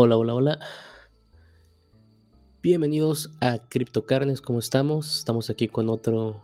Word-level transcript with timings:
Hola, 0.00 0.16
hola, 0.16 0.34
hola. 0.36 0.60
Bienvenidos 2.62 3.32
a 3.40 3.58
CryptoCarnes, 3.58 4.40
¿cómo 4.40 4.60
estamos? 4.60 5.18
Estamos 5.18 5.50
aquí 5.50 5.66
con 5.66 5.88
otro 5.88 6.40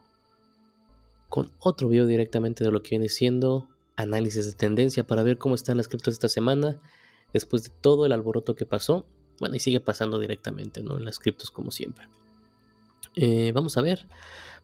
con 1.28 1.52
otro 1.60 1.88
video 1.88 2.04
directamente 2.04 2.64
de 2.64 2.72
lo 2.72 2.82
que 2.82 2.90
viene 2.90 3.08
siendo 3.08 3.68
análisis 3.94 4.46
de 4.46 4.54
tendencia 4.54 5.06
para 5.06 5.22
ver 5.22 5.38
cómo 5.38 5.54
están 5.54 5.76
las 5.76 5.86
criptos 5.86 6.14
esta 6.14 6.28
semana 6.28 6.82
después 7.32 7.62
de 7.62 7.70
todo 7.80 8.06
el 8.06 8.10
alboroto 8.10 8.56
que 8.56 8.66
pasó. 8.66 9.06
Bueno, 9.38 9.54
y 9.54 9.60
sigue 9.60 9.78
pasando 9.78 10.18
directamente, 10.18 10.82
¿no? 10.82 10.98
En 10.98 11.04
las 11.04 11.20
criptos 11.20 11.52
como 11.52 11.70
siempre. 11.70 12.08
Eh, 13.14 13.52
vamos 13.54 13.76
a 13.76 13.82
ver, 13.82 14.08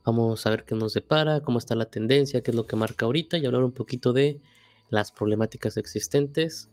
vamos 0.04 0.44
a 0.47 0.50
ver 0.50 0.64
qué 0.64 0.75
nos 0.75 0.94
depara, 0.94 1.42
cómo 1.42 1.60
está 1.60 1.77
la 1.77 1.86
tendencia, 1.86 2.41
qué 2.41 2.50
es 2.50 2.56
lo 2.56 2.66
que 2.66 2.75
marca 2.75 3.06
ahorita 3.06 3.38
y 3.38 3.47
hablar 3.47 3.62
un 3.62 3.70
poquito 3.70 4.12
de 4.12 4.41
las 4.88 5.12
problemáticas 5.12 5.77
existentes 5.77 6.70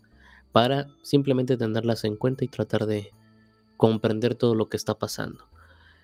para 0.51 0.87
simplemente 1.01 1.57
tenerlas 1.57 2.03
en 2.03 2.15
cuenta 2.15 2.45
y 2.45 2.47
tratar 2.47 2.85
de 2.85 3.11
comprender 3.77 4.35
todo 4.35 4.55
lo 4.55 4.69
que 4.69 4.77
está 4.77 4.95
pasando. 4.95 5.45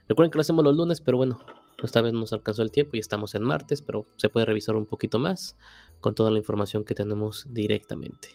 Recuerden 0.07 0.31
que 0.31 0.37
lo 0.37 0.41
hacemos 0.41 0.63
los 0.63 0.75
lunes, 0.75 1.01
pero 1.01 1.17
bueno, 1.17 1.39
esta 1.81 2.01
vez 2.01 2.13
nos 2.13 2.33
alcanzó 2.33 2.61
el 2.61 2.71
tiempo 2.71 2.95
y 2.95 2.99
estamos 2.99 3.35
en 3.35 3.43
martes, 3.43 3.81
pero 3.81 4.05
se 4.17 4.29
puede 4.29 4.45
revisar 4.45 4.75
un 4.75 4.85
poquito 4.85 5.19
más 5.19 5.57
con 5.99 6.15
toda 6.15 6.31
la 6.31 6.37
información 6.37 6.83
que 6.83 6.95
tenemos 6.95 7.47
directamente. 7.49 8.29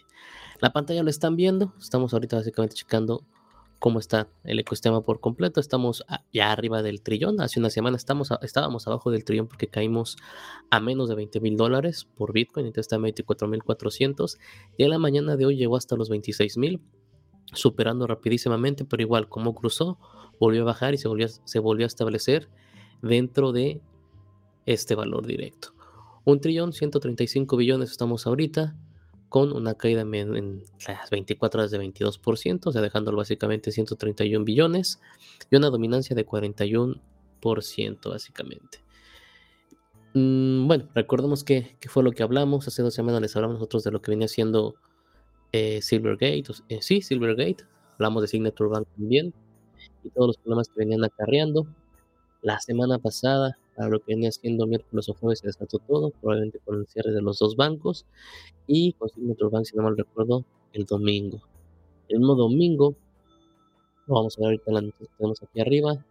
La 0.59 0.73
pantalla 0.73 1.03
lo 1.03 1.09
están 1.09 1.35
viendo, 1.35 1.73
estamos 1.79 2.13
ahorita 2.13 2.37
básicamente 2.37 2.75
checando 2.75 3.23
cómo 3.79 3.99
está 3.99 4.29
el 4.43 4.59
ecosistema 4.59 5.01
por 5.01 5.19
completo. 5.19 5.59
Estamos 5.59 6.05
ya 6.31 6.51
arriba 6.51 6.83
del 6.83 7.01
trillón. 7.01 7.41
Hace 7.41 7.59
una 7.59 7.69
semana 7.69 7.97
estábamos 7.97 8.87
abajo 8.87 9.09
del 9.09 9.23
trillón 9.23 9.47
porque 9.47 9.67
caímos 9.67 10.17
a 10.69 10.79
menos 10.79 11.09
de 11.09 11.15
20 11.15 11.39
mil 11.39 11.57
dólares 11.57 12.07
por 12.15 12.33
Bitcoin. 12.33 12.65
Entonces 12.67 12.85
está 12.85 12.97
en 12.97 13.03
24 13.03 13.47
mil 13.47 13.63
400. 13.63 14.37
Y 14.77 14.83
en 14.83 14.89
la 14.89 14.99
mañana 14.99 15.37
de 15.37 15.45
hoy 15.45 15.55
llegó 15.55 15.77
hasta 15.77 15.95
los 15.95 16.09
26 16.09 16.57
mil, 16.57 16.81
superando 17.53 18.05
rapidísimamente, 18.05 18.85
pero 18.85 19.01
igual 19.01 19.29
como 19.29 19.55
cruzó, 19.55 19.97
volvió 20.39 20.61
a 20.63 20.65
bajar 20.65 20.93
y 20.93 20.97
se 20.97 21.07
volvió, 21.07 21.27
se 21.27 21.59
volvió 21.59 21.85
a 21.85 21.87
establecer 21.87 22.49
dentro 23.01 23.51
de 23.53 23.81
este 24.65 24.93
valor 24.93 25.25
directo. 25.25 25.73
Un 26.25 26.41
trillón, 26.41 26.73
135 26.73 27.57
billones 27.57 27.91
estamos 27.91 28.27
ahorita 28.27 28.75
con 29.29 29.55
una 29.55 29.75
caída 29.75 30.01
en, 30.01 30.63
las 30.87 31.09
24 31.09 31.61
horas 31.61 31.71
de 31.71 31.79
22%, 31.79 32.61
o 32.65 32.71
sea, 32.71 32.81
dejándolo 32.81 33.17
básicamente 33.17 33.71
131 33.71 34.43
billones 34.43 34.99
y 35.49 35.55
una 35.55 35.69
dominancia 35.69 36.15
de 36.15 36.25
41%, 36.25 36.99
básicamente. 38.09 38.83
Mm, 40.15 40.67
bueno, 40.67 40.89
recordemos 40.95 41.43
que, 41.43 41.77
fue 41.87 42.03
lo 42.03 42.11
que 42.11 42.23
hablamos. 42.23 42.67
Hace 42.67 42.81
dos 42.81 42.93
semanas 42.93 43.21
les 43.21 43.35
hablamos 43.35 43.55
nosotros 43.55 43.83
de 43.83 43.91
lo 43.91 44.01
que 44.01 44.11
venía 44.11 44.25
haciendo 44.25 44.75
eh, 45.51 45.81
Silvergate. 45.81 46.45
Eh, 46.69 46.79
sí, 46.81 47.01
Silvergate. 47.01 47.65
Hablamos 47.93 48.23
de 48.23 48.27
Signature 48.27 48.69
Bank 48.69 48.87
también 48.95 49.33
y 50.03 50.09
todos 50.09 50.27
los 50.27 50.37
problemas 50.37 50.69
que 50.69 50.75
venían 50.77 51.03
acarreando. 51.03 51.67
La 52.41 52.59
semana 52.59 52.99
pasada 52.99 53.57
a 53.77 53.87
lo 53.87 53.99
que 53.99 54.13
venía 54.13 54.31
siendo 54.31 54.65
miércoles 54.65 55.09
o 55.09 55.13
jueves 55.13 55.39
se 55.39 55.47
desató 55.47 55.79
todo, 55.79 56.11
probablemente 56.11 56.59
con 56.59 56.79
el 56.79 56.87
cierre 56.87 57.11
de 57.11 57.21
los 57.21 57.39
dos 57.39 57.55
bancos 57.55 58.05
y 58.67 58.93
con 58.93 59.09
otro 59.29 59.49
Bank, 59.49 59.65
si 59.65 59.75
no 59.75 59.83
mal 59.83 59.97
recuerdo, 59.97 60.45
el 60.73 60.85
domingo. 60.85 61.41
El 62.07 62.19
mismo 62.19 62.35
domingo, 62.35 62.95
vamos 64.07 64.37
a 64.37 64.41
ver 64.41 64.47
ahorita 64.47 64.71
la 64.71 64.81
noticia 64.81 65.07
que 65.07 65.17
tenemos 65.17 65.43
aquí 65.43 65.59
arriba, 65.61 66.05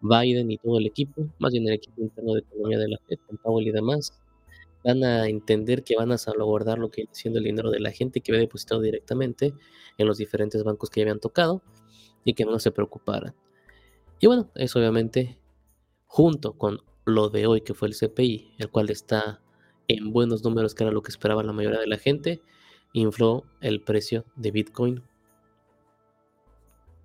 Biden 0.00 0.50
y 0.50 0.58
todo 0.58 0.78
el 0.78 0.86
equipo, 0.86 1.26
más 1.38 1.52
bien 1.52 1.66
el 1.68 1.74
equipo 1.74 2.02
interno 2.02 2.34
de 2.34 2.40
economía 2.40 2.78
de 2.78 2.88
la 2.88 2.98
FED, 3.06 3.18
con 3.26 3.36
Powell 3.38 3.68
y 3.68 3.72
demás, 3.72 4.12
van 4.84 5.04
a 5.04 5.28
entender 5.28 5.84
que 5.84 5.96
van 5.96 6.12
a 6.12 6.18
salvaguardar 6.18 6.78
lo 6.78 6.90
que 6.90 7.02
viene 7.02 7.14
siendo 7.14 7.38
el 7.38 7.44
dinero 7.44 7.70
de 7.70 7.80
la 7.80 7.92
gente 7.92 8.20
que 8.20 8.32
había 8.32 8.40
depositado 8.40 8.80
directamente 8.80 9.54
en 9.96 10.06
los 10.06 10.18
diferentes 10.18 10.64
bancos 10.64 10.90
que 10.90 11.00
ya 11.00 11.04
habían 11.04 11.20
tocado 11.20 11.62
y 12.24 12.34
que 12.34 12.44
no 12.44 12.58
se 12.58 12.72
preocuparan. 12.72 13.34
Y 14.18 14.26
bueno, 14.26 14.50
eso 14.54 14.78
obviamente 14.78 15.38
junto 16.12 16.52
con 16.52 16.82
lo 17.06 17.30
de 17.30 17.46
hoy, 17.46 17.62
que 17.62 17.72
fue 17.72 17.88
el 17.88 17.94
CPI, 17.94 18.56
el 18.58 18.68
cual 18.68 18.90
está 18.90 19.40
en 19.88 20.12
buenos 20.12 20.44
números, 20.44 20.74
que 20.74 20.84
era 20.84 20.92
lo 20.92 21.02
que 21.02 21.10
esperaba 21.10 21.42
la 21.42 21.54
mayoría 21.54 21.80
de 21.80 21.86
la 21.86 21.96
gente, 21.96 22.42
infló 22.92 23.44
el 23.62 23.80
precio 23.80 24.26
de 24.36 24.50
Bitcoin 24.50 25.02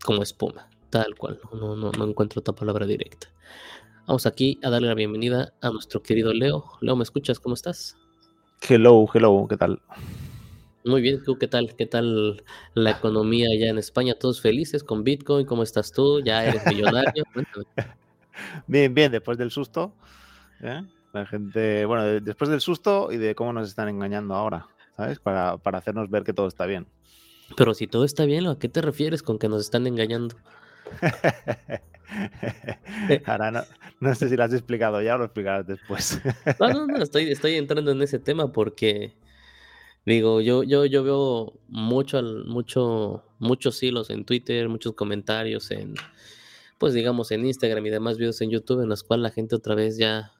como 0.03 0.23
espuma, 0.23 0.69
tal 0.89 1.15
cual. 1.15 1.39
No, 1.53 1.77
no, 1.77 1.93
no 1.93 2.05
encuentro 2.05 2.41
otra 2.41 2.53
palabra 2.53 2.85
directa. 2.85 3.29
Vamos 4.07 4.25
aquí 4.25 4.59
a 4.61 4.69
darle 4.69 4.89
la 4.89 4.93
bienvenida 4.93 5.53
a 5.61 5.69
nuestro 5.69 6.03
querido 6.03 6.33
Leo. 6.33 6.65
Leo, 6.81 6.97
¿me 6.97 7.03
escuchas? 7.03 7.39
¿Cómo 7.39 7.55
estás? 7.55 7.95
Hello, 8.67 9.05
hello, 9.13 9.47
¿qué 9.49 9.55
tal? 9.55 9.81
Muy 10.83 11.01
bien, 11.01 11.23
¿tú 11.23 11.37
qué 11.37 11.47
tal? 11.47 11.73
¿Qué 11.77 11.85
tal 11.85 12.43
la 12.73 12.91
economía 12.91 13.47
allá 13.53 13.69
en 13.69 13.77
España? 13.77 14.15
¿Todos 14.19 14.41
felices 14.41 14.83
con 14.83 15.05
Bitcoin? 15.05 15.45
¿Cómo 15.45 15.63
estás 15.63 15.93
tú? 15.93 16.19
¿Ya 16.19 16.45
eres 16.45 16.65
millonario? 16.67 17.23
Bien, 18.67 18.93
bien, 18.93 19.11
después 19.11 19.37
del 19.37 19.51
susto. 19.51 19.93
¿eh? 20.61 20.83
La 21.13 21.25
gente, 21.25 21.85
bueno, 21.85 22.03
después 22.21 22.49
del 22.49 22.61
susto 22.61 23.11
y 23.11 23.17
de 23.17 23.35
cómo 23.35 23.53
nos 23.53 23.69
están 23.69 23.89
engañando 23.89 24.35
ahora, 24.35 24.67
¿sabes? 24.95 25.19
Para, 25.19 25.59
hacernos 25.63 26.09
ver 26.09 26.23
que 26.23 26.33
todo 26.33 26.47
está 26.47 26.65
bien. 26.65 26.87
Pero 27.55 27.73
si 27.73 27.87
todo 27.87 28.03
está 28.03 28.25
bien, 28.25 28.45
¿a 28.47 28.59
qué 28.59 28.67
te 28.67 28.81
refieres 28.81 29.23
con 29.23 29.39
que 29.39 29.47
nos 29.47 29.61
están 29.61 29.87
engañando? 29.87 30.35
Ahora 33.25 33.65
no, 33.99 34.15
sé 34.15 34.29
si 34.29 34.35
lo 34.35 34.43
has 34.43 34.53
explicado 34.53 35.01
ya 35.01 35.15
o 35.15 35.17
lo 35.17 35.25
explicarás 35.25 35.65
después. 35.65 36.21
no, 36.59 36.69
no, 36.69 36.87
no, 36.87 36.97
estoy, 36.97 37.31
estoy 37.31 37.55
entrando 37.55 37.91
en 37.91 38.01
ese 38.01 38.19
tema 38.19 38.51
porque 38.51 39.13
digo, 40.05 40.41
yo, 40.41 40.63
yo, 40.63 40.85
yo 40.85 41.03
veo 41.03 41.53
mucho, 41.67 42.21
mucho, 42.45 43.23
muchos 43.39 43.81
hilos 43.83 44.09
en 44.09 44.25
Twitter, 44.25 44.69
muchos 44.69 44.93
comentarios 44.93 45.71
en, 45.71 45.95
pues 46.77 46.93
digamos, 46.93 47.31
en 47.31 47.45
Instagram 47.45 47.85
y 47.85 47.89
demás 47.89 48.17
videos 48.17 48.41
en 48.41 48.49
YouTube 48.49 48.81
en 48.81 48.89
los 48.89 49.03
cuales 49.03 49.23
la 49.23 49.31
gente 49.31 49.55
otra 49.55 49.75
vez 49.75 49.97
ya... 49.97 50.33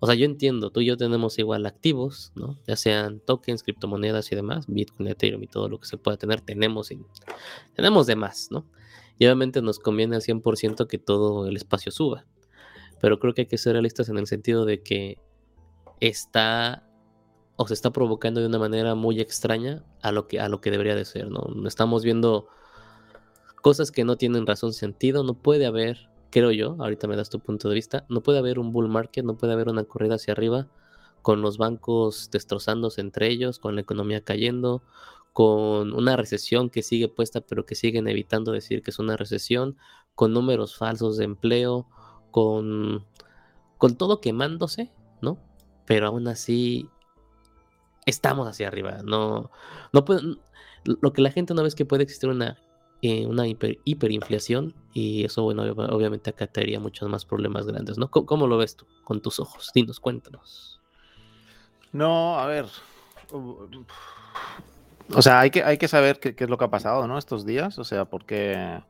O 0.00 0.06
sea, 0.06 0.16
yo 0.16 0.24
entiendo, 0.24 0.70
tú 0.70 0.80
y 0.80 0.86
yo 0.86 0.96
tenemos 0.96 1.38
igual 1.38 1.64
activos, 1.64 2.32
¿no? 2.34 2.58
Ya 2.66 2.74
sean 2.74 3.20
tokens, 3.20 3.62
criptomonedas 3.62 4.32
y 4.32 4.34
demás, 4.34 4.66
Bitcoin, 4.66 5.08
Ethereum 5.08 5.44
y 5.44 5.46
todo 5.46 5.68
lo 5.68 5.78
que 5.78 5.86
se 5.86 5.96
pueda 5.96 6.16
tener, 6.16 6.40
tenemos, 6.40 6.90
y, 6.90 6.98
tenemos 7.74 8.08
de 8.08 8.16
más, 8.16 8.48
¿no? 8.50 8.66
Y 9.18 9.26
obviamente 9.26 9.62
nos 9.62 9.78
conviene 9.78 10.16
al 10.16 10.22
100% 10.22 10.88
que 10.88 10.98
todo 10.98 11.46
el 11.46 11.56
espacio 11.56 11.92
suba. 11.92 12.26
Pero 13.00 13.20
creo 13.20 13.32
que 13.32 13.42
hay 13.42 13.46
que 13.46 13.58
ser 13.58 13.74
realistas 13.74 14.08
en 14.08 14.18
el 14.18 14.26
sentido 14.26 14.64
de 14.64 14.82
que 14.82 15.18
está 16.00 16.84
o 17.56 17.68
se 17.68 17.74
está 17.74 17.92
provocando 17.92 18.40
de 18.40 18.46
una 18.46 18.58
manera 18.58 18.96
muy 18.96 19.20
extraña 19.20 19.84
a 20.00 20.10
lo 20.10 20.26
que, 20.26 20.40
a 20.40 20.48
lo 20.48 20.60
que 20.60 20.72
debería 20.72 20.96
de 20.96 21.04
ser, 21.04 21.30
¿no? 21.30 21.46
Estamos 21.66 22.02
viendo 22.02 22.48
cosas 23.62 23.90
que 23.92 24.04
no 24.04 24.16
tienen 24.16 24.46
razón 24.46 24.74
sentido, 24.74 25.24
no 25.24 25.34
puede 25.34 25.64
haber, 25.64 26.10
creo 26.30 26.50
yo, 26.50 26.76
ahorita 26.80 27.06
me 27.06 27.16
das 27.16 27.30
tu 27.30 27.40
punto 27.40 27.68
de 27.68 27.76
vista, 27.76 28.04
no 28.10 28.22
puede 28.22 28.38
haber 28.38 28.58
un 28.58 28.72
bull 28.72 28.88
market, 28.88 29.24
no 29.24 29.38
puede 29.38 29.54
haber 29.54 29.68
una 29.68 29.84
corrida 29.84 30.16
hacia 30.16 30.32
arriba 30.32 30.68
con 31.22 31.40
los 31.40 31.56
bancos 31.56 32.30
destrozándose 32.32 33.00
entre 33.00 33.28
ellos, 33.28 33.60
con 33.60 33.76
la 33.76 33.80
economía 33.80 34.22
cayendo, 34.22 34.82
con 35.32 35.94
una 35.94 36.16
recesión 36.16 36.68
que 36.68 36.82
sigue 36.82 37.08
puesta 37.08 37.40
pero 37.40 37.64
que 37.64 37.76
siguen 37.76 38.08
evitando 38.08 38.50
decir 38.52 38.82
que 38.82 38.90
es 38.90 38.98
una 38.98 39.16
recesión, 39.16 39.78
con 40.16 40.32
números 40.32 40.76
falsos 40.76 41.16
de 41.16 41.24
empleo, 41.24 41.86
con, 42.32 43.06
con 43.78 43.96
todo 43.96 44.20
quemándose, 44.20 44.90
¿no? 45.22 45.38
Pero 45.86 46.08
aún 46.08 46.26
así 46.26 46.88
estamos 48.04 48.48
hacia 48.48 48.66
arriba, 48.66 49.02
no, 49.04 49.52
no 49.92 50.04
lo 50.84 51.12
que 51.12 51.22
la 51.22 51.30
gente 51.30 51.54
no 51.54 51.62
ve 51.62 51.68
es 51.68 51.76
que 51.76 51.86
puede 51.86 52.02
existir 52.02 52.28
una 52.28 52.58
eh, 53.04 53.26
una 53.26 53.48
hiperinflación 53.48 54.76
y 54.92 55.24
eso, 55.24 55.42
bueno, 55.42 55.64
obviamente 55.64 56.30
acá 56.30 56.46
traería 56.46 56.78
muchos 56.78 57.08
más 57.08 57.24
problemas 57.24 57.66
grandes, 57.66 57.98
¿no? 57.98 58.08
¿Cómo, 58.08 58.46
lo 58.46 58.56
ves 58.58 58.76
tú 58.76 58.86
con 59.02 59.20
tus 59.20 59.40
ojos? 59.40 59.72
Dinos, 59.74 59.98
cuéntanos. 59.98 60.80
No, 61.90 62.38
a 62.38 62.46
ver. 62.46 62.66
O 63.32 65.20
sea, 65.20 65.40
hay 65.40 65.50
que, 65.50 65.64
hay 65.64 65.78
que 65.78 65.88
saber 65.88 66.20
qué, 66.20 66.36
es 66.38 66.48
lo 66.48 66.56
que 66.56 66.64
ha 66.64 66.70
pasado, 66.70 67.08
¿no? 67.08 67.18
Estos 67.18 67.44
días, 67.44 67.76
o 67.80 67.82
sea, 67.82 68.04
por 68.04 68.24
qué, 68.24 68.80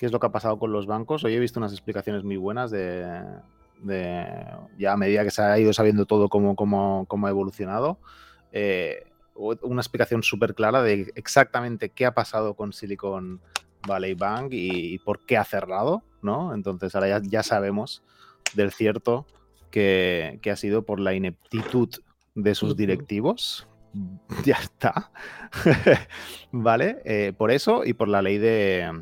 es 0.00 0.10
lo 0.10 0.18
que 0.18 0.26
ha 0.26 0.32
pasado 0.32 0.58
con 0.58 0.72
los 0.72 0.86
bancos. 0.86 1.22
Hoy 1.22 1.34
he 1.34 1.38
visto 1.38 1.60
unas 1.60 1.70
explicaciones 1.70 2.24
muy 2.24 2.38
buenas 2.38 2.72
de, 2.72 3.22
ya 4.76 4.92
a 4.92 4.96
medida 4.96 5.22
que 5.22 5.30
se 5.30 5.42
ha 5.42 5.56
ido 5.56 5.72
sabiendo 5.72 6.04
todo 6.04 6.28
cómo, 6.28 6.56
cómo, 6.56 7.04
cómo 7.06 7.28
ha 7.28 7.30
evolucionado. 7.30 8.00
Eh, 8.50 9.04
una 9.36 9.80
explicación 9.80 10.22
súper 10.22 10.54
clara 10.54 10.82
de 10.82 11.12
exactamente 11.14 11.90
qué 11.90 12.06
ha 12.06 12.14
pasado 12.14 12.54
con 12.54 12.72
Silicon 12.72 13.40
Valley 13.86 14.14
Bank 14.14 14.48
y, 14.52 14.98
por 14.98 15.24
qué 15.24 15.36
ha 15.36 15.44
cerrado, 15.44 16.02
¿no? 16.22 16.54
Entonces 16.54 16.94
ahora 16.94 17.20
ya, 17.22 17.42
sabemos 17.42 18.02
del 18.54 18.72
cierto 18.72 19.26
que, 19.70 20.40
ha 20.50 20.56
sido 20.56 20.82
por 20.82 21.00
la 21.00 21.14
ineptitud 21.14 21.88
de 22.34 22.54
sus 22.54 22.76
directivos. 22.76 23.66
Ya 24.44 24.56
está. 24.56 25.10
¿Vale? 26.52 27.00
Eh, 27.06 27.32
por 27.34 27.50
eso 27.50 27.82
y 27.82 27.94
por 27.94 28.08
la 28.08 28.20
ley 28.20 28.36
de. 28.36 28.92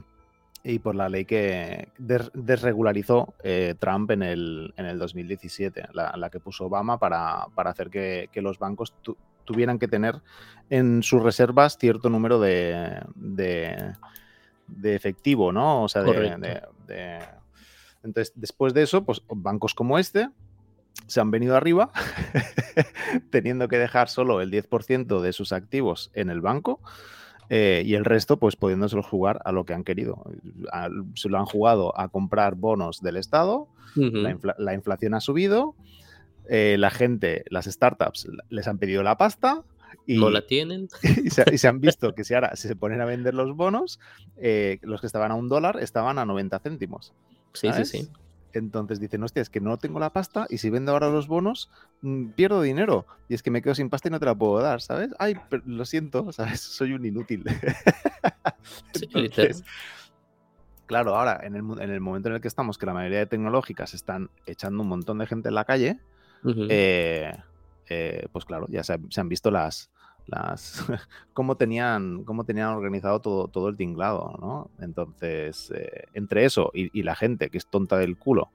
Y 0.62 0.78
por 0.78 0.94
la 0.94 1.08
ley 1.08 1.24
que 1.24 1.88
desregularizó 1.98 3.34
eh, 3.42 3.74
Trump 3.80 4.12
en 4.12 4.22
el, 4.22 4.72
en 4.76 4.86
el 4.86 4.96
2017, 5.00 5.88
la, 5.92 6.30
que 6.30 6.38
puso 6.38 6.66
Obama 6.66 7.00
para, 7.00 7.48
hacer 7.56 7.90
que, 7.90 8.30
los 8.36 8.60
bancos 8.60 8.94
tuvieran 9.44 9.78
que 9.78 9.88
tener 9.88 10.20
en 10.70 11.02
sus 11.02 11.22
reservas 11.22 11.76
cierto 11.78 12.08
número 12.10 12.40
de, 12.40 13.00
de, 13.16 14.94
efectivo, 14.94 15.52
¿no? 15.52 15.84
O 15.84 15.88
sea, 15.88 16.02
de, 16.02 17.20
Entonces, 18.02 18.32
después 18.34 18.74
de 18.74 18.82
eso, 18.82 19.04
pues 19.04 19.22
bancos 19.28 19.74
como 19.74 19.98
este 19.98 20.28
se 21.06 21.20
han 21.20 21.30
venido 21.30 21.56
arriba, 21.56 21.90
teniendo 23.30 23.68
que 23.68 23.78
dejar 23.78 24.08
solo 24.08 24.40
el 24.40 24.50
10% 24.50 25.20
de 25.20 25.32
sus 25.32 25.52
activos 25.52 26.10
en 26.14 26.30
el 26.30 26.40
banco. 26.40 26.80
Eh, 27.50 27.82
y 27.84 27.94
el 27.94 28.06
resto, 28.06 28.38
pues 28.38 28.56
pudiéndoselo 28.56 29.02
jugar 29.02 29.42
a 29.44 29.52
lo 29.52 29.64
que 29.64 29.74
han 29.74 29.84
querido. 29.84 30.24
se 31.14 31.28
lo 31.28 31.38
han 31.38 31.44
jugado 31.44 31.98
a 31.98 32.08
comprar 32.08 32.54
bonos 32.54 33.02
del 33.02 33.16
Estado, 33.16 33.68
la, 33.96 34.74
inflación 34.74 35.14
ha 35.14 35.20
subido, 35.20 35.74
eh, 36.48 36.76
la 36.78 36.90
gente, 36.90 37.44
las 37.50 37.66
startups 37.66 38.28
les 38.48 38.68
han 38.68 38.78
pedido 38.78 39.02
la 39.02 39.16
pasta. 39.16 39.64
Y, 40.06 40.18
no 40.18 40.30
la 40.30 40.46
tienen. 40.46 40.88
Y 41.24 41.58
se, 41.58 41.68
han 41.68 41.80
visto 41.80 42.14
que 42.14 42.24
si 42.24 42.34
ahora 42.34 42.56
se 42.56 42.76
ponen 42.76 43.00
a 43.00 43.04
vender 43.04 43.34
los 43.34 43.56
bonos, 43.56 44.00
eh, 44.36 44.78
los 44.82 45.00
que 45.00 45.06
estaban 45.06 45.30
a 45.30 45.34
un 45.34 45.48
dólar 45.48 45.78
estaban 45.80 46.18
a 46.18 46.24
90 46.24 46.58
céntimos. 46.58 47.14
Sí, 47.52 47.68
sí, 47.72 47.84
sí. 47.84 48.08
Entonces 48.54 49.00
dicen, 49.00 49.22
hostia, 49.22 49.42
es 49.42 49.50
que 49.50 49.60
no 49.60 49.76
tengo 49.78 49.98
la 49.98 50.12
pasta 50.12 50.46
y 50.48 50.58
si 50.58 50.70
vendo 50.70 50.92
ahora 50.92 51.10
los 51.10 51.26
bonos, 51.26 51.70
mm, 52.02 52.30
pierdo 52.30 52.62
dinero. 52.62 53.04
Y 53.28 53.34
es 53.34 53.42
que 53.42 53.50
me 53.50 53.60
quedo 53.60 53.74
sin 53.74 53.90
pasta 53.90 54.08
y 54.08 54.12
no 54.12 54.20
te 54.20 54.26
la 54.26 54.34
puedo 54.34 54.62
dar, 54.62 54.80
¿sabes? 54.80 55.10
Ay, 55.18 55.36
lo 55.66 55.84
siento, 55.84 56.32
¿sabes? 56.32 56.60
Soy 56.60 56.92
un 56.92 57.04
inútil. 57.04 57.44
claro, 60.86 61.16
ahora, 61.16 61.40
en 61.42 61.56
el, 61.56 61.64
en 61.80 61.90
el, 61.90 62.00
momento 62.00 62.28
en 62.28 62.36
el 62.36 62.40
que 62.40 62.48
estamos, 62.48 62.78
que 62.78 62.86
la 62.86 62.94
mayoría 62.94 63.18
de 63.18 63.26
tecnológicas 63.26 63.92
están 63.92 64.30
echando 64.46 64.82
un 64.82 64.88
montón 64.88 65.18
de 65.18 65.26
gente 65.26 65.48
en 65.48 65.56
la 65.56 65.64
calle, 65.64 65.98
eh, 66.44 67.32
eh, 67.88 68.26
pues 68.32 68.44
claro, 68.44 68.66
ya 68.68 68.82
se, 68.82 68.98
han 69.16 69.28
visto 69.28 69.50
las, 69.50 69.90
las 70.26 70.84
cómo 71.32 71.56
tenían 71.56 72.24
cómo 72.24 72.44
tenían 72.44 72.68
organizado 72.68 73.20
todo, 73.20 73.48
todo 73.48 73.68
el 73.68 73.76
tinglado, 73.76 74.36
¿no? 74.40 74.70
Entonces, 74.78 75.70
eh, 75.74 76.04
entre 76.14 76.44
eso 76.44 76.70
y, 76.74 77.02
la 77.02 77.14
gente 77.14 77.50
que 77.50 77.58
es 77.58 77.66
tonta 77.66 77.98
del 77.98 78.16
culo 78.16 78.50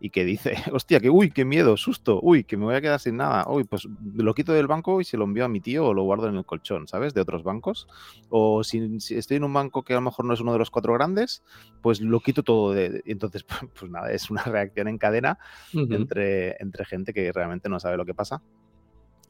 y 0.00 0.10
que 0.10 0.24
dice, 0.24 0.54
hostia, 0.72 0.98
que 0.98 1.10
uy, 1.10 1.30
qué 1.30 1.44
miedo, 1.44 1.76
susto, 1.76 2.18
uy, 2.22 2.42
que 2.44 2.56
me 2.56 2.64
voy 2.64 2.74
a 2.74 2.80
quedar 2.80 2.98
sin 2.98 3.18
nada, 3.18 3.44
uy, 3.48 3.64
pues 3.64 3.86
lo 4.14 4.34
quito 4.34 4.52
del 4.52 4.66
banco 4.66 5.00
y 5.00 5.04
se 5.04 5.16
lo 5.16 5.24
envío 5.24 5.44
a 5.44 5.48
mi 5.48 5.60
tío 5.60 5.86
o 5.86 5.94
lo 5.94 6.02
guardo 6.02 6.28
en 6.28 6.36
el 6.36 6.46
colchón, 6.46 6.88
¿sabes? 6.88 7.12
De 7.12 7.20
otros 7.20 7.44
bancos. 7.44 7.86
O 8.30 8.64
si, 8.64 8.98
estoy 9.10 9.36
en 9.36 9.44
un 9.44 9.52
banco 9.52 9.82
que 9.82 9.92
a 9.92 9.96
lo 9.96 10.02
mejor 10.02 10.24
no 10.24 10.34
es 10.34 10.40
uno 10.40 10.52
de 10.52 10.58
los 10.58 10.70
cuatro 10.70 10.94
grandes, 10.94 11.42
pues 11.82 12.00
lo 12.00 12.20
quito 12.20 12.42
todo. 12.42 12.72
De, 12.72 13.02
entonces, 13.04 13.44
pues, 13.78 13.90
nada, 13.90 14.10
es 14.10 14.30
una 14.30 14.42
reacción 14.42 14.88
en 14.88 14.98
cadena 14.98 15.38
entre, 15.72 16.56
entre 16.60 16.84
gente 16.86 17.12
que 17.12 17.30
realmente 17.30 17.68
no 17.68 17.78
sabe 17.78 17.96
lo 17.98 18.06
que 18.06 18.14
pasa 18.14 18.42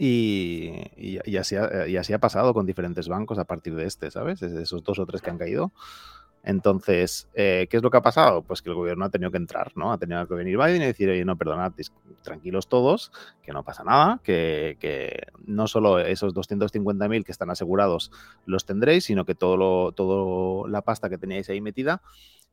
y, 0.02 1.36
así 1.36 1.56
ha, 2.14 2.18
pasado 2.18 2.54
con 2.54 2.64
diferentes 2.64 3.06
bancos 3.06 3.38
a 3.38 3.44
partir 3.44 3.74
de 3.74 3.84
este, 3.84 4.10
¿sabes? 4.10 4.40
De 4.40 4.62
esos 4.62 4.82
dos 4.82 4.98
o 4.98 5.04
tres 5.04 5.20
que 5.20 5.28
han 5.28 5.36
caído. 5.36 5.72
Entonces, 6.42 7.28
eh, 7.34 7.66
¿qué 7.70 7.76
es 7.76 7.82
lo 7.82 7.90
que 7.90 7.98
ha 7.98 8.02
pasado? 8.02 8.42
Pues 8.42 8.62
que 8.62 8.70
el 8.70 8.74
gobierno 8.74 9.04
ha 9.04 9.10
tenido 9.10 9.30
que 9.30 9.36
entrar, 9.36 9.72
¿no? 9.76 9.92
Ha 9.92 9.98
tenido 9.98 10.26
que 10.26 10.34
venir 10.34 10.56
Biden 10.56 10.82
y 10.82 10.86
decir, 10.86 11.10
oye, 11.10 11.24
no, 11.24 11.36
perdonad, 11.36 11.72
tranquilos 12.22 12.68
todos, 12.68 13.12
que 13.42 13.52
no 13.52 13.62
pasa 13.62 13.84
nada, 13.84 14.20
que, 14.24 15.26
no 15.44 15.66
solo 15.66 15.98
esos 15.98 16.34
250.000 16.34 17.24
que 17.24 17.32
están 17.32 17.50
asegurados 17.50 18.10
los 18.46 18.64
tendréis, 18.64 19.04
sino 19.04 19.24
que 19.24 19.34
todo, 19.34 19.56
lo, 19.56 19.92
todo 19.92 20.66
la 20.66 20.82
pasta 20.82 21.10
que 21.10 21.18
teníais 21.18 21.48
ahí 21.50 21.60
metida 21.60 22.02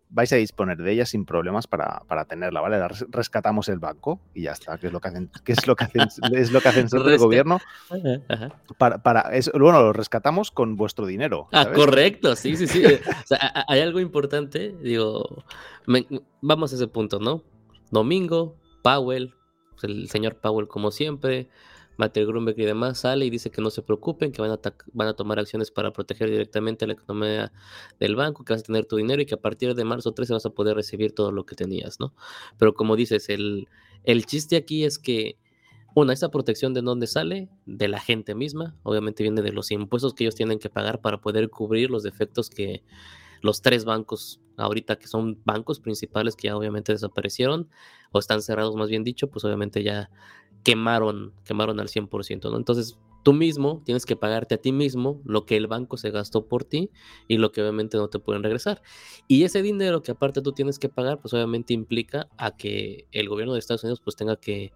vais 0.09 0.31
a 0.31 0.37
disponer 0.37 0.77
de 0.77 0.91
ella 0.91 1.05
sin 1.05 1.25
problemas 1.25 1.67
para, 1.67 2.25
tenerla, 2.27 2.61
¿vale? 2.61 2.81
rescatamos 3.09 3.67
el 3.69 3.79
banco 3.79 4.19
y 4.33 4.43
ya 4.43 4.53
está, 4.53 4.77
que 4.77 4.87
es 4.87 4.93
lo 4.93 4.99
que 4.99 5.07
hacen, 5.09 5.29
que 5.43 5.51
es 5.51 5.67
lo 5.67 5.75
que 5.75 5.83
hacen, 5.83 6.01
es 6.33 6.51
lo 6.51 6.61
que 6.61 6.69
hacen 6.69 6.87
el 6.91 7.17
gobierno. 7.17 7.59
Para, 8.77 8.99
para 8.99 9.31
bueno, 9.53 9.81
lo 9.81 9.93
rescatamos 9.93 10.51
con 10.51 10.75
vuestro 10.75 11.05
dinero. 11.05 11.47
Ah, 11.51 11.71
correcto, 11.73 12.35
sí, 12.35 12.55
sí, 12.55 12.67
sí. 12.67 12.83
hay 13.67 13.81
algo 13.81 13.99
importante, 13.99 14.75
digo, 14.81 15.43
vamos 16.41 16.71
a 16.71 16.75
ese 16.75 16.87
punto, 16.87 17.19
¿no? 17.19 17.43
Domingo, 17.91 18.55
Powell, 18.81 19.33
el 19.83 20.09
señor 20.09 20.35
Powell 20.35 20.67
como 20.67 20.91
siempre, 20.91 21.49
Matthew 21.97 22.27
Grunberg 22.27 22.59
y 22.59 22.65
demás, 22.65 22.99
sale 22.99 23.25
y 23.25 23.29
dice 23.29 23.49
que 23.49 23.61
no 23.61 23.69
se 23.69 23.81
preocupen, 23.81 24.31
que 24.31 24.41
van 24.41 24.51
a, 24.51 24.59
van 24.93 25.07
a 25.07 25.13
tomar 25.13 25.39
acciones 25.39 25.71
para 25.71 25.91
proteger 25.91 26.29
directamente 26.29 26.87
la 26.87 26.93
economía 26.93 27.51
del 27.99 28.15
banco, 28.15 28.45
que 28.45 28.53
vas 28.53 28.61
a 28.61 28.65
tener 28.65 28.85
tu 28.85 28.97
dinero 28.97 29.21
y 29.21 29.25
que 29.25 29.35
a 29.35 29.41
partir 29.41 29.75
de 29.75 29.83
marzo 29.83 30.13
13 30.13 30.33
vas 30.33 30.45
a 30.45 30.51
poder 30.51 30.75
recibir 30.75 31.13
todo 31.13 31.31
lo 31.31 31.45
que 31.45 31.55
tenías, 31.55 31.99
¿no? 31.99 32.13
Pero 32.57 32.73
como 32.73 32.95
dices, 32.95 33.29
el, 33.29 33.67
el 34.03 34.25
chiste 34.25 34.55
aquí 34.55 34.85
es 34.85 34.99
que, 34.99 35.37
una, 35.95 36.13
esa 36.13 36.29
protección 36.29 36.75
de 36.75 36.83
dónde 36.83 37.07
sale, 37.07 37.49
de 37.65 37.87
la 37.87 37.99
gente 37.99 38.35
misma, 38.35 38.75
obviamente 38.83 39.23
viene 39.23 39.41
de 39.41 39.51
los 39.51 39.71
impuestos 39.71 40.13
que 40.13 40.25
ellos 40.25 40.35
tienen 40.35 40.59
que 40.59 40.69
pagar 40.69 41.01
para 41.01 41.19
poder 41.19 41.49
cubrir 41.49 41.89
los 41.89 42.03
defectos 42.03 42.51
que 42.51 42.83
los 43.41 43.61
tres 43.61 43.83
bancos 43.83 44.39
ahorita 44.57 44.97
que 44.97 45.07
son 45.07 45.39
bancos 45.45 45.79
principales 45.79 46.35
que 46.35 46.47
ya 46.47 46.57
obviamente 46.57 46.91
desaparecieron 46.91 47.69
o 48.11 48.19
están 48.19 48.41
cerrados 48.41 48.75
más 48.75 48.89
bien 48.89 49.03
dicho, 49.03 49.29
pues 49.29 49.45
obviamente 49.45 49.83
ya 49.83 50.09
quemaron, 50.67 51.31
quemaron 51.45 51.79
al 51.79 51.87
100%, 51.87 52.51
¿no? 52.51 52.57
Entonces, 52.57 52.97
tú 53.23 53.31
mismo 53.31 53.81
tienes 53.85 54.05
que 54.05 54.17
pagarte 54.17 54.55
a 54.55 54.57
ti 54.57 54.73
mismo 54.73 55.21
lo 55.23 55.45
que 55.45 55.55
el 55.55 55.67
banco 55.67 55.95
se 55.95 56.11
gastó 56.11 56.49
por 56.49 56.65
ti 56.65 56.91
y 57.29 57.37
lo 57.37 57.53
que 57.53 57.61
obviamente 57.61 57.95
no 57.95 58.09
te 58.09 58.19
pueden 58.19 58.43
regresar. 58.43 58.81
Y 59.29 59.45
ese 59.45 59.61
dinero 59.61 60.03
que 60.03 60.11
aparte 60.11 60.41
tú 60.41 60.51
tienes 60.51 60.77
que 60.77 60.89
pagar, 60.89 61.21
pues 61.21 61.33
obviamente 61.33 61.73
implica 61.73 62.27
a 62.37 62.57
que 62.57 63.07
el 63.13 63.29
gobierno 63.29 63.53
de 63.53 63.59
Estados 63.59 63.85
Unidos 63.85 64.01
pues 64.03 64.17
tenga 64.17 64.35
que 64.35 64.73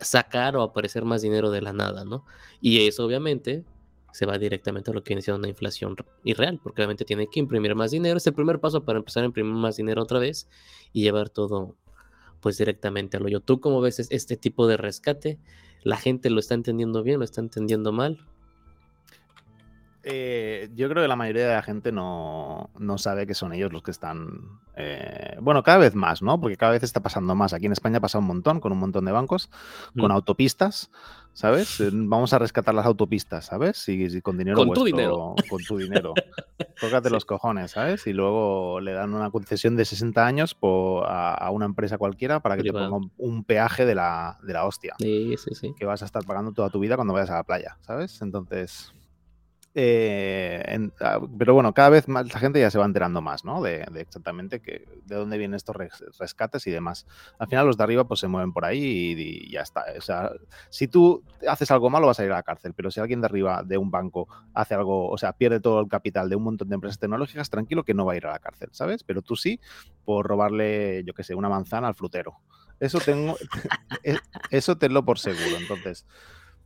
sacar 0.00 0.56
o 0.56 0.62
aparecer 0.62 1.04
más 1.04 1.22
dinero 1.22 1.52
de 1.52 1.62
la 1.62 1.72
nada, 1.72 2.04
¿no? 2.04 2.24
Y 2.60 2.84
eso 2.88 3.06
obviamente 3.06 3.64
se 4.12 4.26
va 4.26 4.38
directamente 4.38 4.90
a 4.90 4.94
lo 4.94 5.04
que 5.04 5.12
inicia 5.12 5.36
una 5.36 5.46
inflación 5.46 5.94
irreal, 6.24 6.58
porque 6.60 6.82
obviamente 6.82 7.04
tiene 7.04 7.28
que 7.28 7.38
imprimir 7.38 7.76
más 7.76 7.92
dinero. 7.92 8.16
Es 8.16 8.26
el 8.26 8.34
primer 8.34 8.58
paso 8.58 8.84
para 8.84 8.98
empezar 8.98 9.22
a 9.22 9.26
imprimir 9.26 9.54
más 9.54 9.76
dinero 9.76 10.02
otra 10.02 10.18
vez 10.18 10.48
y 10.92 11.02
llevar 11.02 11.30
todo 11.30 11.76
pues 12.42 12.58
directamente 12.58 13.16
al 13.16 13.24
hoyo. 13.24 13.40
¿Tú 13.40 13.60
cómo 13.60 13.80
ves 13.80 14.00
este 14.10 14.36
tipo 14.36 14.66
de 14.66 14.76
rescate? 14.76 15.38
¿La 15.84 15.96
gente 15.96 16.28
lo 16.28 16.40
está 16.40 16.54
entendiendo 16.54 17.02
bien, 17.02 17.20
lo 17.20 17.24
está 17.24 17.40
entendiendo 17.40 17.92
mal? 17.92 18.26
Eh, 20.04 20.68
yo 20.74 20.88
creo 20.88 21.02
que 21.02 21.08
la 21.08 21.16
mayoría 21.16 21.46
de 21.46 21.54
la 21.54 21.62
gente 21.62 21.92
no, 21.92 22.70
sabe 22.96 23.26
que 23.26 23.34
son 23.34 23.52
ellos 23.52 23.72
los 23.72 23.82
que 23.82 23.92
están. 23.92 24.60
Eh, 24.76 25.36
bueno, 25.40 25.62
cada 25.62 25.78
vez 25.78 25.94
más, 25.94 26.22
¿no? 26.22 26.40
Porque 26.40 26.56
cada 26.56 26.72
vez 26.72 26.82
está 26.82 27.00
pasando 27.00 27.34
más. 27.34 27.52
Aquí 27.52 27.66
en 27.66 27.72
España 27.72 28.00
pasa 28.00 28.18
un 28.18 28.26
montón, 28.26 28.60
con 28.60 28.72
un 28.72 28.78
montón 28.78 29.04
de 29.04 29.12
bancos, 29.12 29.48
con 29.96 30.08
mm. 30.08 30.12
autopistas, 30.12 30.90
¿sabes? 31.34 31.80
Eh, 31.80 31.90
vamos 31.92 32.32
a 32.32 32.40
rescatar 32.40 32.74
las 32.74 32.86
autopistas, 32.86 33.46
¿sabes? 33.46 33.88
Y, 33.88 34.20
con 34.22 34.38
dinero 34.38 34.56
con 34.56 34.72
tu 34.72 34.84
dinero. 34.84 35.34
Con 35.48 35.62
tu 35.62 35.78
dinero. 35.78 36.14
Tócate 36.80 37.08
los 37.10 37.24
cojones, 37.24 37.70
¿sabes? 37.70 38.04
Y 38.08 38.12
luego 38.12 38.80
le 38.80 38.92
dan 38.92 39.14
una 39.14 39.30
concesión 39.30 39.76
de 39.76 39.84
60 39.84 40.26
años 40.26 40.56
a, 40.62 41.48
una 41.52 41.66
empresa 41.66 41.96
cualquiera 41.96 42.40
para 42.40 42.56
que 42.56 42.64
te 42.64 42.72
ponga 42.72 43.06
un 43.18 43.44
peaje 43.44 43.86
de 43.86 43.94
la, 43.94 44.38
de 44.42 44.52
la 44.52 44.66
hostia. 44.66 44.96
Sí, 44.98 45.36
sí, 45.38 45.54
sí. 45.54 45.74
Que 45.78 45.84
vas 45.84 46.02
a 46.02 46.06
estar 46.06 46.24
pagando 46.24 46.50
toda 46.52 46.70
tu 46.70 46.80
vida 46.80 46.96
cuando 46.96 47.14
vayas 47.14 47.30
a 47.30 47.34
la 47.34 47.44
playa, 47.44 47.76
¿sabes? 47.82 48.20
Entonces. 48.20 48.92
Eh, 49.74 50.90
ah, 51.00 51.18
pero 51.38 51.54
bueno, 51.54 51.72
cada 51.72 51.88
vez 51.88 52.06
más 52.06 52.30
la 52.30 52.38
gente 52.38 52.60
ya 52.60 52.70
se 52.70 52.78
va 52.78 52.84
enterando 52.84 53.22
más, 53.22 53.44
¿no? 53.44 53.62
De, 53.62 53.86
exactamente 53.94 54.60
que, 54.60 54.86
de 55.06 55.16
dónde 55.16 55.38
vienen 55.38 55.54
estos 55.54 55.76
rescates 56.18 56.66
y 56.66 56.70
demás. 56.70 57.06
Al 57.38 57.48
final 57.48 57.66
los 57.66 57.78
de 57.78 57.84
arriba 57.84 58.04
pues 58.04 58.20
se 58.20 58.28
mueven 58.28 58.52
por 58.52 58.64
ahí 58.64 59.14
y, 59.16 59.50
ya 59.50 59.62
está. 59.62 59.84
O 59.96 60.00
sea, 60.02 60.30
si 60.68 60.88
tú 60.88 61.22
haces 61.48 61.70
algo 61.70 61.88
malo 61.88 62.06
vas 62.06 62.20
a 62.20 62.24
ir 62.24 62.32
a 62.32 62.36
la 62.36 62.42
cárcel, 62.42 62.74
pero 62.74 62.90
si 62.90 63.00
alguien 63.00 63.20
de 63.20 63.26
arriba 63.26 63.62
de 63.62 63.78
un 63.78 63.90
banco 63.90 64.28
hace 64.52 64.74
algo, 64.74 65.08
o 65.08 65.16
sea, 65.16 65.32
pierde 65.32 65.60
todo 65.60 65.80
el 65.80 65.88
capital 65.88 66.28
de 66.28 66.36
un 66.36 66.44
montón 66.44 66.68
de 66.68 66.74
empresas 66.74 66.98
tecnológicas, 66.98 67.48
tranquilo 67.48 67.84
que 67.84 67.94
no 67.94 68.04
va 68.04 68.12
a 68.12 68.16
ir 68.16 68.26
a 68.26 68.32
la 68.32 68.38
cárcel, 68.38 68.68
¿sabes? 68.72 69.04
Pero 69.04 69.22
tú 69.22 69.36
sí 69.36 69.58
por 70.04 70.26
robarle, 70.26 71.02
yo 71.06 71.14
qué 71.14 71.22
sé, 71.22 71.34
una 71.34 71.48
manzana 71.48 71.88
al 71.88 71.94
frutero. 71.94 72.40
Eso 72.78 72.98
tengo, 72.98 73.36
e, 74.04 74.16
eso 74.50 74.76
tenlo 74.76 75.04
por 75.04 75.18
seguro. 75.18 75.56
Entonces, 75.56 76.04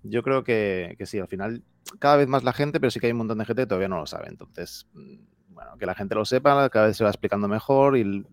yo 0.03 0.23
creo 0.23 0.45
que, 0.45 0.97
sí, 1.05 1.19
al 1.19 1.29
final 1.29 1.63
cada 1.99 2.17
vez 2.17 2.29
más 2.29 2.45
la 2.45 2.53
gente, 2.53 2.81
pero 2.81 2.91
sí 2.91 3.01
que 3.01 3.07
hay 3.07 3.13
un 3.13 3.19
montón 3.19 3.39
de 3.39 3.45
gente 3.45 3.63
que 3.63 3.67
todavía 3.67 3.89
no 3.89 3.99
lo 3.99 4.07
sabe. 4.07 4.29
Entonces, 4.29 4.87
mm, 4.95 5.17
bueno, 5.55 5.77
que 5.79 5.87
la 5.87 5.95
gente 5.95 6.15
lo 6.15 6.25
sepa, 6.25 6.69
cada 6.71 6.87
vez 6.87 6.97
se 6.97 7.05
va 7.05 7.11
explicando 7.11 7.49
mejor 7.49 7.97
y 7.97 8.25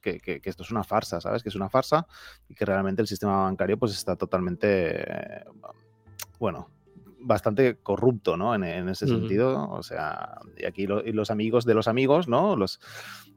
que, 0.00 0.40
esto 0.44 0.62
es 0.62 0.70
una 0.70 0.84
farsa, 0.84 1.20
¿sabes? 1.20 1.42
Que 1.42 1.48
es 1.48 1.54
una 1.54 1.70
farsa 1.70 2.06
y 2.48 2.54
que 2.54 2.64
realmente 2.64 3.02
el 3.02 3.08
sistema 3.08 3.44
bancario 3.44 3.78
pues 3.78 3.92
está 3.92 4.16
totalmente, 4.16 5.44
bueno, 6.38 6.68
bastante 7.22 7.76
corrupto, 7.76 8.36
¿no? 8.36 8.54
En, 8.54 8.88
ese 8.88 9.06
sentido. 9.06 9.68
O 9.70 9.82
sea, 9.82 10.40
y 10.56 10.64
aquí 10.64 10.82
y 10.82 11.12
los 11.12 11.30
amigos 11.30 11.64
de 11.64 11.74
los 11.74 11.88
amigos, 11.88 12.28
¿no? 12.28 12.56
Los, 12.56 12.80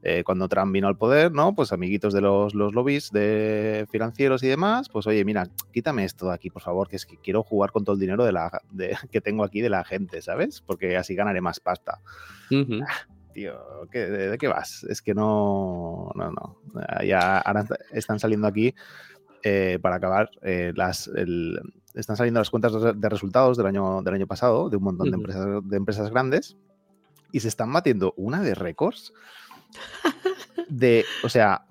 eh, 0.03 0.23
cuando 0.23 0.47
Trump 0.47 0.71
vino 0.71 0.87
al 0.87 0.97
poder, 0.97 1.31
¿no? 1.31 1.55
Pues 1.55 1.71
amiguitos 1.71 2.13
de 2.13 2.21
los, 2.21 2.53
los 2.53 2.73
lobbies 2.73 3.11
de 3.11 3.87
financieros 3.91 4.43
y 4.43 4.47
demás, 4.47 4.89
pues 4.89 5.07
oye, 5.07 5.23
mira, 5.25 5.49
quítame 5.73 6.05
esto 6.05 6.27
de 6.27 6.33
aquí, 6.33 6.49
por 6.49 6.61
favor, 6.61 6.87
que 6.87 6.95
es 6.95 7.05
que 7.05 7.17
quiero 7.17 7.43
jugar 7.43 7.71
con 7.71 7.83
todo 7.83 7.95
el 7.95 7.99
dinero 7.99 8.25
de 8.25 8.31
la, 8.31 8.61
de, 8.71 8.95
que 9.11 9.21
tengo 9.21 9.43
aquí 9.43 9.61
de 9.61 9.69
la 9.69 9.83
gente, 9.83 10.21
¿sabes? 10.21 10.61
Porque 10.61 10.97
así 10.97 11.15
ganaré 11.15 11.41
más 11.41 11.59
pasta. 11.59 12.01
Ah, 12.51 13.07
tío, 13.33 13.59
de, 13.91 14.37
qué 14.39 14.47
vas? 14.47 14.83
Es 14.83 15.01
que 15.01 15.13
no, 15.13 16.11
no, 16.15 16.31
no. 16.31 16.59
Ya 17.03 17.39
ahora 17.39 17.65
están 17.91 18.19
saliendo 18.19 18.47
aquí 18.47 18.75
eh, 19.43 19.79
para 19.81 19.97
acabar 19.97 20.29
eh, 20.41 20.71
las, 20.75 21.07
el, 21.07 21.59
están 21.95 22.17
saliendo 22.17 22.39
las 22.39 22.49
cuentas 22.49 22.73
de 22.73 23.09
resultados 23.09 23.57
del 23.57 23.67
año, 23.67 24.01
del 24.01 24.13
año 24.13 24.27
pasado 24.27 24.69
de 24.69 24.77
un 24.77 24.83
montón 24.83 25.09
de, 25.09 25.15
empresas, 25.15 25.47
de 25.63 25.77
empresas 25.77 26.09
grandes 26.09 26.57
y 27.31 27.39
se 27.39 27.47
están 27.47 27.71
batiendo 27.71 28.13
una 28.17 28.41
de 28.41 28.55
récords. 28.55 29.13
De, 30.69 31.05
o 31.23 31.29
sea, 31.29 31.65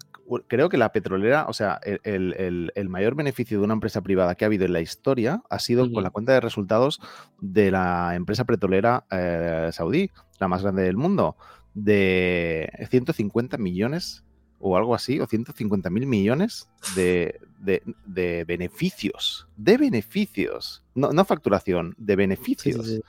creo 0.46 0.68
que 0.68 0.76
la 0.76 0.92
petrolera, 0.92 1.46
o 1.48 1.52
sea, 1.52 1.80
el, 1.82 2.88
mayor 2.88 3.14
beneficio 3.14 3.58
de 3.58 3.64
una 3.64 3.74
empresa 3.74 4.02
privada 4.02 4.34
que 4.34 4.44
ha 4.44 4.46
habido 4.46 4.64
en 4.64 4.72
la 4.72 4.80
historia 4.80 5.42
ha 5.50 5.58
sido 5.58 5.90
con 5.90 6.02
la 6.02 6.10
cuenta 6.10 6.32
de 6.32 6.40
resultados 6.40 7.00
de 7.40 7.70
la 7.70 8.14
empresa 8.14 8.44
petrolera 8.44 9.04
eh, 9.10 9.70
saudí, 9.72 10.10
la 10.38 10.48
más 10.48 10.62
grande 10.62 10.82
del 10.82 10.96
mundo, 10.96 11.36
de 11.74 12.70
150 12.90 13.58
millones 13.58 14.24
o 14.66 14.78
algo 14.78 14.94
así, 14.94 15.20
o 15.20 15.26
150 15.26 15.90
mil 15.90 16.06
millones 16.06 16.70
de, 16.96 17.38
beneficios, 18.46 19.46
de 19.58 19.76
beneficios, 19.76 20.82
no, 20.94 21.24
facturación, 21.26 21.94
de 21.98 22.16
beneficios. 22.16 23.00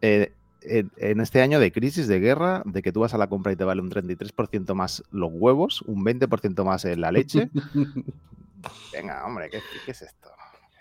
Eh, 0.00 0.32
en, 0.62 1.20
este 1.20 1.42
año 1.42 1.58
de 1.58 1.72
crisis, 1.72 2.06
de 2.06 2.20
guerra, 2.20 2.62
de 2.66 2.82
que 2.82 2.92
tú 2.92 3.00
vas 3.00 3.12
a 3.14 3.18
la 3.18 3.26
compra 3.26 3.50
y 3.50 3.56
te 3.56 3.64
vale 3.64 3.82
un 3.82 3.90
33% 3.90 4.74
más 4.74 5.02
los 5.10 5.32
huevos, 5.32 5.82
un 5.82 6.04
20% 6.04 6.64
más 6.64 6.84
en 6.84 7.00
la 7.00 7.10
leche. 7.10 7.50
Venga, 8.92 9.26
hombre, 9.26 9.50
¿qué, 9.50 9.60
es 9.88 10.02
esto? 10.02 10.28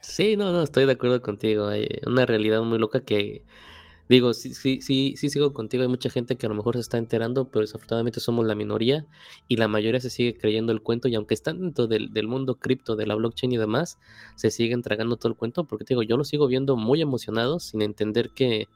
Sí, 0.02 0.38
no, 0.38 0.52
no, 0.52 0.62
estoy 0.62 0.86
de 0.86 0.92
acuerdo 0.92 1.20
contigo. 1.24 1.68
Hay 1.70 1.88
una 2.06 2.28
realidad 2.28 2.62
muy 2.62 2.78
loca 2.78 3.00
que, 3.00 3.44
digo, 4.10 4.34
sí, 4.34 4.54
sí, 4.54 4.82
sí, 4.82 5.16
sí 5.18 5.30
sigo 5.30 5.54
contigo. 5.54 5.84
Hay 5.84 5.90
mucha 5.90 6.10
gente 6.10 6.36
que 6.36 6.46
a 6.46 6.50
lo 6.50 6.56
mejor 6.56 6.76
se 6.76 6.82
está 6.82 6.98
enterando, 6.98 7.50
pero 7.50 7.62
desafortunadamente 7.62 8.20
somos 8.20 8.46
la 8.46 8.56
minoría 8.56 9.06
y 9.48 9.58
la 9.58 9.68
mayoría 9.68 10.00
se 10.00 10.10
sigue 10.10 10.38
creyendo 10.38 10.72
el 10.72 10.82
cuento. 10.82 11.08
Y 11.08 11.16
aunque 11.16 11.34
están 11.34 11.60
dentro 11.62 11.88
del, 11.88 12.14
del 12.14 12.28
mundo 12.28 12.56
cripto, 12.56 12.96
de 12.96 13.08
la 13.08 13.16
blockchain 13.16 13.52
y 13.52 13.58
demás, 13.58 14.00
se 14.36 14.52
siguen 14.52 14.82
tragando 14.82 15.18
todo 15.18 15.30
el 15.30 15.38
cuento 15.38 15.64
porque, 15.66 15.86
digo, 15.88 16.04
yo 16.04 16.18
lo 16.18 16.24
sigo 16.24 16.48
viendo 16.48 16.76
muy 16.76 17.02
emocionado 17.02 17.60
sin 17.60 17.82
entender 17.82 18.32
que 18.32 18.68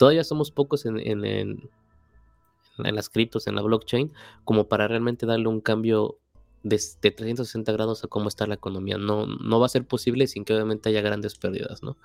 Todavía 0.00 0.24
somos 0.24 0.50
pocos 0.50 0.86
en, 0.86 0.98
en, 0.98 1.26
en, 1.26 2.94
las 2.94 3.10
criptos, 3.10 3.46
en 3.46 3.54
la 3.54 3.60
blockchain, 3.60 4.12
como 4.44 4.66
para 4.66 4.88
realmente 4.88 5.26
darle 5.26 5.48
un 5.48 5.60
cambio 5.60 6.18
de, 6.62 6.78
360 6.78 7.72
grados 7.72 8.04
a 8.04 8.08
cómo 8.08 8.28
está 8.28 8.46
la 8.46 8.54
economía. 8.54 8.98
No, 8.98 9.26
no 9.26 9.60
va 9.60 9.66
a 9.66 9.68
ser 9.68 9.86
posible 9.86 10.26
sin 10.26 10.44
que 10.44 10.54
obviamente 10.54 10.88
haya 10.88 11.00
grandes 11.00 11.36
pérdidas, 11.36 11.82
¿no? 11.82 11.96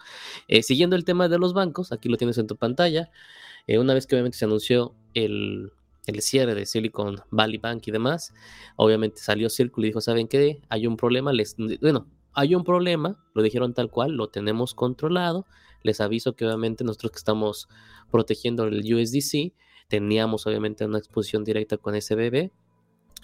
Eh, 0.48 0.64
siguiendo 0.64 0.96
el 0.96 1.06
tema 1.06 1.28
de 1.28 1.38
los 1.38 1.54
bancos, 1.54 1.92
aquí 1.92 2.10
lo 2.10 2.18
tienes 2.18 2.38
en 2.38 2.48
tu 2.48 2.56
pantalla. 2.56 3.10
Eh, 3.68 3.80
una 3.80 3.94
vez 3.94 4.08
que 4.08 4.16
obviamente 4.16 4.38
se 4.38 4.46
anunció 4.46 4.96
el, 5.14 5.72
el 6.08 6.22
cierre 6.22 6.56
de 6.56 6.66
Silicon 6.66 7.22
Valley 7.32 7.58
Bank 7.58 7.84
y 7.88 7.92
demás, 7.92 8.34
obviamente 8.76 9.22
salió 9.22 9.50
Círculo 9.50 9.86
y 9.86 9.90
dijo, 9.90 10.02
¿saben 10.02 10.28
qué? 10.28 10.62
Hay 10.70 10.88
un 10.88 10.98
problema, 10.98 11.34
les, 11.34 11.56
bueno, 11.82 12.08
hay 12.34 12.54
un 12.54 12.64
problema, 12.64 13.18
lo 13.34 13.42
dijeron 13.42 13.74
tal 13.74 13.90
cual, 13.90 14.12
lo 14.12 14.28
tenemos 14.28 14.74
controlado, 14.74 15.46
les 15.84 16.02
aviso 16.02 16.36
que 16.36 16.46
obviamente 16.46 16.84
nosotros 16.84 17.12
que 17.14 17.18
estamos 17.18 17.70
protegiendo 18.12 18.66
el 18.66 18.82
USDC, 18.94 19.54
teníamos 19.88 20.48
obviamente 20.48 20.86
una 20.86 20.98
exposición 20.98 21.44
directa 21.44 21.78
con 21.78 21.94
bebé. 21.94 22.52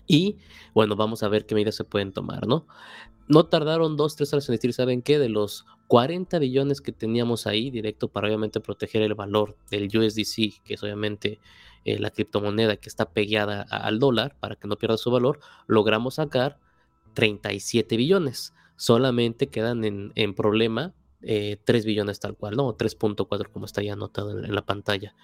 Y 0.08 0.38
bueno, 0.74 0.96
vamos 0.96 1.24
a 1.24 1.30
ver 1.30 1.46
qué 1.46 1.56
medidas 1.56 1.76
se 1.76 1.84
pueden 1.84 2.12
tomar, 2.12 2.48
¿no? 2.48 2.68
No 3.28 3.46
tardaron 3.46 3.96
dos, 3.96 4.16
tres 4.16 4.34
horas 4.34 4.50
en 4.50 4.56
decir, 4.56 4.74
¿saben 4.74 5.02
qué? 5.02 5.18
De 5.18 5.30
los 5.30 5.66
40 5.88 6.40
billones 6.40 6.82
que 6.82 6.92
teníamos 6.92 7.48
ahí 7.48 7.70
directo 7.70 8.08
para 8.08 8.28
obviamente 8.28 8.60
proteger 8.60 9.02
el 9.04 9.14
valor 9.14 9.56
del 9.70 9.86
USDC, 9.86 10.64
que 10.64 10.74
es 10.74 10.84
obviamente 10.84 11.40
eh, 11.86 12.00
la 12.00 12.12
criptomoneda 12.12 12.78
que 12.78 12.90
está 12.90 13.12
pegada 13.12 13.62
al 13.62 14.00
dólar 14.00 14.36
para 14.40 14.56
que 14.56 14.68
no 14.68 14.78
pierda 14.78 14.98
su 14.98 15.12
valor, 15.12 15.40
logramos 15.68 16.16
sacar 16.16 16.60
37 17.14 17.98
billones. 17.98 18.54
Solamente 18.76 19.48
quedan 19.48 19.84
en, 19.86 20.12
en 20.16 20.34
problema 20.34 20.94
3 21.22 21.58
eh, 21.66 21.82
billones 21.86 22.20
tal 22.20 22.36
cual, 22.36 22.56
¿no? 22.56 22.76
3.4 22.76 23.50
como 23.52 23.66
está 23.66 23.82
ya 23.82 23.94
anotado 23.94 24.32
en, 24.32 24.54
la 24.54 24.66
pantalla. 24.66 25.16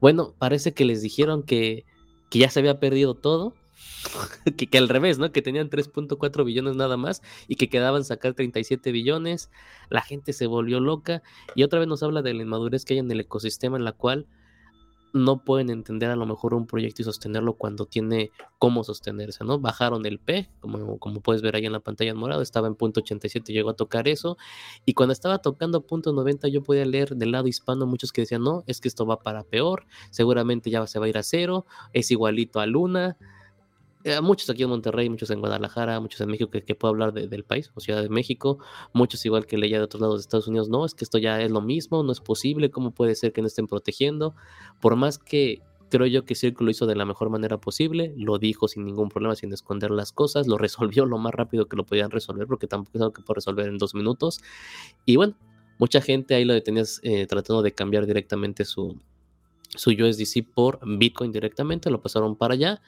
Bueno, 0.00 0.34
parece 0.38 0.74
que 0.74 0.84
les 0.84 1.02
dijeron 1.02 1.42
que, 1.42 1.84
que 2.30 2.40
ya 2.40 2.50
se 2.50 2.60
había 2.60 2.78
perdido 2.78 3.14
todo, 3.14 3.54
que, 4.70 4.78
al 4.78 4.88
revés, 4.88 5.18
¿no? 5.18 5.32
Que 5.32 5.42
tenían 5.42 5.70
3.4 5.70 6.44
billones 6.44 6.76
nada 6.76 6.96
más 6.96 7.22
y 7.48 7.56
que 7.56 7.68
quedaban 7.68 8.04
sacar 8.04 8.34
37 8.34 8.92
billones. 8.92 9.50
La 9.90 10.02
gente 10.02 10.32
se 10.32 10.46
volvió 10.46 10.80
loca 10.80 11.22
y 11.54 11.62
otra 11.62 11.78
vez 11.78 11.88
nos 11.88 12.02
habla 12.02 12.22
de 12.22 12.34
la 12.34 12.42
inmadurez 12.42 12.84
que 12.84 12.94
hay 12.94 13.00
en 13.00 13.10
el 13.10 13.20
ecosistema 13.20 13.76
en 13.76 13.84
la 13.84 13.92
cual 13.92 14.26
no 15.12 15.38
pueden 15.38 15.70
entender 15.70 16.10
a 16.10 16.16
lo 16.16 16.26
mejor 16.26 16.52
un 16.52 16.66
proyecto 16.66 17.00
y 17.00 17.04
sostenerlo 17.04 17.54
cuando 17.54 17.86
tiene 17.86 18.30
cómo 18.58 18.84
sostenerse, 18.84 19.44
¿no? 19.44 19.58
Bajaron 19.58 20.04
el 20.04 20.18
P, 20.18 20.50
como, 20.60 20.98
como 20.98 21.20
puedes 21.20 21.40
ver 21.40 21.56
ahí 21.56 21.64
en 21.64 21.72
la 21.72 21.80
pantalla 21.80 22.10
en 22.10 22.18
morado, 22.18 22.42
estaba 22.42 22.66
en 22.66 22.74
punto 22.74 23.00
87, 23.00 23.52
llegó 23.52 23.70
a 23.70 23.74
tocar 23.74 24.08
eso, 24.08 24.36
y 24.84 24.92
cuando 24.92 25.14
estaba 25.14 25.38
tocando 25.38 25.86
punto 25.86 26.12
90 26.12 26.48
yo 26.48 26.62
podía 26.62 26.84
leer 26.84 27.16
del 27.16 27.32
lado 27.32 27.48
hispano 27.48 27.86
muchos 27.86 28.12
que 28.12 28.22
decían, 28.22 28.42
no, 28.42 28.62
es 28.66 28.80
que 28.80 28.88
esto 28.88 29.06
va 29.06 29.20
para 29.20 29.44
peor, 29.44 29.86
seguramente 30.10 30.70
ya 30.70 30.86
se 30.86 30.98
va 30.98 31.06
a 31.06 31.08
ir 31.08 31.18
a 31.18 31.22
cero, 31.22 31.64
es 31.94 32.10
igualito 32.10 32.60
a 32.60 32.66
Luna, 32.66 33.16
muchos 34.22 34.48
aquí 34.50 34.62
en 34.62 34.68
Monterrey, 34.68 35.08
muchos 35.08 35.30
en 35.30 35.40
Guadalajara, 35.40 36.00
muchos 36.00 36.20
en 36.20 36.28
México 36.28 36.50
que, 36.50 36.74
puedo 36.74 36.92
hablar 36.92 37.12
del 37.12 37.44
país 37.44 37.70
o 37.74 37.80
Ciudad 37.80 38.02
de 38.02 38.08
México, 38.08 38.58
muchos 38.92 39.24
igual 39.26 39.46
que 39.46 39.58
leía 39.58 39.78
de 39.78 39.84
otros 39.84 40.00
lados 40.00 40.18
de 40.18 40.20
Estados 40.22 40.48
Unidos, 40.48 40.68
no, 40.68 40.84
es 40.84 40.94
que 40.94 41.04
esto 41.04 41.18
ya 41.18 41.40
es 41.42 41.50
lo 41.50 41.60
mismo, 41.60 42.02
no 42.02 42.12
es 42.12 42.20
posible, 42.20 42.70
¿cómo 42.70 42.92
puede 42.92 43.14
ser 43.14 43.32
que 43.32 43.40
no 43.40 43.46
estén 43.46 43.66
protegiendo? 43.66 44.34
Por 44.80 44.96
más 44.96 45.18
que 45.18 45.62
creo 45.88 46.06
yo 46.06 46.24
que 46.24 46.34
Círculo 46.34 46.66
lo 46.66 46.70
hizo 46.72 46.86
de 46.86 46.96
la 46.96 47.04
mejor 47.04 47.30
manera 47.30 47.58
posible, 47.58 48.12
lo 48.16 48.38
dijo 48.38 48.68
sin 48.68 48.84
ningún 48.84 49.08
problema, 49.08 49.34
sin 49.34 49.52
esconder 49.52 49.90
las 49.90 50.12
cosas, 50.12 50.46
lo 50.46 50.58
resolvió 50.58 51.06
lo 51.06 51.18
más 51.18 51.34
rápido 51.34 51.66
que 51.66 51.76
lo 51.76 51.84
podían 51.84 52.10
resolver, 52.10 52.46
porque 52.46 52.66
tampoco 52.66 52.98
es 52.98 53.02
algo 53.02 53.12
que 53.12 53.22
puedo 53.22 53.36
resolver 53.36 53.66
en 53.66 53.78
dos 53.78 53.94
minutos. 53.94 54.40
Y 55.04 55.16
bueno, 55.16 55.34
mucha 55.78 56.00
gente 56.00 56.34
ahí 56.34 56.44
lo 56.44 56.60
tenías 56.62 57.00
eh, 57.02 57.26
tratando 57.26 57.62
de 57.62 57.72
cambiar 57.72 58.06
directamente 58.06 58.64
su, 58.64 59.00
su 59.68 59.90
USDC 59.90 60.52
por 60.54 60.80
Bitcoin 60.98 61.32
directamente, 61.32 61.90
lo 61.90 62.02
pasaron 62.02 62.36
para 62.36 62.54
allá 62.54 62.82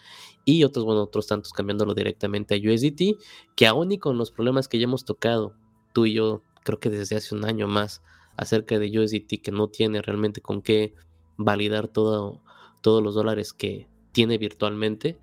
y 0.45 0.65
otros, 0.65 0.85
bueno, 0.85 1.03
otros 1.03 1.27
tantos 1.27 1.53
cambiándolo 1.53 1.95
directamente 1.95 2.55
a 2.55 2.59
USDT, 2.59 3.21
que 3.57 3.67
aún 3.67 3.93
y 3.93 3.99
con 3.99 4.17
los 4.17 4.31
problemas 4.31 4.69
que 4.69 4.79
ya 4.79 4.85
hemos 4.85 5.05
tocado, 5.05 5.55
tú 5.93 6.07
y 6.07 6.15
yo, 6.15 6.43
creo 6.65 6.81
que 6.81 6.91
desde 6.91 7.17
hace 7.17 7.35
un 7.35 7.45
año 7.45 7.69
más, 7.69 8.03
acerca 8.37 8.79
de 8.79 8.99
USDT, 8.99 9.43
que 9.43 9.51
no 9.51 9.69
tiene 9.69 10.01
realmente 10.01 10.41
con 10.41 10.63
qué 10.63 10.95
validar 11.37 11.89
todo, 11.89 12.43
todos 12.81 13.03
los 13.03 13.15
dólares 13.15 13.53
que 13.53 13.89
tiene 14.13 14.39
virtualmente, 14.39 15.19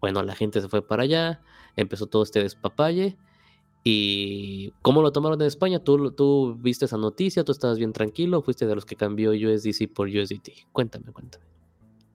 bueno, 0.00 0.22
la 0.22 0.34
gente 0.34 0.60
se 0.60 0.68
fue 0.68 0.86
para 0.86 1.04
allá, 1.04 1.42
empezó 1.76 2.06
todo 2.06 2.22
este 2.22 2.42
despapalle 2.42 3.16
¿Y 3.88 4.72
cómo 4.82 5.00
lo 5.00 5.12
tomaron 5.12 5.40
en 5.40 5.46
España? 5.46 5.78
¿Tú, 5.78 6.10
¿Tú 6.10 6.56
viste 6.58 6.86
esa 6.86 6.96
noticia? 6.96 7.44
¿Tú 7.44 7.52
estabas 7.52 7.78
bien 7.78 7.92
tranquilo? 7.92 8.42
¿Fuiste 8.42 8.66
de 8.66 8.74
los 8.74 8.84
que 8.84 8.96
cambió 8.96 9.30
USDC 9.30 9.88
por 9.94 10.08
USDT? 10.08 10.66
Cuéntame, 10.72 11.12
cuéntame. 11.12 11.44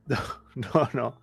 No, 0.55 0.89
no, 0.91 1.15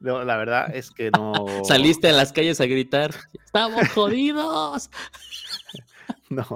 no. 0.00 0.24
la 0.24 0.38
verdad 0.38 0.74
es 0.74 0.90
que 0.90 1.10
no. 1.10 1.34
Saliste 1.64 2.08
a 2.08 2.12
las 2.12 2.32
calles 2.32 2.62
a 2.62 2.64
gritar: 2.64 3.10
¡Estamos 3.44 3.88
jodidos! 3.90 4.90
No, 6.30 6.46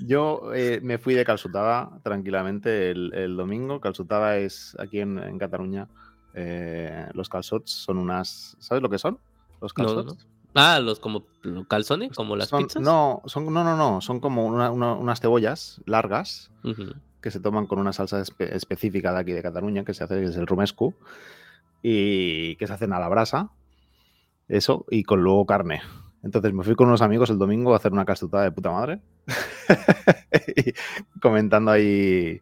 yo 0.00 0.52
eh, 0.54 0.80
me 0.82 0.98
fui 0.98 1.14
de 1.14 1.24
Calzutada 1.24 1.98
tranquilamente 2.02 2.90
el, 2.90 3.36
domingo. 3.36 3.80
Calzutada 3.80 4.36
es 4.36 4.76
aquí 4.78 5.00
en, 5.00 5.38
Cataluña. 5.38 5.88
Eh, 6.34 7.06
los 7.14 7.28
calzots 7.28 7.70
son 7.70 7.98
unas. 7.98 8.56
¿Sabes 8.60 8.82
lo 8.82 8.90
que 8.90 8.98
son? 8.98 9.18
Los 9.62 9.72
calzots. 9.72 10.26
Ah, 10.54 10.78
los 10.80 11.00
como 11.00 11.24
calzones, 11.68 12.16
como 12.16 12.36
las 12.36 12.50
pizzas. 12.50 12.80
No, 12.80 13.22
son, 13.26 13.52
no, 13.52 13.64
no, 13.64 13.76
no, 13.76 14.00
son 14.00 14.20
como 14.20 14.46
unas 14.46 15.20
cebollas 15.20 15.80
largas 15.84 16.50
que 17.20 17.30
se 17.30 17.40
toman 17.40 17.66
con 17.66 17.78
una 17.78 17.92
salsa 17.92 18.20
específica 18.20 19.12
de 19.12 19.18
aquí 19.18 19.32
de 19.32 19.42
Cataluña, 19.42 19.84
que 19.84 19.94
se 19.94 20.04
hace, 20.04 20.20
que 20.20 20.26
es 20.26 20.36
el 20.36 20.46
rumescu, 20.46 20.94
y 21.82 22.56
que 22.56 22.66
se 22.66 22.72
hacen 22.72 22.92
a 22.92 23.00
la 23.00 23.08
brasa, 23.08 23.50
eso, 24.48 24.84
y 24.90 25.04
con 25.04 25.22
luego 25.22 25.46
carne. 25.46 25.80
Entonces 26.22 26.52
me 26.52 26.62
fui 26.62 26.74
con 26.74 26.88
unos 26.88 27.02
amigos 27.02 27.30
el 27.30 27.38
domingo 27.38 27.72
a 27.72 27.76
hacer 27.76 27.92
una 27.92 28.04
castutada 28.04 28.44
de 28.44 28.52
puta 28.52 28.70
madre, 28.70 29.00
comentando 31.20 31.70
ahí 31.70 32.40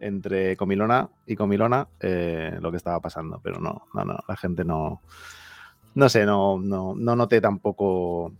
entre 0.00 0.56
comilona 0.56 1.08
y 1.26 1.36
comilona 1.36 1.88
eh, 2.00 2.58
lo 2.60 2.70
que 2.70 2.76
estaba 2.76 3.00
pasando, 3.00 3.40
pero 3.42 3.60
no, 3.60 3.86
no, 3.94 4.04
no, 4.04 4.18
la 4.26 4.36
gente 4.36 4.64
no 4.64 5.02
no 5.98 6.08
sé, 6.08 6.24
no, 6.24 6.60
no, 6.60 6.94
no 6.94 7.16
noté 7.16 7.40
tampoco, 7.40 8.32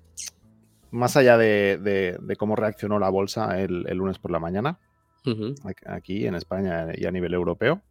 más 0.92 1.16
allá 1.16 1.36
de, 1.36 2.16
cómo 2.38 2.54
reaccionó 2.54 3.00
la 3.00 3.08
bolsa 3.08 3.60
el, 3.60 3.82
lunes 3.96 4.20
por 4.20 4.30
la 4.30 4.38
mañana, 4.38 4.78
aquí 5.84 6.24
en 6.24 6.36
España 6.36 6.86
y 6.94 7.04
a 7.04 7.10
nivel 7.10 7.34
europeo, 7.34 7.82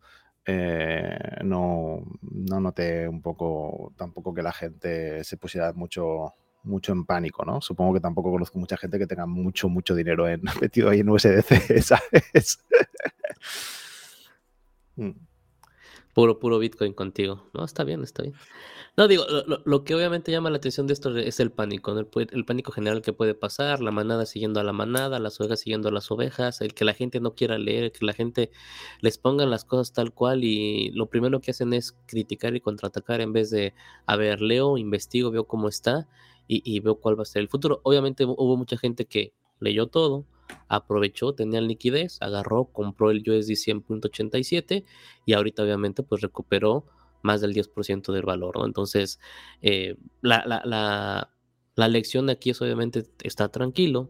eh, 0.45 1.19
no, 1.43 2.01
no 2.21 2.61
noté 2.61 3.09
un 3.09 3.21
poco 3.21 3.91
tampoco 3.97 4.33
que 4.33 4.41
la 4.41 4.53
gente 4.53 5.25
se 5.25 5.35
pusiera 5.35 5.73
mucho 5.73 6.33
mucho 6.63 6.93
en 6.93 7.05
pánico, 7.05 7.43
¿no? 7.43 7.59
Supongo 7.59 7.93
que 7.93 7.99
tampoco 7.99 8.31
conozco 8.31 8.59
mucha 8.59 8.77
gente 8.77 8.97
que 8.97 9.07
tenga 9.07 9.25
mucho, 9.25 9.67
mucho 9.67 9.95
dinero 9.95 10.29
en, 10.29 10.43
metido 10.61 10.89
ahí 10.89 11.01
en 11.01 11.09
USDC, 11.09 11.81
¿sabes? 11.81 12.63
Mm. 14.95 15.11
Puro, 16.17 16.39
puro 16.39 16.57
Bitcoin 16.57 16.93
contigo. 16.93 17.47
No, 17.53 17.63
está 17.63 17.83
bien, 17.83 18.01
está 18.01 18.23
bien. 18.23 18.33
No, 18.97 19.07
digo, 19.07 19.23
lo, 19.65 19.83
que 19.83 19.93
obviamente 19.93 20.31
llama 20.31 20.49
la 20.49 20.57
atención 20.57 20.87
de 20.87 20.93
esto 20.93 21.15
es 21.15 21.39
el 21.39 21.51
pánico, 21.51 21.95
el, 21.95 22.43
pánico 22.43 22.71
general 22.71 23.03
que 23.03 23.13
puede 23.13 23.35
pasar, 23.35 23.81
la 23.81 23.91
manada 23.91 24.25
siguiendo 24.25 24.59
a 24.59 24.63
la 24.63 24.73
manada, 24.73 25.19
las 25.19 25.39
ovejas 25.39 25.59
siguiendo 25.59 25.89
a 25.89 25.91
las 25.91 26.09
ovejas, 26.09 26.61
el 26.61 26.73
que 26.73 26.85
la 26.85 26.95
gente 26.95 27.19
no 27.19 27.35
quiera 27.35 27.59
leer, 27.59 27.91
que 27.91 28.03
la 28.03 28.13
gente 28.13 28.49
les 28.99 29.19
pongan 29.19 29.51
las 29.51 29.63
cosas 29.63 29.93
tal 29.93 30.11
cual 30.11 30.43
y 30.43 30.89
lo 30.89 31.05
primero 31.05 31.39
que 31.39 31.51
hacen 31.51 31.71
es 31.73 31.95
criticar 32.07 32.55
y 32.55 32.61
contraatacar 32.61 33.21
en 33.21 33.31
vez 33.31 33.51
de, 33.51 33.75
a 34.07 34.15
ver, 34.15 34.41
leo, 34.41 34.79
investigo, 34.79 35.29
veo 35.29 35.43
cómo 35.45 35.69
está 35.69 36.07
y, 36.47 36.63
y 36.65 36.79
veo 36.79 36.95
cuál 36.95 37.15
va 37.19 37.21
a 37.21 37.25
ser 37.25 37.43
el 37.43 37.47
futuro. 37.47 37.79
Obviamente 37.83 38.25
hubo 38.25 38.57
mucha 38.57 38.79
gente 38.79 39.05
que 39.05 39.33
leyó 39.59 39.85
todo, 39.85 40.25
aprovechó, 40.67 41.33
tenía 41.33 41.61
liquidez, 41.61 42.17
agarró, 42.21 42.65
compró 42.65 43.11
el 43.11 43.19
USD 43.19 43.51
100.87 43.51 44.83
y 45.25 45.33
ahorita 45.33 45.63
obviamente 45.63 46.03
pues 46.03 46.21
recuperó 46.21 46.85
más 47.21 47.41
del 47.41 47.53
10% 47.53 48.11
del 48.11 48.23
valor, 48.23 48.57
¿no? 48.57 48.65
Entonces, 48.65 49.19
eh, 49.61 49.95
la, 50.21 50.43
la, 50.45 51.31
la, 51.75 51.87
lección 51.87 52.27
de 52.27 52.33
aquí 52.33 52.51
es 52.51 52.61
obviamente 52.61 53.05
está 53.23 53.49
tranquilo, 53.49 54.09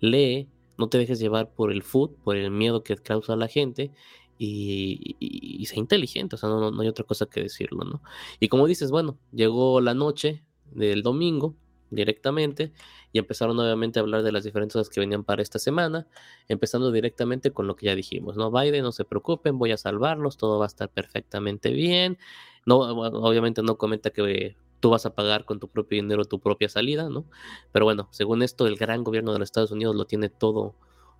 lee, 0.00 0.48
no 0.78 0.88
te 0.88 0.98
dejes 0.98 1.18
llevar 1.18 1.52
por 1.54 1.72
el 1.72 1.82
food, 1.82 2.10
por 2.24 2.36
el 2.36 2.50
miedo 2.50 2.82
que 2.82 2.96
causa 2.96 3.36
la 3.36 3.48
gente 3.48 3.90
y, 4.38 5.16
y, 5.18 5.64
sea 5.66 5.78
inteligente, 5.78 6.36
o 6.36 6.38
sea, 6.38 6.48
no, 6.48 6.70
no, 6.70 6.82
hay 6.82 6.88
otra 6.88 7.04
cosa 7.04 7.26
que 7.26 7.42
decirlo, 7.42 7.84
¿no? 7.84 8.02
Y 8.40 8.48
como 8.48 8.66
dices, 8.66 8.90
bueno, 8.90 9.18
llegó 9.32 9.80
la 9.80 9.94
noche 9.94 10.42
del 10.72 11.02
domingo 11.02 11.54
directamente 11.94 12.72
y 13.12 13.18
empezaron 13.18 13.58
obviamente 13.58 13.98
a 13.98 14.02
hablar 14.02 14.22
de 14.22 14.32
las 14.32 14.44
diferencias 14.44 14.88
que 14.88 15.00
venían 15.00 15.24
para 15.24 15.42
esta 15.42 15.58
semana, 15.58 16.06
empezando 16.48 16.90
directamente 16.90 17.52
con 17.52 17.66
lo 17.66 17.76
que 17.76 17.86
ya 17.86 17.94
dijimos, 17.94 18.36
¿no? 18.36 18.50
Biden, 18.50 18.82
no 18.82 18.92
se 18.92 19.04
preocupen, 19.04 19.58
voy 19.58 19.72
a 19.72 19.76
salvarlos, 19.76 20.36
todo 20.36 20.58
va 20.58 20.64
a 20.64 20.68
estar 20.68 20.88
perfectamente 20.88 21.70
bien. 21.70 22.18
No, 22.64 22.78
obviamente 22.78 23.62
no 23.62 23.76
comenta 23.76 24.10
que 24.10 24.56
tú 24.80 24.90
vas 24.90 25.06
a 25.06 25.14
pagar 25.14 25.44
con 25.44 25.60
tu 25.60 25.68
propio 25.68 26.02
dinero 26.02 26.24
tu 26.24 26.40
propia 26.40 26.68
salida, 26.68 27.08
¿no? 27.08 27.26
Pero 27.70 27.84
bueno, 27.84 28.08
según 28.10 28.42
esto, 28.42 28.66
el 28.66 28.76
gran 28.76 29.04
gobierno 29.04 29.32
de 29.32 29.38
los 29.38 29.46
Estados 29.46 29.70
Unidos 29.70 29.94
lo 29.94 30.06
tiene 30.06 30.28
todo, 30.28 30.74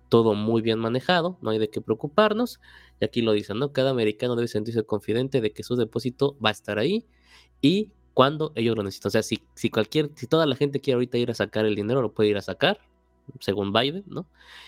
todo 0.09 0.33
muy 0.33 0.61
bien 0.61 0.79
manejado, 0.79 1.37
no 1.41 1.51
hay 1.51 1.59
de 1.59 1.69
qué 1.69 1.79
preocuparnos. 1.79 2.59
Y 2.99 3.05
aquí 3.05 3.21
lo 3.21 3.31
dicen, 3.31 3.59
¿no? 3.59 3.71
Cada 3.71 3.91
americano 3.91 4.35
debe 4.35 4.47
sentirse 4.47 4.83
confidente 4.83 5.41
de 5.41 5.53
que 5.53 5.63
su 5.63 5.75
depósito 5.75 6.37
va 6.43 6.49
a 6.49 6.51
estar 6.51 6.79
ahí 6.79 7.05
y 7.61 7.91
cuando 8.13 8.51
ellos 8.55 8.75
lo 8.75 8.83
necesitan. 8.83 9.09
O 9.09 9.11
sea, 9.11 9.23
si, 9.23 9.39
si 9.55 9.69
cualquier, 9.69 10.11
si 10.15 10.27
toda 10.27 10.45
la 10.45 10.55
gente 10.55 10.79
quiere 10.79 10.95
ahorita 10.95 11.17
ir 11.17 11.31
a 11.31 11.33
sacar 11.33 11.65
el 11.65 11.75
dinero, 11.75 12.01
lo 12.01 12.13
puede 12.13 12.29
ir 12.29 12.37
a 12.37 12.41
sacar, 12.41 12.79
según 13.39 13.71
Biden, 13.71 14.03
¿no? 14.07 14.27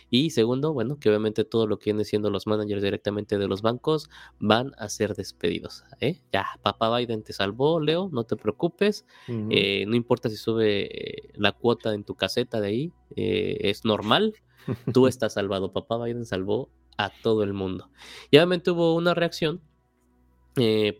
Y 0.09 0.29
segundo, 0.31 0.73
bueno, 0.73 0.97
que 0.99 1.09
obviamente 1.09 1.43
todo 1.43 1.67
lo 1.67 1.77
que 1.77 1.91
viene 1.91 2.05
siendo 2.05 2.29
los 2.29 2.47
managers 2.47 2.81
directamente 2.81 3.37
de 3.37 3.47
los 3.47 3.61
bancos 3.61 4.09
van 4.39 4.71
a 4.77 4.89
ser 4.89 5.15
despedidos. 5.15 5.83
¿eh? 5.99 6.21
Ya, 6.31 6.45
papá 6.61 6.95
Biden 6.97 7.23
te 7.23 7.33
salvó, 7.33 7.79
Leo, 7.79 8.09
no 8.11 8.23
te 8.23 8.35
preocupes. 8.35 9.05
Eh, 9.27 9.85
no 9.87 9.95
importa 9.95 10.29
si 10.29 10.37
sube 10.37 10.85
eh, 10.85 11.31
la 11.35 11.51
cuota 11.51 11.93
en 11.93 12.03
tu 12.03 12.15
caseta 12.15 12.61
de 12.61 12.67
ahí, 12.67 12.93
eh, 13.15 13.57
es 13.61 13.85
normal. 13.85 14.33
Tú 14.93 15.07
estás 15.07 15.33
salvado. 15.33 15.71
Papá 15.71 16.03
Biden 16.03 16.25
salvó 16.25 16.69
a 16.97 17.11
todo 17.21 17.43
el 17.43 17.53
mundo. 17.53 17.89
Y 18.31 18.37
obviamente 18.37 18.71
hubo 18.71 18.95
una 18.95 19.13
reacción 19.13 19.61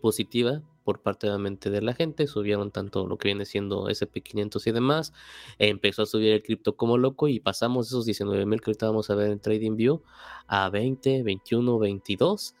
positiva 0.02 0.60
por 0.86 1.00
parte 1.00 1.26
obviamente 1.26 1.68
de 1.68 1.82
la 1.82 1.94
gente, 1.94 2.28
subieron 2.28 2.70
tanto 2.70 3.08
lo 3.08 3.18
que 3.18 3.26
viene 3.26 3.44
siendo 3.44 3.88
SP500 3.88 4.68
y 4.68 4.70
demás, 4.70 5.12
empezó 5.58 6.02
a 6.02 6.06
subir 6.06 6.32
el 6.32 6.44
cripto 6.44 6.76
como 6.76 6.96
loco 6.96 7.26
y 7.26 7.40
pasamos 7.40 7.88
esos 7.88 8.06
19 8.06 8.46
mil 8.46 8.60
que 8.60 8.70
ahorita 8.70 8.86
vamos 8.86 9.10
a 9.10 9.16
ver 9.16 9.32
en 9.32 9.40
TradingView 9.40 10.00
a 10.46 10.70
20, 10.70 11.24
21, 11.24 11.78
22 11.80 12.54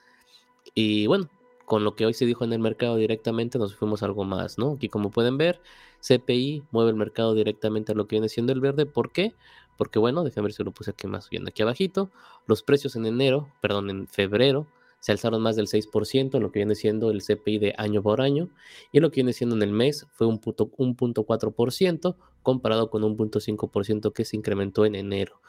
y 0.74 1.06
bueno, 1.06 1.30
con 1.66 1.84
lo 1.84 1.94
que 1.94 2.04
hoy 2.04 2.14
se 2.14 2.26
dijo 2.26 2.42
en 2.42 2.52
el 2.52 2.58
mercado 2.58 2.96
directamente 2.96 3.60
nos 3.60 3.76
fuimos 3.76 4.02
algo 4.02 4.24
más, 4.24 4.58
¿no? 4.58 4.72
Aquí 4.72 4.88
como 4.88 5.12
pueden 5.12 5.38
ver, 5.38 5.60
CPI 6.00 6.64
mueve 6.72 6.90
el 6.90 6.96
mercado 6.96 7.32
directamente 7.32 7.92
a 7.92 7.94
lo 7.94 8.08
que 8.08 8.16
viene 8.16 8.28
siendo 8.28 8.52
el 8.52 8.58
verde, 8.58 8.86
¿por 8.86 9.12
qué? 9.12 9.34
Porque 9.76 10.00
bueno, 10.00 10.24
déjenme 10.24 10.46
ver 10.46 10.52
si 10.52 10.64
lo 10.64 10.72
puse 10.72 10.90
aquí 10.90 11.06
más 11.06 11.30
bien 11.30 11.46
aquí 11.46 11.62
abajito, 11.62 12.10
los 12.48 12.64
precios 12.64 12.96
en 12.96 13.06
enero, 13.06 13.48
perdón, 13.60 13.88
en 13.88 14.08
febrero 14.08 14.66
se 15.00 15.12
alzaron 15.12 15.42
más 15.42 15.56
del 15.56 15.66
6% 15.66 16.34
en 16.34 16.42
lo 16.42 16.50
que 16.50 16.58
viene 16.60 16.74
siendo 16.74 17.10
el 17.10 17.22
CPI 17.22 17.58
de 17.58 17.74
año 17.78 18.02
por 18.02 18.20
año 18.20 18.48
y 18.92 19.00
lo 19.00 19.10
que 19.10 19.16
viene 19.16 19.32
siendo 19.32 19.56
en 19.56 19.62
el 19.62 19.72
mes 19.72 20.06
fue 20.12 20.26
un 20.26 20.38
punto, 20.38 20.70
un 20.76 20.96
punto 20.96 21.24
4% 21.24 22.16
comparado 22.42 22.90
con 22.90 23.04
un 23.04 23.16
punto 23.16 23.40
5% 23.40 24.12
que 24.12 24.24
se 24.24 24.36
incrementó 24.36 24.84
en 24.84 24.94
enero. 24.94 25.40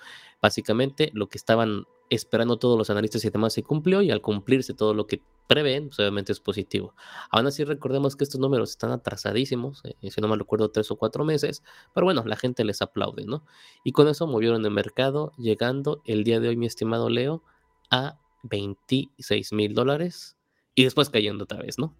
Básicamente 0.41 1.11
lo 1.13 1.27
que 1.27 1.37
estaban 1.37 1.85
esperando 2.09 2.57
todos 2.57 2.77
los 2.77 2.89
analistas 2.89 3.23
y 3.25 3.29
demás 3.29 3.53
se 3.53 3.63
cumplió 3.63 4.01
y 4.01 4.11
al 4.11 4.21
cumplirse 4.21 4.73
todo 4.73 4.93
lo 4.93 5.07
que 5.07 5.21
prevén, 5.47 5.87
pues 5.87 5.99
obviamente 5.99 6.31
es 6.31 6.39
positivo. 6.39 6.93
Aún 7.31 7.47
así 7.47 7.63
recordemos 7.63 8.15
que 8.15 8.23
estos 8.23 8.39
números 8.39 8.71
están 8.71 8.91
atrasadísimos, 8.91 9.81
eh, 9.85 10.11
si 10.11 10.21
no 10.21 10.27
me 10.27 10.35
recuerdo 10.35 10.69
tres 10.69 10.91
o 10.91 10.97
cuatro 10.97 11.23
meses, 11.23 11.63
pero 11.93 12.05
bueno, 12.05 12.23
la 12.25 12.35
gente 12.35 12.63
les 12.63 12.81
aplaude, 12.81 13.25
¿no? 13.25 13.43
Y 13.83 13.91
con 13.91 14.07
eso 14.07 14.27
movieron 14.27 14.65
el 14.65 14.71
mercado, 14.71 15.31
llegando 15.37 16.01
el 16.05 16.23
día 16.23 16.39
de 16.39 16.49
hoy, 16.49 16.57
mi 16.57 16.65
estimado 16.65 17.09
Leo, 17.09 17.43
a 17.89 18.19
26 18.43 19.53
mil 19.53 19.73
dólares 19.73 20.37
y 20.75 20.83
después 20.83 21.09
cayendo 21.09 21.45
otra 21.45 21.59
vez, 21.59 21.79
¿no? 21.79 21.95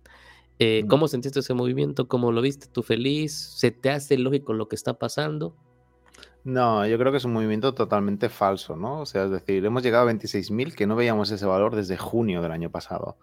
Eh, 0.60 0.86
¿Cómo 0.88 1.08
sentiste 1.08 1.40
ese 1.40 1.54
movimiento? 1.54 2.08
¿Cómo 2.08 2.32
lo 2.32 2.42
viste? 2.42 2.68
¿Tú 2.68 2.82
feliz? 2.82 3.34
¿Se 3.34 3.72
te 3.72 3.92
hace 3.92 4.18
lógico 4.18 4.54
lo 4.54 4.68
que 4.68 4.76
está 4.76 4.98
pasando? 4.98 5.56
No, 6.44 6.88
yo 6.88 6.98
creo 6.98 7.12
que 7.12 7.18
es 7.18 7.26
un 7.26 7.34
movimiento 7.34 7.74
totalmente 7.74 8.30
falso, 8.30 8.76
¿no? 8.76 9.02
O 9.02 9.06
sea, 9.06 9.26
es 9.26 9.32
decir, 9.32 9.66
hemos 9.66 9.84
llegado 9.84 10.08
a 10.08 10.14
26.000 10.14 10.74
que 10.74 10.88
no 10.88 10.96
veíamos 10.96 11.30
ese 11.30 11.46
valor 11.46 11.76
desde 11.76 11.98
junio 11.98 12.42
del 12.42 12.52
año 12.52 12.72
pasado. 12.72 13.18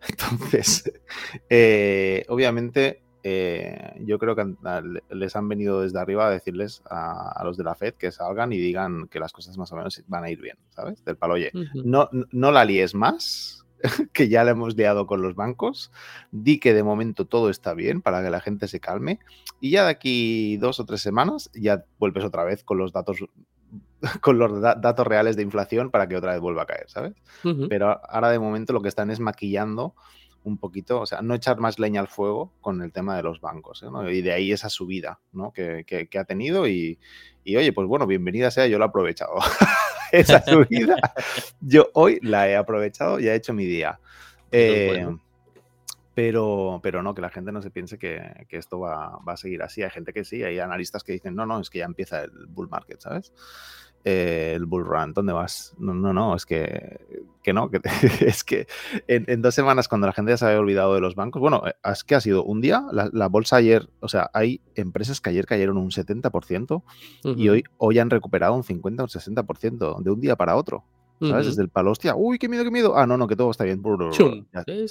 Entonces, 0.08 0.92
eh, 1.50 2.24
obviamente, 2.28 3.02
eh, 3.30 3.92
yo 4.00 4.18
creo 4.18 4.34
que 4.34 4.54
les 5.10 5.36
han 5.36 5.48
venido 5.48 5.82
desde 5.82 5.98
arriba 5.98 6.26
a 6.26 6.30
decirles 6.30 6.82
a, 6.88 7.42
los 7.44 7.58
de 7.58 7.64
la 7.64 7.74
Fed 7.74 7.94
que 7.94 8.10
salgan 8.10 8.52
y 8.52 8.56
digan 8.56 9.06
que 9.08 9.20
las 9.20 9.32
cosas 9.32 9.58
más 9.58 9.70
o 9.72 9.76
menos 9.76 10.02
van 10.06 10.24
a 10.24 10.30
ir 10.30 10.40
bien, 10.40 10.56
¿sabes? 10.70 11.04
Del 11.04 11.16
palo, 11.16 11.34
oye, 11.34 11.50
no, 11.74 12.08
no 12.32 12.52
la 12.52 12.64
líes 12.64 12.94
más, 12.94 13.66
que 14.14 14.28
ya 14.28 14.44
la 14.44 14.52
hemos 14.52 14.76
liado 14.76 15.06
con 15.06 15.20
los 15.20 15.34
bancos, 15.34 15.92
di 16.30 16.58
que 16.58 16.72
de 16.72 16.82
momento 16.82 17.26
todo 17.26 17.50
está 17.50 17.74
bien 17.74 18.00
para 18.00 18.22
que 18.22 18.30
la 18.30 18.40
gente 18.40 18.66
se 18.66 18.80
calme 18.80 19.18
y 19.60 19.72
ya 19.72 19.84
de 19.84 19.90
aquí 19.90 20.56
dos 20.56 20.80
o 20.80 20.86
tres 20.86 21.02
semanas 21.02 21.50
ya 21.52 21.84
vuelves 21.98 22.24
otra 22.24 22.44
vez 22.44 22.64
con 22.64 22.78
los 22.78 22.92
datos 22.92 23.18
con 24.22 24.38
los 24.38 24.62
datos 24.62 25.06
reales 25.06 25.36
de 25.36 25.42
inflación 25.42 25.90
para 25.90 26.08
que 26.08 26.16
otra 26.16 26.32
vez 26.32 26.40
vuelva 26.40 26.62
a 26.62 26.66
caer, 26.66 26.88
¿sabes? 26.88 27.14
Pero 27.68 28.00
ahora 28.08 28.30
de 28.30 28.38
momento 28.38 28.72
lo 28.72 28.80
que 28.80 28.88
están 28.88 29.10
es 29.10 29.20
maquillando 29.20 29.94
un 30.48 30.58
poquito, 30.58 31.00
o 31.00 31.06
sea, 31.06 31.22
no 31.22 31.34
echar 31.34 31.58
más 31.58 31.78
leña 31.78 32.00
al 32.00 32.08
fuego 32.08 32.52
con 32.60 32.82
el 32.82 32.92
tema 32.92 33.16
de 33.16 33.22
los 33.22 33.40
bancos, 33.40 33.82
¿eh? 33.82 34.12
Y 34.12 34.22
de 34.22 34.32
ahí 34.32 34.52
esa 34.52 34.68
subida, 34.68 35.20
¿no? 35.32 35.52
Que, 35.52 36.08
ha 36.18 36.24
tenido 36.24 36.66
y, 36.66 36.98
oye, 37.46 37.72
pues 37.72 37.86
bueno, 37.86 38.06
bienvenida 38.06 38.50
sea, 38.50 38.66
yo 38.66 38.78
lo 38.78 38.84
he 38.84 38.88
aprovechado. 38.88 39.34
esa 40.12 40.44
subida, 40.44 40.96
yo 41.60 41.88
hoy 41.94 42.18
la 42.22 42.48
he 42.48 42.56
aprovechado 42.56 43.20
y 43.20 43.28
he 43.28 43.34
hecho 43.34 43.52
mi 43.52 43.66
día. 43.66 44.00
Eh, 44.50 45.06
pero, 46.14 46.80
pero 46.82 47.02
no, 47.02 47.14
que 47.14 47.22
la 47.22 47.30
gente 47.30 47.52
no 47.52 47.62
se 47.62 47.70
piense 47.70 47.96
que, 47.96 48.46
esto 48.50 48.80
va, 48.80 49.18
va, 49.18 49.34
a 49.34 49.36
seguir 49.36 49.62
así. 49.62 49.82
Hay 49.84 49.90
gente 49.90 50.12
que 50.12 50.24
sí, 50.24 50.42
hay 50.42 50.58
analistas 50.58 51.04
que 51.04 51.12
dicen, 51.12 51.36
no, 51.36 51.46
no, 51.46 51.60
es 51.60 51.70
que 51.70 51.78
ya 51.78 51.84
empieza 51.84 52.24
el 52.24 52.46
bull 52.48 52.68
market, 52.68 53.00
¿sabes? 53.00 53.32
Eh, 54.04 54.52
el 54.54 54.64
bull 54.66 54.84
run, 54.84 55.12
¿dónde 55.12 55.32
vas? 55.32 55.74
No, 55.78 55.92
no, 55.92 56.12
no, 56.12 56.34
es 56.34 56.46
que, 56.46 57.00
que 57.42 57.52
no, 57.52 57.70
que 57.70 57.80
es 58.20 58.44
que 58.44 58.66
en, 59.06 59.42
dos 59.42 59.54
semanas 59.54 59.88
cuando 59.88 60.06
la 60.06 60.12
gente 60.12 60.32
ya 60.32 60.36
se 60.36 60.46
había 60.46 60.60
olvidado 60.60 60.94
de 60.94 61.00
los 61.00 61.14
bancos, 61.14 61.40
bueno, 61.40 61.62
eh, 61.66 61.74
es 61.84 62.04
que 62.04 62.14
ha 62.14 62.20
sido 62.20 62.44
un 62.44 62.60
día, 62.60 62.84
la, 62.92 63.28
bolsa 63.28 63.56
ayer, 63.56 63.88
o 64.00 64.08
sea, 64.08 64.30
hay 64.32 64.60
empresas 64.76 65.20
que 65.20 65.30
ayer 65.30 65.46
cayeron 65.46 65.76
un 65.76 65.90
70% 65.90 66.82
y 67.36 67.48
hoy, 67.48 67.64
hoy 67.76 67.98
han 67.98 68.08
recuperado 68.08 68.54
un 68.54 68.64
50 68.64 69.02
o 69.02 69.06
un 69.06 69.10
60% 69.10 70.02
de 70.02 70.10
un 70.10 70.20
día 70.20 70.36
para 70.36 70.56
otro. 70.56 70.84
¿Sabes? 71.20 71.46
Desde 71.46 71.62
el 71.62 71.68
palo, 71.68 71.90
hostia, 71.90 72.14
uy, 72.14 72.38
qué 72.38 72.48
miedo, 72.48 72.62
qué 72.62 72.70
miedo. 72.70 72.96
Ah, 72.96 73.04
no, 73.04 73.16
no, 73.16 73.26
que 73.26 73.34
todo 73.34 73.50
está 73.50 73.64
bien. 73.64 73.82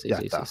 Ya, 0.04 0.18
está. 0.18 0.44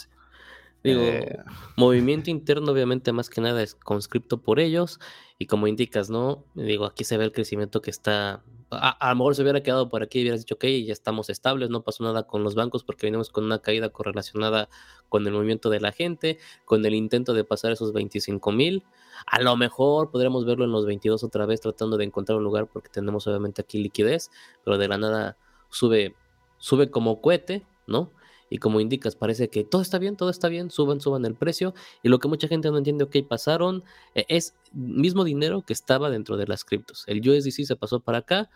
Digo, 0.83 1.03
eh. 1.03 1.39
movimiento 1.77 2.31
interno, 2.31 2.71
obviamente, 2.73 3.13
más 3.13 3.29
que 3.29 3.41
nada 3.41 3.63
es 3.63 3.75
conscripto 3.75 4.39
por 4.39 4.61
ellos. 4.61 5.01
Y 5.39 5.47
como 5.47 5.67
indicas, 5.67 6.09
¿no? 6.09 6.45
Digo, 6.55 6.87
aquí 6.87 7.05
se 7.05 7.19
ve 7.19 7.25
el 7.25 7.33
crecimiento 7.33 7.83
que 7.83 7.91
está. 7.91 8.43
A, 8.71 9.11
lo 9.11 9.17
mejor 9.17 9.37
se 9.37 9.43
hubiera 9.43 9.63
quedado 9.63 9.89
por 9.89 10.03
aquí 10.03 10.19
y 10.19 10.23
hubieras 10.23 10.41
dicho, 10.41 10.57
ok, 10.57 10.65
ya 10.65 10.93
estamos 10.93 11.31
estables, 11.31 11.71
no 11.71 11.83
pasó 11.83 12.03
nada 12.03 12.27
con 12.27 12.43
los 12.43 12.55
bancos 12.57 12.83
porque 12.83 13.07
venimos 13.07 13.31
con 13.31 13.45
una 13.45 13.61
caída 13.61 13.91
correlacionada 13.91 14.69
con 15.09 15.25
el 15.27 15.33
movimiento 15.33 15.71
de 15.71 15.79
la 15.81 15.93
gente, 15.93 16.39
con 16.65 16.85
el 16.85 16.95
intento 16.95 17.33
de 17.33 17.45
pasar 17.45 17.71
esos 17.71 17.93
25 17.93 18.51
mil. 18.51 18.83
A 19.27 19.41
lo 19.41 19.57
mejor 19.57 20.11
podríamos 20.11 20.45
verlo 20.45 20.65
en 20.65 20.73
los 20.73 20.85
22 20.85 21.23
otra 21.23 21.47
vez, 21.47 21.61
tratando 21.61 21.97
de 21.97 22.05
encontrar 22.05 22.39
un 22.39 22.45
lugar 22.45 22.67
porque 22.67 22.89
tenemos 22.89 23.27
obviamente 23.29 23.63
aquí 23.63 23.79
liquidez, 23.79 24.31
pero 24.65 24.79
de 24.79 24.89
la 24.89 24.99
nada 24.99 25.37
sube, 25.71 26.17
sube 26.59 26.91
como 26.91 27.21
cohete, 27.21 27.65
¿no? 27.87 28.11
Y 28.49 28.59
como 28.59 28.81
indicas, 28.81 29.17
parece 29.17 29.49
que 29.49 29.65
todo 29.65 29.83
está 29.83 29.99
bien, 29.99 30.17
todo 30.17 30.31
está 30.31 30.49
bien, 30.49 30.71
suban, 30.71 31.01
suban 31.01 31.25
el 31.25 31.35
precio. 31.35 31.75
Y 32.03 32.09
lo 32.09 32.19
que 32.19 32.29
mucha 32.29 32.49
gente 32.49 32.71
no 32.71 32.79
entiende, 32.79 33.05
ok, 33.05 33.17
pasaron, 33.29 33.85
eh, 34.15 34.25
es 34.29 34.55
mismo 34.73 35.25
dinero 35.25 35.63
que 35.63 35.73
estaba 35.73 36.11
dentro 36.11 36.37
de 36.37 36.47
las 36.47 36.65
criptos. 36.65 37.05
El 37.07 37.21
USDC 37.29 37.65
se 37.65 37.77
pasó 37.77 38.01
para 38.01 38.19
acá, 38.19 38.51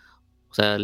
o 0.50 0.54
sea, 0.54 0.78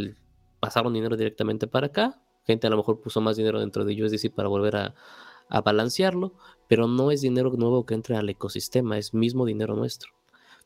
pasaron 0.61 0.93
dinero 0.95 1.17
directamente 1.17 1.67
para 1.67 1.89
acá. 1.89 2.21
Gente 2.45 2.67
a 2.67 2.71
lo 2.71 2.77
mejor 2.77 3.01
puso 3.01 3.21
más 3.21 3.37
dinero 3.37 3.61
dentro 3.61 3.85
de 3.85 4.03
USDC 4.03 4.33
para 4.33 4.49
volver 4.49 4.77
a, 4.77 4.95
a 5.49 5.61
balancearlo, 5.61 6.35
pero 6.69 6.87
no 6.89 7.11
es 7.11 7.21
dinero 7.21 7.51
nuevo 7.51 7.87
que 7.87 7.95
entra 7.95 8.19
al 8.19 8.29
ecosistema, 8.29 8.99
es 8.99 9.15
mismo 9.15 9.47
dinero 9.47 9.75
nuestro. 9.77 10.16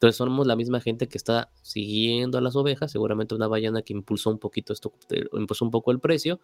Entonces 0.01 0.17
somos 0.17 0.47
la 0.47 0.57
misma 0.57 0.81
gente 0.81 1.09
que 1.09 1.19
está 1.19 1.53
siguiendo 1.61 2.39
a 2.39 2.41
las 2.41 2.57
ovejas, 2.57 2.91
seguramente 2.91 3.35
una 3.35 3.49
ballena 3.49 3.83
que 3.83 3.93
impulsó 3.93 4.31
un 4.31 4.39
poquito 4.39 4.73
esto, 4.73 4.95
eh, 5.11 5.27
impulsó 5.35 5.67
un 5.67 5.71
poco 5.71 5.91
el 5.91 6.01
precio 6.01 6.41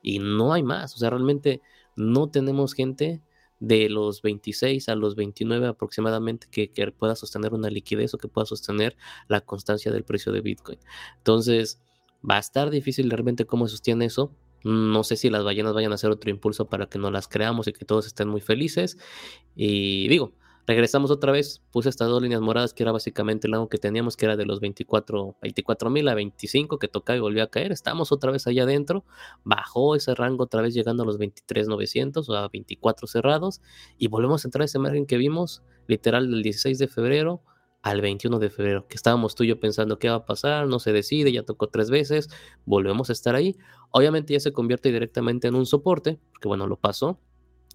y 0.00 0.20
no 0.20 0.52
hay 0.52 0.62
más. 0.62 0.94
O 0.94 0.98
sea, 0.98 1.10
realmente 1.10 1.60
no 1.96 2.30
tenemos 2.30 2.72
gente 2.72 3.20
de 3.58 3.88
los 3.88 4.22
26 4.22 4.88
a 4.88 4.94
los 4.94 5.16
29 5.16 5.66
aproximadamente 5.66 6.46
que, 6.52 6.70
que, 6.70 6.92
pueda 6.92 7.16
sostener 7.16 7.52
una 7.52 7.68
liquidez 7.68 8.14
o 8.14 8.18
que 8.18 8.28
pueda 8.28 8.46
sostener 8.46 8.96
la 9.26 9.40
constancia 9.40 9.90
del 9.90 10.04
precio 10.04 10.30
de 10.30 10.42
Bitcoin. 10.42 10.78
Entonces, 11.16 11.82
va 12.22 12.36
a 12.36 12.38
estar 12.38 12.70
difícil 12.70 13.10
realmente 13.10 13.44
cómo 13.44 13.66
sostiene 13.66 14.04
eso. 14.04 14.30
No 14.62 15.02
sé 15.02 15.16
si 15.16 15.30
las 15.30 15.42
ballenas 15.42 15.74
vayan 15.74 15.90
a 15.90 15.96
hacer 15.96 16.12
otro 16.12 16.30
impulso 16.30 16.68
para 16.68 16.86
que 16.86 17.00
no 17.00 17.10
las 17.10 17.26
creamos 17.26 17.66
y 17.66 17.72
que 17.72 17.84
todos 17.84 18.06
estén 18.06 18.28
muy 18.28 18.40
felices. 18.40 18.98
Y 19.56 20.06
digo, 20.06 20.32
Regresamos 20.66 21.10
otra 21.10 21.32
vez, 21.32 21.62
puse 21.72 21.88
estas 21.88 22.08
dos 22.08 22.22
líneas 22.22 22.40
moradas 22.40 22.74
que 22.74 22.82
era 22.82 22.92
básicamente 22.92 23.46
el 23.46 23.52
lado 23.52 23.68
que 23.68 23.78
teníamos, 23.78 24.16
que 24.16 24.26
era 24.26 24.36
de 24.36 24.46
los 24.46 24.60
24 24.60 25.36
mil 25.90 26.08
a 26.08 26.14
25 26.14 26.78
que 26.78 26.88
tocaba 26.88 27.16
y 27.16 27.20
volvió 27.20 27.42
a 27.42 27.48
caer. 27.48 27.72
Estamos 27.72 28.12
otra 28.12 28.30
vez 28.30 28.46
allá 28.46 28.64
adentro, 28.64 29.04
bajó 29.42 29.96
ese 29.96 30.14
rango 30.14 30.44
otra 30.44 30.62
vez 30.62 30.74
llegando 30.74 31.02
a 31.02 31.06
los 31.06 31.18
23.900 31.18 32.28
o 32.28 32.34
a 32.34 32.48
24 32.48 33.06
cerrados 33.06 33.60
y 33.98 34.08
volvemos 34.08 34.44
a 34.44 34.48
entrar 34.48 34.62
a 34.62 34.64
ese 34.66 34.78
margen 34.78 35.06
que 35.06 35.16
vimos 35.16 35.62
literal 35.86 36.30
del 36.30 36.42
16 36.42 36.78
de 36.78 36.88
febrero 36.88 37.42
al 37.82 38.00
21 38.00 38.38
de 38.38 38.50
febrero, 38.50 38.86
que 38.86 38.96
estábamos 38.96 39.34
tú 39.34 39.44
y 39.44 39.48
yo 39.48 39.58
pensando 39.58 39.98
qué 39.98 40.10
va 40.10 40.16
a 40.16 40.26
pasar, 40.26 40.66
no 40.66 40.78
se 40.78 40.92
decide, 40.92 41.32
ya 41.32 41.44
tocó 41.44 41.68
tres 41.68 41.90
veces, 41.90 42.28
volvemos 42.66 43.08
a 43.08 43.12
estar 43.12 43.34
ahí. 43.34 43.56
Obviamente 43.90 44.34
ya 44.34 44.40
se 44.40 44.52
convierte 44.52 44.92
directamente 44.92 45.48
en 45.48 45.54
un 45.54 45.66
soporte, 45.66 46.18
porque 46.32 46.48
bueno, 46.48 46.66
lo 46.66 46.76
pasó 46.76 47.18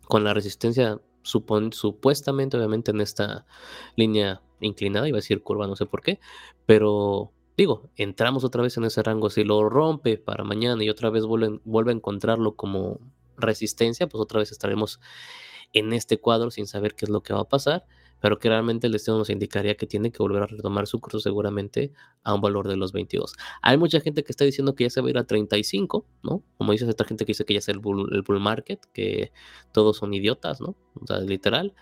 con 0.08 0.24
la 0.24 0.34
resistencia 0.34 1.02
supuestamente, 1.26 2.58
obviamente, 2.58 2.92
en 2.92 3.02
esta 3.02 3.46
línea 3.96 4.42
inclinada, 4.60 5.08
iba 5.08 5.18
a 5.18 5.20
decir 5.22 5.44
curva, 5.44 5.68
no 5.68 5.76
sé 5.76 5.86
por 5.86 6.02
qué, 6.02 6.20
pero 6.66 7.32
digo, 7.58 7.90
entramos 7.96 8.44
otra 8.44 8.62
vez 8.62 8.78
en 8.78 8.86
ese 8.86 9.04
rango, 9.04 9.30
si 9.30 9.44
lo 9.44 9.68
rompe 9.70 10.18
para 10.18 10.44
mañana 10.44 10.84
y 10.84 10.90
otra 10.90 11.10
vez 11.10 11.26
vuelve, 11.26 11.60
vuelve 11.66 11.92
a 11.92 11.96
encontrarlo 11.96 12.56
como 12.56 13.00
resistencia, 13.38 14.08
pues 14.08 14.22
otra 14.22 14.40
vez 14.40 14.52
estaremos 14.52 15.00
en 15.74 15.94
este 15.94 16.20
cuadro 16.20 16.52
sin 16.52 16.68
saber 16.68 16.96
qué 16.96 17.06
es 17.06 17.10
lo 17.10 17.22
que 17.22 17.34
va 17.34 17.42
a 17.42 17.50
pasar 17.50 17.86
pero 18.26 18.40
que 18.40 18.50
realmente 18.50 18.88
el 18.88 18.94
destino 18.94 19.20
nos 19.20 19.30
indicaría 19.30 19.78
que 19.78 19.86
tiene 19.86 20.12
que 20.12 20.18
volver 20.18 20.42
a 20.42 20.48
retomar 20.48 20.88
su 20.88 21.00
curso 21.00 21.20
seguramente 21.20 21.92
a 22.24 22.34
un 22.34 22.42
valor 22.42 22.68
de 22.68 22.76
los 22.76 22.92
22. 22.92 23.36
Hay 23.62 23.78
mucha 23.78 24.00
gente 24.00 24.24
que 24.24 24.32
está 24.32 24.44
diciendo 24.44 24.74
que 24.74 24.86
ya 24.86 24.90
se 24.90 25.00
va 25.00 25.06
a 25.06 25.10
ir 25.12 25.18
a 25.20 25.26
35, 25.26 26.08
¿no? 26.24 26.42
Como 26.58 26.72
dice 26.72 26.90
esta 26.90 27.06
gente 27.06 27.24
que 27.24 27.34
dice 27.34 27.46
que 27.46 27.54
ya 27.54 27.60
es 27.60 27.70
el 27.70 27.78
bull, 27.78 28.10
el 28.12 28.24
bull 28.24 28.40
market, 28.40 28.84
que 28.94 29.32
todos 29.72 29.98
son 29.98 30.12
idiotas, 30.16 30.60
¿no? 30.60 30.76
O 31.00 31.06
sea, 31.06 31.20
literal. 31.20 31.76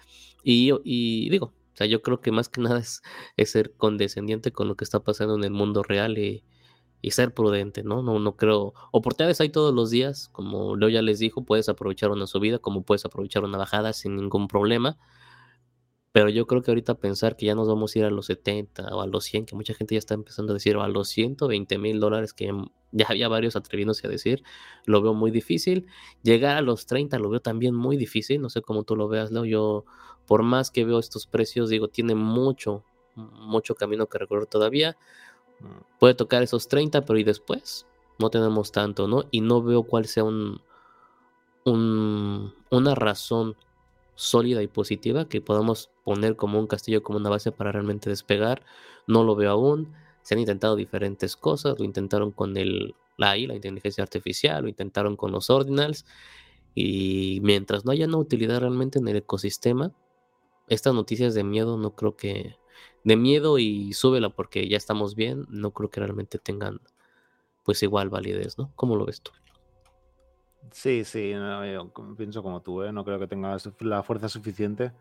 Y, 0.44 0.72
y 0.84 1.30
digo, 1.30 1.46
o 1.46 1.78
sea, 1.78 1.88
yo 1.88 2.02
creo 2.02 2.20
que 2.20 2.34
más 2.34 2.50
que 2.50 2.60
nada 2.60 2.80
es, 2.80 3.02
ser 3.50 3.72
condescendiente 3.78 4.52
con 4.52 4.68
lo 4.68 4.76
que 4.76 4.84
está 4.84 5.02
pasando 5.02 5.36
en 5.36 5.46
el 5.46 5.52
mundo 5.52 5.82
real 5.82 6.18
y, 6.18 6.44
y 7.02 7.12
ser 7.12 7.34
prudente, 7.34 7.84
¿no? 7.84 8.04
No, 8.04 8.20
no 8.20 8.36
creo. 8.36 8.74
Oportunidades 8.92 9.40
hay 9.40 9.48
todos 9.48 9.74
los 9.74 9.92
días, 9.92 10.28
como 10.34 10.76
Leo 10.76 10.90
ya 10.90 11.02
les 11.02 11.20
dijo, 11.20 11.46
puedes 11.46 11.70
aprovechar 11.70 12.12
una 12.12 12.28
subida, 12.28 12.60
como 12.60 12.84
puedes 12.84 13.06
aprovechar 13.06 13.46
una 13.46 13.58
bajada 13.58 13.94
sin 13.94 14.18
ningún 14.18 14.50
problema. 14.50 14.98
Pero 16.14 16.30
yo 16.30 16.46
creo 16.46 16.62
que 16.62 16.70
ahorita 16.70 16.94
pensar 16.94 17.36
que 17.36 17.48
ya 17.48 17.56
nos 17.56 17.68
vamos 17.68 17.96
a 17.96 18.00
ir 18.00 18.06
a 18.06 18.12
los 18.12 18.28
70 18.28 18.96
o 18.96 19.02
a 19.02 19.08
los 19.08 19.24
100, 19.26 19.48
que 19.48 19.56
mucha 19.56 19.74
gente 19.74 19.96
ya 19.96 20.00
está 20.00 20.14
empezando 20.14 20.54
a 20.54 20.56
decir, 20.56 20.78
o 20.78 20.84
a 20.84 20.88
los 20.88 21.10
120 21.10 21.80
mil 21.80 22.00
dólares, 22.00 22.34
que 22.34 22.54
ya 22.92 23.08
había 23.10 23.28
varios 23.28 23.56
atreviéndose 23.56 24.06
a 24.06 24.12
decir, 24.12 24.44
lo 24.86 25.02
veo 25.02 25.16
muy 25.16 25.32
difícil. 25.32 25.88
Llegar 26.22 26.56
a 26.56 26.62
los 26.62 26.86
30 26.86 27.18
lo 27.18 27.32
veo 27.32 27.42
también 27.42 27.74
muy 27.74 27.98
difícil, 27.98 28.42
no 28.42 28.52
sé 28.52 28.62
cómo 28.62 28.84
tú 28.84 28.96
lo 28.96 29.08
veas, 29.08 29.32
Leo. 29.32 29.44
Yo, 29.44 29.86
por 30.28 30.44
más 30.44 30.70
que 30.70 30.86
veo 30.86 31.00
estos 31.00 31.26
precios, 31.26 31.70
digo, 31.70 31.88
tiene 31.88 32.14
mucho, 32.14 32.84
mucho 33.16 33.74
camino 33.74 34.06
que 34.08 34.20
recorrer 34.20 34.46
todavía. 34.46 34.96
Puede 36.00 36.14
tocar 36.14 36.44
esos 36.44 36.68
30, 36.68 37.06
pero 37.06 37.18
¿y 37.18 37.24
después? 37.24 37.88
No 38.20 38.30
tenemos 38.30 38.72
tanto, 38.72 39.08
¿no? 39.08 39.24
Y 39.32 39.42
no 39.42 39.64
veo 39.64 39.82
cuál 39.82 40.06
sea 40.06 40.24
un 40.24 40.62
una 41.66 42.94
razón 42.96 43.56
sólida 44.16 44.62
y 44.62 44.68
positiva 44.68 45.28
que 45.28 45.42
podamos 45.42 45.92
poner 46.04 46.36
como 46.36 46.60
un 46.60 46.68
castillo, 46.68 47.04
como 47.04 47.20
una 47.20 47.30
base 47.30 47.52
para 47.52 47.72
realmente 47.72 48.10
despegar. 48.10 48.64
No 49.08 49.24
lo 49.24 49.36
veo 49.36 49.52
aún. 49.52 49.94
Se 50.22 50.36
han 50.36 50.40
intentado 50.40 50.76
diferentes 50.76 51.36
cosas. 51.36 51.78
Lo 51.80 51.86
intentaron 51.86 52.32
con 52.32 52.58
el, 52.58 52.96
la 53.18 53.36
la 53.36 53.56
inteligencia 53.56 54.04
artificial, 54.04 54.64
lo 54.64 54.70
intentaron 54.70 55.16
con 55.16 55.32
los 55.32 55.50
ordinals. 55.50 56.06
Y 56.76 57.40
mientras 57.44 57.86
no 57.86 57.92
haya 57.92 58.08
una 58.08 58.18
utilidad 58.18 58.60
realmente 58.60 59.00
en 59.00 59.08
el 59.08 59.18
ecosistema, 59.18 59.92
estas 60.68 60.94
noticias 60.94 61.34
de 61.34 61.44
miedo 61.44 61.78
no 61.78 61.96
creo 61.96 62.16
que... 62.16 62.56
De 63.04 63.18
miedo 63.18 63.60
y 63.60 63.94
súbela 63.94 64.30
porque 64.30 64.68
ya 64.70 64.78
estamos 64.78 65.16
bien, 65.16 65.46
no 65.50 65.72
creo 65.72 65.90
que 65.90 66.00
realmente 66.00 66.40
tengan 66.40 66.80
pues 67.64 67.84
igual 67.84 68.10
validez, 68.10 68.58
¿no? 68.58 68.72
¿Cómo 68.76 68.96
lo 68.96 69.06
ves 69.06 69.22
tú? 69.22 69.32
Sí, 70.72 71.04
sí, 71.04 71.32
yo 71.32 71.92
pienso 72.18 72.42
como 72.42 72.62
tú, 72.62 72.84
¿eh? 72.84 72.92
no 72.92 73.06
creo 73.06 73.20
que 73.20 73.28
tenga 73.28 73.58
la 73.80 74.04
fuerza 74.04 74.30
suficiente. 74.30 74.92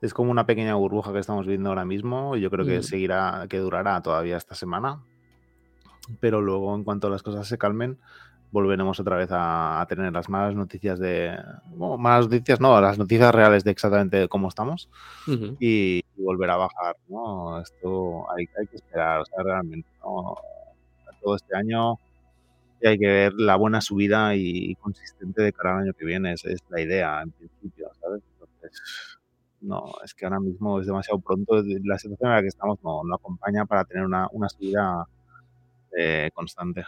Es 0.00 0.12
como 0.12 0.30
una 0.30 0.44
pequeña 0.44 0.74
burbuja 0.74 1.12
que 1.12 1.20
estamos 1.20 1.46
viendo 1.46 1.68
ahora 1.70 1.84
mismo 1.84 2.36
y 2.36 2.40
yo 2.40 2.50
creo 2.50 2.66
que 2.66 2.80
mm. 2.80 2.82
seguirá, 2.82 3.46
que 3.48 3.58
durará 3.58 4.02
todavía 4.02 4.36
esta 4.36 4.54
semana. 4.54 5.00
Pero 6.20 6.40
luego, 6.40 6.74
en 6.74 6.84
cuanto 6.84 7.08
las 7.08 7.22
cosas 7.22 7.46
se 7.46 7.56
calmen, 7.56 7.98
volveremos 8.54 9.00
otra 9.00 9.16
vez 9.16 9.30
a, 9.32 9.84
tener 9.88 10.12
las 10.12 10.28
malas 10.28 10.54
noticias 10.54 10.98
de. 10.98 11.36
Bueno, 11.74 11.96
malas 11.96 12.26
noticias, 12.26 12.60
no, 12.60 12.80
las 12.80 12.98
noticias 12.98 13.34
reales 13.34 13.64
de 13.64 13.70
exactamente 13.70 14.28
cómo 14.28 14.48
estamos 14.48 14.88
y, 15.58 16.04
volver 16.16 16.50
a 16.50 16.56
bajar, 16.56 16.96
¿no? 17.08 17.60
Esto 17.60 18.30
hay, 18.30 18.48
hay 18.58 18.66
que 18.66 18.76
esperar, 18.76 19.20
o 19.20 19.24
sea, 19.24 19.42
realmente, 19.42 19.88
¿no? 20.00 20.36
Todo 21.22 21.36
este 21.36 21.56
año 21.56 21.98
hay 22.88 22.98
que 22.98 23.06
ver 23.06 23.32
la 23.34 23.56
buena 23.56 23.80
subida 23.80 24.34
y, 24.34 24.74
consistente 24.76 25.42
de 25.42 25.52
cara 25.52 25.76
al 25.76 25.82
año 25.84 25.92
que 25.94 26.04
viene. 26.04 26.32
Esa 26.32 26.50
es 26.50 26.60
la 26.68 26.80
idea, 26.80 27.22
en 27.22 27.30
principio, 27.30 27.90
¿sabes? 28.00 28.22
Entonces, 28.32 28.80
no, 29.60 29.94
es 30.04 30.14
que 30.14 30.26
ahora 30.26 30.40
mismo 30.40 30.80
es 30.80 30.86
demasiado 30.86 31.20
pronto. 31.20 31.62
La 31.84 31.98
situación 31.98 32.30
en 32.30 32.36
la 32.36 32.42
que 32.42 32.48
estamos 32.48 32.78
no, 32.82 33.02
no 33.04 33.14
acompaña 33.14 33.64
para 33.66 33.84
tener 33.84 34.04
una, 34.04 34.28
una 34.32 34.48
subida 34.48 35.06
eh, 35.96 36.30
constante. 36.34 36.84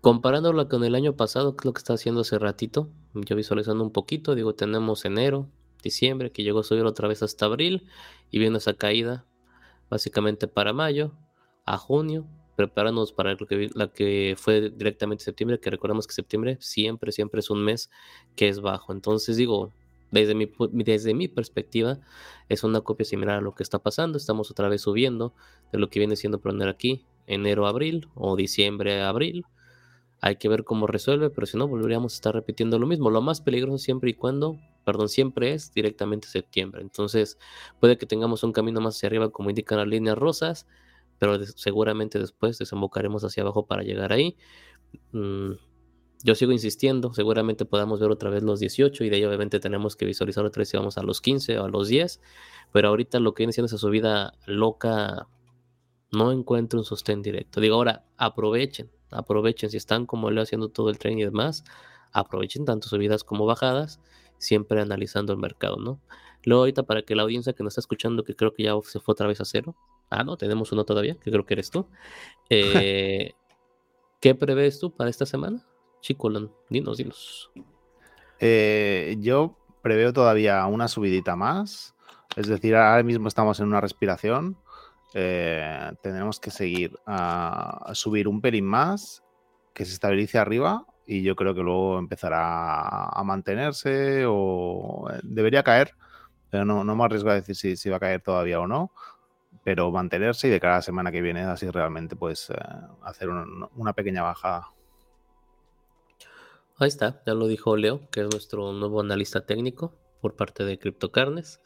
Comparándolo 0.00 0.68
con 0.68 0.84
el 0.84 0.94
año 0.94 1.16
pasado, 1.16 1.56
que 1.56 1.62
es 1.62 1.64
lo 1.64 1.72
que 1.72 1.78
está 1.78 1.94
haciendo 1.94 2.20
hace 2.20 2.38
ratito, 2.38 2.90
yo 3.14 3.36
visualizando 3.36 3.82
un 3.82 3.90
poquito, 3.90 4.34
digo, 4.34 4.54
tenemos 4.54 5.04
enero, 5.06 5.48
diciembre, 5.82 6.30
que 6.30 6.42
llegó 6.42 6.60
a 6.60 6.64
subir 6.64 6.84
otra 6.84 7.08
vez 7.08 7.22
hasta 7.22 7.46
abril, 7.46 7.88
y 8.30 8.38
viendo 8.38 8.58
esa 8.58 8.74
caída 8.74 9.24
básicamente 9.88 10.48
para 10.48 10.72
mayo, 10.72 11.12
a 11.64 11.78
junio, 11.78 12.26
prepararnos 12.56 13.12
para 13.12 13.34
lo 13.34 13.46
que, 13.46 13.70
la 13.74 13.88
que 13.88 14.34
fue 14.38 14.70
directamente 14.70 15.24
septiembre, 15.24 15.60
que 15.60 15.70
recordamos 15.70 16.06
que 16.06 16.14
septiembre 16.14 16.56
siempre, 16.60 17.12
siempre 17.12 17.40
es 17.40 17.50
un 17.50 17.64
mes 17.64 17.90
que 18.36 18.48
es 18.48 18.60
bajo. 18.60 18.92
Entonces 18.92 19.36
digo, 19.36 19.72
desde 20.10 20.34
mi, 20.34 20.50
desde 20.70 21.12
mi 21.12 21.28
perspectiva, 21.28 21.98
es 22.48 22.64
una 22.64 22.80
copia 22.80 23.04
similar 23.04 23.38
a 23.38 23.40
lo 23.40 23.54
que 23.54 23.62
está 23.62 23.80
pasando. 23.80 24.16
Estamos 24.16 24.50
otra 24.50 24.68
vez 24.68 24.82
subiendo 24.82 25.34
de 25.72 25.78
lo 25.78 25.90
que 25.90 25.98
viene 25.98 26.16
siendo 26.16 26.40
poner 26.40 26.68
aquí 26.68 27.04
enero, 27.26 27.66
abril 27.66 28.08
o 28.14 28.36
diciembre, 28.36 29.02
abril. 29.02 29.44
Hay 30.20 30.36
que 30.36 30.48
ver 30.48 30.64
cómo 30.64 30.86
resuelve, 30.86 31.30
pero 31.30 31.46
si 31.46 31.58
no, 31.58 31.68
volveríamos 31.68 32.14
a 32.14 32.16
estar 32.16 32.34
repitiendo 32.34 32.78
lo 32.78 32.86
mismo. 32.86 33.10
Lo 33.10 33.20
más 33.20 33.40
peligroso 33.40 33.78
siempre 33.78 34.10
y 34.10 34.14
cuando, 34.14 34.58
perdón, 34.84 35.08
siempre 35.08 35.52
es 35.52 35.74
directamente 35.74 36.28
septiembre. 36.28 36.80
Entonces, 36.80 37.38
puede 37.80 37.98
que 37.98 38.06
tengamos 38.06 38.42
un 38.42 38.52
camino 38.52 38.80
más 38.80 38.96
hacia 38.96 39.08
arriba, 39.08 39.30
como 39.30 39.50
indican 39.50 39.78
las 39.78 39.88
líneas 39.88 40.16
rosas, 40.16 40.66
pero 41.18 41.44
seguramente 41.44 42.18
después 42.18 42.58
desembocaremos 42.58 43.24
hacia 43.24 43.42
abajo 43.42 43.66
para 43.66 43.82
llegar 43.82 44.12
ahí. 44.12 44.36
Mm, 45.12 45.52
yo 46.24 46.34
sigo 46.34 46.52
insistiendo, 46.52 47.12
seguramente 47.12 47.66
podamos 47.66 48.00
ver 48.00 48.10
otra 48.10 48.30
vez 48.30 48.42
los 48.42 48.58
18 48.58 49.04
y 49.04 49.10
de 49.10 49.16
ahí 49.16 49.24
obviamente 49.24 49.60
tenemos 49.60 49.94
que 49.94 50.06
visualizar 50.06 50.44
otra 50.44 50.60
vez 50.60 50.70
si 50.70 50.76
vamos 50.78 50.96
a 50.96 51.02
los 51.02 51.20
15 51.20 51.58
o 51.58 51.64
a 51.64 51.68
los 51.68 51.88
10, 51.88 52.20
pero 52.72 52.88
ahorita 52.88 53.20
lo 53.20 53.34
que 53.34 53.42
viene 53.42 53.52
siendo 53.52 53.66
esa 53.66 53.76
subida 53.76 54.32
loca 54.46 55.28
no 56.12 56.32
encuentro 56.32 56.78
un 56.78 56.86
sostén 56.86 57.20
directo. 57.20 57.60
Digo, 57.60 57.74
ahora 57.74 58.06
aprovechen, 58.16 58.90
aprovechen 59.10 59.68
si 59.68 59.76
están 59.76 60.06
como 60.06 60.30
le 60.30 60.40
haciendo 60.40 60.70
todo 60.70 60.88
el 60.88 60.98
tren 60.98 61.18
y 61.18 61.24
demás, 61.24 61.62
aprovechen 62.12 62.64
tanto 62.64 62.88
subidas 62.88 63.22
como 63.22 63.44
bajadas, 63.44 64.00
siempre 64.38 64.80
analizando 64.80 65.32
el 65.32 65.38
mercado, 65.38 65.76
¿no? 65.76 66.00
Luego 66.44 66.62
ahorita 66.62 66.84
para 66.84 67.02
que 67.02 67.14
la 67.14 67.22
audiencia 67.22 67.52
que 67.52 67.62
nos 67.62 67.72
está 67.72 67.80
escuchando, 67.80 68.24
que 68.24 68.34
creo 68.34 68.54
que 68.54 68.62
ya 68.62 68.72
se 68.82 69.00
fue 69.00 69.12
otra 69.12 69.26
vez 69.26 69.40
a 69.40 69.44
cero, 69.44 69.76
Ah, 70.10 70.24
no, 70.24 70.36
tenemos 70.36 70.70
uno 70.72 70.84
todavía, 70.84 71.16
que 71.16 71.30
creo 71.30 71.44
que 71.44 71.54
eres 71.54 71.70
tú. 71.70 71.88
Eh, 72.50 73.32
¿Qué 74.20 74.34
prevés 74.34 74.78
tú 74.78 74.94
para 74.94 75.08
esta 75.08 75.24
semana? 75.24 75.66
Chicolón, 76.00 76.52
dinos, 76.68 76.98
dinos. 76.98 77.50
Eh, 78.38 79.16
yo 79.20 79.56
preveo 79.82 80.12
todavía 80.12 80.64
una 80.66 80.88
subidita 80.88 81.36
más. 81.36 81.94
Es 82.36 82.46
decir, 82.46 82.74
ahora 82.76 83.02
mismo 83.02 83.28
estamos 83.28 83.60
en 83.60 83.66
una 83.66 83.80
respiración. 83.80 84.58
Eh, 85.14 85.92
tenemos 86.02 86.40
que 86.40 86.50
seguir 86.50 86.98
a, 87.06 87.92
subir 87.94 88.26
un 88.26 88.40
pelín 88.40 88.64
más, 88.64 89.22
que 89.72 89.84
se 89.84 89.92
estabilice 89.92 90.38
arriba 90.38 90.86
y 91.06 91.22
yo 91.22 91.36
creo 91.36 91.54
que 91.54 91.62
luego 91.62 91.98
empezará 91.98 93.06
a 93.06 93.22
mantenerse 93.24 94.24
o 94.26 95.08
eh, 95.12 95.20
debería 95.22 95.62
caer, 95.62 95.94
pero 96.50 96.64
no, 96.64 96.82
no 96.82 96.96
me 96.96 97.04
arriesgo 97.04 97.30
a 97.30 97.34
decir 97.34 97.54
si, 97.54 97.76
si 97.76 97.90
va 97.90 97.98
a 97.98 98.00
caer 98.00 98.22
todavía 98.22 98.58
o 98.58 98.66
no, 98.66 98.90
pero 99.64 99.90
mantenerse 99.90 100.48
y 100.48 100.50
de 100.50 100.60
cara 100.60 100.82
semana 100.82 101.10
que 101.10 101.22
viene 101.22 101.40
así 101.40 101.68
realmente 101.70 102.14
pues 102.14 102.50
eh, 102.50 102.54
hacer 103.02 103.28
una 103.28 103.92
pequeña 103.94 104.22
bajada. 104.22 104.68
Ahí 106.76 106.88
está, 106.88 107.22
ya 107.24 107.34
lo 107.34 107.46
dijo 107.46 107.76
Leo, 107.76 108.08
que 108.10 108.20
es 108.22 108.28
nuestro 108.30 108.72
nuevo 108.72 109.00
analista 109.00 109.46
técnico 109.46 109.94
por 110.20 110.34
parte 110.34 110.64
de 110.64 110.78
CryptoCarnes. 110.78 111.60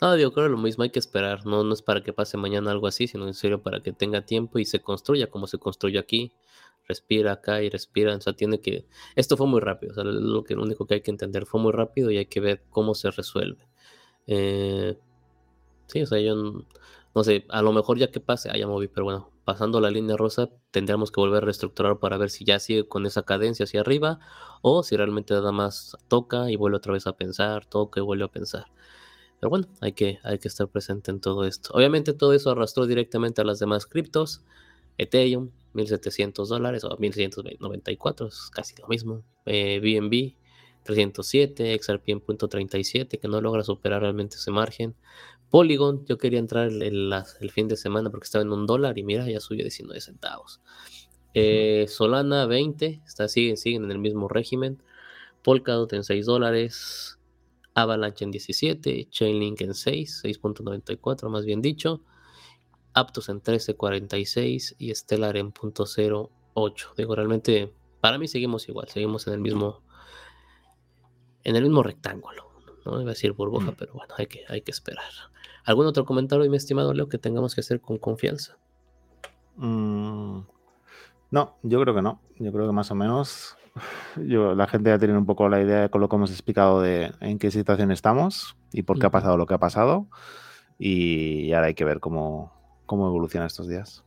No, 0.00 0.14
digo, 0.14 0.32
creo 0.32 0.48
lo 0.48 0.56
mismo, 0.56 0.84
hay 0.84 0.90
que 0.90 1.00
esperar, 1.00 1.44
no, 1.44 1.64
no 1.64 1.74
es 1.74 1.82
para 1.82 2.02
que 2.02 2.12
pase 2.12 2.36
mañana 2.36 2.70
algo 2.70 2.86
así, 2.86 3.08
sino 3.08 3.26
en 3.26 3.34
serio 3.34 3.62
para 3.62 3.80
que 3.80 3.92
tenga 3.92 4.24
tiempo 4.24 4.58
y 4.58 4.64
se 4.64 4.80
construya 4.80 5.28
como 5.28 5.46
se 5.46 5.58
construyó 5.58 6.00
aquí, 6.00 6.32
respira 6.86 7.32
acá 7.32 7.62
y 7.62 7.68
respira, 7.68 8.14
o 8.16 8.20
sea, 8.20 8.32
tiene 8.32 8.60
que, 8.60 8.86
esto 9.16 9.36
fue 9.36 9.46
muy 9.46 9.60
rápido, 9.60 9.92
o 9.92 9.94
sea, 9.94 10.04
lo, 10.04 10.44
que, 10.44 10.54
lo 10.54 10.62
único 10.62 10.86
que 10.86 10.94
hay 10.94 11.00
que 11.02 11.10
entender 11.10 11.46
fue 11.46 11.60
muy 11.60 11.72
rápido 11.72 12.10
y 12.10 12.16
hay 12.18 12.26
que 12.26 12.40
ver 12.40 12.62
cómo 12.70 12.94
se 12.94 13.10
resuelve. 13.10 13.68
Eh, 14.26 14.96
sí, 15.88 16.02
o 16.02 16.06
sea, 16.06 16.20
yo 16.20 16.64
no 17.14 17.24
sé, 17.24 17.46
a 17.48 17.62
lo 17.62 17.72
mejor 17.72 17.98
ya 17.98 18.10
que 18.10 18.20
pase, 18.20 18.50
ah, 18.50 18.56
ya 18.56 18.66
moví, 18.66 18.88
pero 18.88 19.04
bueno, 19.04 19.30
pasando 19.44 19.80
la 19.80 19.90
línea 19.90 20.16
rosa, 20.16 20.50
tendremos 20.70 21.10
que 21.10 21.20
volver 21.20 21.42
a 21.42 21.46
reestructurar 21.46 21.98
para 21.98 22.18
ver 22.18 22.30
si 22.30 22.44
ya 22.44 22.58
sigue 22.58 22.86
con 22.86 23.06
esa 23.06 23.22
cadencia 23.22 23.64
hacia 23.64 23.80
arriba 23.80 24.20
o 24.62 24.82
si 24.82 24.96
realmente 24.96 25.34
nada 25.34 25.52
más 25.52 25.96
toca 26.08 26.50
y 26.50 26.56
vuelve 26.56 26.76
otra 26.76 26.92
vez 26.92 27.06
a 27.06 27.16
pensar, 27.16 27.66
toca 27.66 28.00
y 28.00 28.02
vuelve 28.02 28.24
a 28.24 28.28
pensar. 28.28 28.66
Pero 29.40 29.50
bueno, 29.50 29.68
hay 29.80 29.92
que, 29.92 30.18
hay 30.24 30.38
que 30.38 30.48
estar 30.48 30.68
presente 30.68 31.10
en 31.10 31.20
todo 31.20 31.44
esto. 31.44 31.70
Obviamente 31.72 32.12
todo 32.12 32.32
eso 32.32 32.50
arrastró 32.50 32.86
directamente 32.86 33.40
a 33.40 33.44
las 33.44 33.58
demás 33.58 33.86
criptos. 33.86 34.42
Ethereum, 34.98 35.50
1700 35.74 36.48
dólares 36.48 36.84
o 36.84 36.96
1194, 36.98 38.26
es 38.26 38.50
casi 38.52 38.74
lo 38.80 38.88
mismo. 38.88 39.22
Eh, 39.46 39.78
BNB, 39.80 40.34
307, 40.88 41.78
XRP 41.78 42.08
en 42.08 42.20
.37, 42.22 43.20
que 43.20 43.28
no 43.28 43.42
logra 43.42 43.62
superar 43.62 44.00
realmente 44.00 44.36
ese 44.36 44.50
margen. 44.50 44.94
Polygon, 45.50 46.06
yo 46.06 46.16
quería 46.16 46.38
entrar 46.38 46.68
el, 46.68 47.12
fin 47.52 47.68
de 47.68 47.76
semana 47.76 48.10
porque 48.10 48.24
estaba 48.24 48.42
en 48.42 48.52
un 48.52 48.66
dólar 48.66 48.96
y 48.96 49.02
mira, 49.02 49.28
ya 49.28 49.38
subió 49.40 49.64
19 49.64 50.00
centavos. 50.00 50.62
Eh, 51.34 51.84
Solana 51.88 52.46
20, 52.46 53.02
está, 53.06 53.28
siguen, 53.28 53.58
siguen 53.58 53.84
en 53.84 53.90
el 53.90 53.98
mismo 53.98 54.28
régimen. 54.28 54.82
Polkadot 55.42 55.92
en 55.92 56.04
6 56.04 56.24
dólares. 56.24 57.18
Avalanche 57.74 58.24
en 58.24 58.30
17. 58.30 59.08
Chainlink 59.10 59.60
en 59.60 59.74
6, 59.74 60.22
6.94 60.24 61.28
más 61.28 61.44
bien 61.44 61.60
dicho. 61.60 62.02
Aptos 62.94 63.28
en 63.28 63.42
13.46 63.42 64.76
y 64.78 64.94
Stellar 64.94 65.36
en 65.36 65.52
.08. 65.52 66.30
Digo, 66.96 67.14
realmente, 67.14 67.74
para 68.00 68.16
mí 68.16 68.26
seguimos 68.26 68.66
igual, 68.70 68.88
seguimos 68.88 69.26
en 69.26 69.34
el 69.34 69.40
mismo, 69.40 69.82
en 71.44 71.56
el 71.56 71.62
mismo 71.64 71.82
rectángulo. 71.82 72.48
No 72.84 73.00
iba 73.00 73.10
a 73.10 73.14
decir 73.14 73.32
burbuja, 73.32 73.72
mm. 73.72 73.74
pero 73.78 73.92
bueno, 73.94 74.14
hay 74.16 74.26
que, 74.26 74.44
hay 74.48 74.62
que 74.62 74.70
esperar. 74.70 75.04
¿Algún 75.64 75.86
otro 75.86 76.04
comentario, 76.04 76.48
mi 76.50 76.56
estimado 76.56 76.94
Leo, 76.94 77.08
que 77.08 77.18
tengamos 77.18 77.54
que 77.54 77.60
hacer 77.60 77.80
con 77.80 77.98
confianza? 77.98 78.56
Mm, 79.56 80.40
no, 81.30 81.56
yo 81.62 81.80
creo 81.80 81.94
que 81.94 82.02
no. 82.02 82.20
Yo 82.38 82.52
creo 82.52 82.66
que 82.66 82.72
más 82.72 82.90
o 82.90 82.94
menos 82.94 83.56
yo, 84.16 84.54
la 84.54 84.66
gente 84.66 84.90
ya 84.90 84.98
tiene 84.98 85.16
un 85.16 85.26
poco 85.26 85.48
la 85.48 85.60
idea 85.60 85.88
con 85.90 86.00
lo 86.00 86.08
que 86.08 86.16
hemos 86.16 86.30
explicado 86.30 86.80
de 86.80 87.12
en 87.20 87.38
qué 87.38 87.50
situación 87.50 87.90
estamos 87.90 88.56
y 88.72 88.82
por 88.82 88.98
qué 88.98 89.06
ha 89.06 89.10
pasado 89.10 89.36
lo 89.36 89.46
que 89.46 89.54
ha 89.54 89.58
pasado. 89.58 90.06
Y 90.78 91.52
ahora 91.52 91.68
hay 91.68 91.74
que 91.74 91.84
ver 91.84 92.00
cómo, 92.00 92.52
cómo 92.86 93.08
evoluciona 93.08 93.46
estos 93.46 93.68
días. 93.68 94.04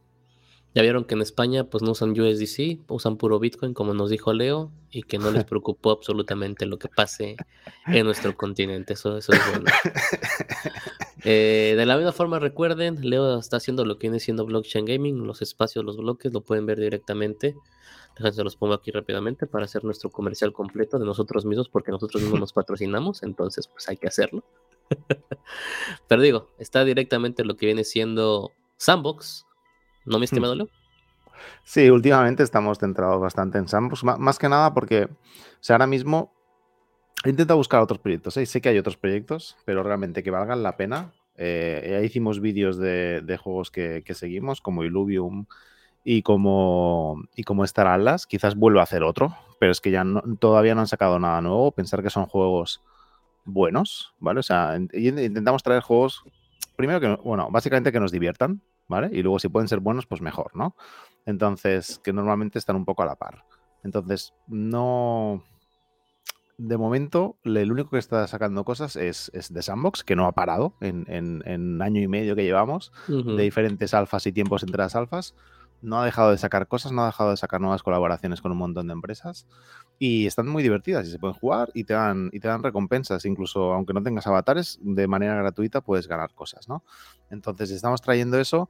Ya 0.74 0.82
vieron 0.82 1.04
que 1.04 1.16
en 1.16 1.22
España 1.22 1.66
pues 1.66 1.84
no 1.84 1.92
usan 1.92 2.12
USDC, 2.12 2.80
usan 2.88 3.18
puro 3.18 3.40
Bitcoin, 3.40 3.74
como 3.74 3.94
nos 3.94 4.10
dijo 4.10 4.32
Leo, 4.34 4.72
y 4.90 5.04
que 5.04 5.18
no 5.18 5.32
les 5.32 5.44
preocupó 5.46 5.92
absolutamente 5.92 6.66
lo 6.66 6.78
que 6.78 6.88
pase 6.88 7.36
en 7.88 8.06
nuestro 8.06 8.36
continente. 8.36 8.94
Eso, 8.94 9.18
eso 9.18 9.34
es 9.34 9.42
bueno. 9.52 9.66
Eh, 11.24 11.76
de 11.78 11.86
la 11.86 11.98
misma 11.98 12.14
forma, 12.14 12.40
recuerden, 12.40 12.98
Leo 13.08 13.38
está 13.38 13.58
haciendo 13.58 13.86
lo 13.86 14.00
que 14.00 14.08
viene 14.08 14.20
siendo 14.20 14.44
blockchain 14.44 14.86
gaming, 14.86 15.28
los 15.28 15.44
espacios, 15.44 15.86
los 15.86 15.98
bloques, 15.98 16.34
lo 16.34 16.42
pueden 16.42 16.66
ver 16.66 16.80
directamente. 16.80 17.56
Déjense 18.16 18.44
los 18.44 18.56
pongo 18.56 18.74
aquí 18.74 18.90
rápidamente 18.90 19.46
para 19.46 19.66
hacer 19.66 19.84
nuestro 19.84 20.10
comercial 20.10 20.52
completo 20.52 20.98
de 20.98 21.06
nosotros 21.06 21.46
mismos, 21.46 21.70
porque 21.70 21.92
nosotros 21.92 22.24
mismos 22.24 22.40
nos 22.40 22.54
patrocinamos, 22.54 23.22
entonces 23.22 23.68
pues 23.68 23.88
hay 23.88 23.98
que 23.98 24.08
hacerlo. 24.08 24.44
Pero 26.08 26.22
digo, 26.22 26.48
está 26.58 26.84
directamente 26.84 27.46
lo 27.46 27.56
que 27.56 27.68
viene 27.68 27.84
siendo 27.84 28.52
Sandbox, 28.78 29.46
¿No, 30.06 30.18
mi 30.20 30.26
estimado 30.26 30.56
Leo? 30.56 30.70
Sí, 31.64 31.90
últimamente 31.90 32.44
estamos 32.44 32.80
centrados 32.80 33.20
bastante 33.20 33.58
en 33.58 33.68
Sandbox, 33.68 34.04
más 34.04 34.40
que 34.40 34.50
nada 34.50 34.74
porque, 34.74 35.06
o 35.06 35.10
sea, 35.60 35.76
ahora 35.76 35.88
mismo 35.88 36.34
he 37.24 37.30
intentado 37.30 37.58
buscar 37.58 37.82
otros 37.82 38.00
proyectos, 38.00 38.38
¿eh? 38.38 38.46
sé 38.46 38.62
que 38.62 38.70
hay 38.70 38.78
otros 38.78 38.98
proyectos, 38.98 39.58
pero 39.66 39.84
realmente 39.84 40.24
que 40.24 40.32
valgan 40.32 40.64
la 40.64 40.78
pena. 40.78 41.14
Eh, 41.38 41.90
ya 41.92 42.02
hicimos 42.02 42.40
vídeos 42.40 42.78
de, 42.78 43.40
juegos 43.42 43.72
que, 43.72 44.04
seguimos, 44.14 44.62
como 44.62 44.84
Illuvium 44.84 45.46
y 46.04 46.24
como, 46.24 47.24
y 47.36 47.44
como 47.44 47.64
Star 47.64 47.88
Atlas. 47.88 48.28
Quizás 48.28 48.56
vuelva 48.56 48.82
a 48.82 48.84
hacer 48.84 49.04
otro, 49.04 49.36
pero 49.60 49.72
es 49.72 49.82
que 49.82 49.92
ya 49.92 50.04
todavía 50.40 50.76
no 50.76 50.82
han 50.82 50.88
sacado 50.88 51.20
nada 51.20 51.42
nuevo. 51.42 51.72
Pensar 51.72 52.04
que 52.04 52.10
son 52.10 52.26
juegos 52.26 52.82
buenos, 53.46 54.14
¿vale? 54.20 54.40
O 54.40 54.44
sea, 54.44 54.78
intentamos 54.78 55.64
traer 55.64 55.82
juegos, 55.82 56.24
primero 56.76 57.00
que, 57.00 57.08
bueno, 57.24 57.48
básicamente 57.50 57.92
que 57.92 58.00
nos 58.00 58.12
diviertan, 58.12 58.62
¿vale? 58.92 59.10
Y 59.12 59.24
luego 59.24 59.40
si 59.40 59.50
pueden 59.50 59.68
ser 59.68 59.80
buenos, 59.80 60.06
pues 60.06 60.22
mejor, 60.22 60.52
¿no? 60.56 60.76
Entonces, 61.26 62.00
que 62.04 62.14
normalmente 62.14 62.60
están 62.60 62.76
un 62.76 62.86
poco 62.86 63.02
a 63.02 63.08
la 63.08 63.16
par. 63.16 63.46
Entonces, 63.84 64.36
no... 64.48 65.44
De 66.60 66.78
momento, 66.78 67.38
el 67.44 67.72
único 67.72 67.90
que 67.90 67.98
está 67.98 68.28
sacando 68.28 68.64
cosas 68.64 68.96
es, 68.96 69.32
es 69.34 69.52
The 69.52 69.64
Sandbox, 69.64 70.04
que 70.04 70.16
no 70.16 70.28
ha 70.28 70.34
parado 70.34 70.76
en, 70.80 71.06
en, 71.08 71.82
año 71.82 72.02
y 72.02 72.08
medio 72.08 72.36
que 72.36 72.44
llevamos, 72.44 72.92
de 73.08 73.42
diferentes 73.42 73.96
alfas 73.96 74.28
y 74.28 74.32
tiempos 74.32 74.62
entre 74.62 74.84
las 74.84 74.96
alfas 74.96 75.34
no 75.82 76.00
ha 76.00 76.06
dejado 76.06 76.32
de 76.32 76.38
sacar 76.38 76.68
cosas, 76.68 76.92
no 76.92 77.04
ha 77.04 77.08
dejado 77.08 77.32
de 77.32 77.38
sacar 77.38 77.62
nuevas 77.62 77.84
colaboraciones 77.84 78.42
con 78.42 78.52
un 78.52 78.58
montón 78.58 78.88
de 78.88 78.94
empresas 78.94 79.48
y 80.00 80.26
están 80.26 80.48
muy 80.48 80.64
divertidas 80.64 81.08
y 81.08 81.12
se 81.12 81.20
pueden 81.20 81.36
jugar 81.36 81.70
y 81.74 81.84
te 81.84 81.94
dan, 81.94 82.30
y 82.34 82.40
te 82.40 82.48
dan 82.48 82.64
recompensas, 82.64 83.26
incluso 83.26 83.74
aunque 83.74 83.94
no 83.94 84.02
tengas 84.04 84.28
avatares, 84.28 84.80
de 84.82 85.08
manera 85.08 85.36
gratuita 85.36 85.82
puedes 85.82 86.08
ganar 86.08 86.34
cosas, 86.34 86.68
¿no? 86.68 86.84
Entonces 87.30 87.72
estamos 87.72 88.02
trayendo 88.02 88.40
eso. 88.40 88.70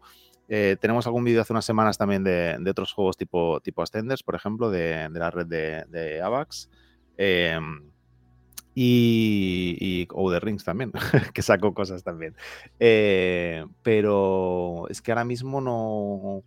Eh, 0.49 0.75
tenemos 0.81 1.05
algún 1.05 1.23
vídeo 1.23 1.41
hace 1.41 1.53
unas 1.53 1.63
semanas 1.63 1.97
también 1.97 2.23
de, 2.23 2.57
otros 2.69 2.91
juegos 2.91 3.15
tipo, 3.15 3.61
tipo 3.61 3.81
Ascenders, 3.81 4.23
por 4.23 4.35
ejemplo, 4.35 4.69
de, 4.69 5.09
la 5.09 5.31
red 5.31 5.45
de, 5.47 6.21
AVAX. 6.21 6.69
Em, 7.17 7.91
y, 8.75 10.07
o 10.11 10.31
de 10.31 10.39
Rings 10.39 10.63
también, 10.63 10.91
que 11.33 11.41
sacó 11.41 11.73
cosas 11.73 12.03
también. 12.03 12.35
Eh, 12.79 13.65
pero 13.83 14.87
es 14.89 15.01
que 15.01 15.11
ahora 15.11 15.25
mismo 15.25 15.61
no 15.61 16.43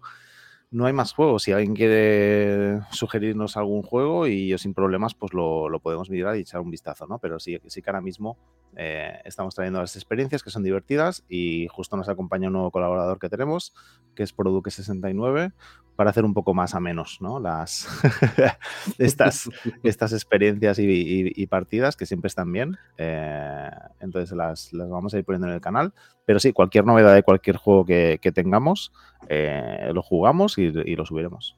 no 0.75 0.87
hay 0.87 0.93
más 0.93 1.13
juegos. 1.13 1.45
Si 1.45 1.53
alguien 1.53 1.77
quiere 1.77 2.81
sugerirnos 2.91 3.57
algún 3.57 3.83
juego 3.83 4.27
y 4.27 4.49
yo 4.49 4.59
sin 4.59 4.75
problemas, 4.75 5.15
pues 5.15 5.33
lo, 5.33 5.71
podemos 5.81 6.11
mirar 6.11 6.37
y 6.37 6.41
echar 6.41 6.61
un 6.61 6.71
vistazo, 6.71 7.07
¿no? 7.07 7.21
Pero 7.21 7.39
sí, 7.39 7.61
sí 7.69 7.81
que 7.81 7.91
ahora 7.91 8.01
mismo 8.01 8.37
eh, 8.77 9.21
estamos 9.25 9.55
trayendo 9.55 9.81
las 9.81 9.95
experiencias 9.95 10.43
que 10.43 10.51
son 10.51 10.65
divertidas 10.65 11.23
y 11.29 11.69
justo 11.69 11.97
nos 11.97 12.09
acompaña 12.09 12.49
un 12.49 12.55
nuevo 12.55 12.73
colaborador 12.73 13.21
que 13.21 13.29
tenemos, 13.29 13.73
que 14.17 14.25
es 14.25 14.37
Produque69, 14.37 15.53
para 15.95 16.11
hacer 16.11 16.25
un 16.25 16.35
poco 16.35 16.55
más 16.55 16.75
a 16.75 16.81
menos, 16.81 17.19
¿no? 17.21 17.39
Las 17.39 17.87
estas, 18.99 19.49
estas 19.85 20.13
experiencias 20.13 20.81
y, 20.81 21.47
partidas 21.47 21.95
que 21.95 22.05
siempre 22.05 22.27
están 22.27 22.51
bien. 22.51 22.79
Eh, 22.99 23.71
entonces 24.01 24.37
las, 24.37 24.71
vamos 24.73 25.15
a 25.15 25.19
ir 25.19 25.25
poniendo 25.25 25.47
en 25.47 25.55
el 25.55 25.61
canal. 25.61 25.95
Pero 26.25 26.41
sí, 26.41 26.53
cualquier 26.53 26.85
novedad 26.85 27.15
de 27.15 27.23
cualquier 27.23 27.57
juego 27.57 27.85
que, 27.85 28.33
tengamos, 28.35 28.93
eh, 29.29 29.91
lo 29.93 30.03
jugamos 30.03 30.59
y 30.59 30.71
lo 30.71 31.07
subiremos. 31.07 31.57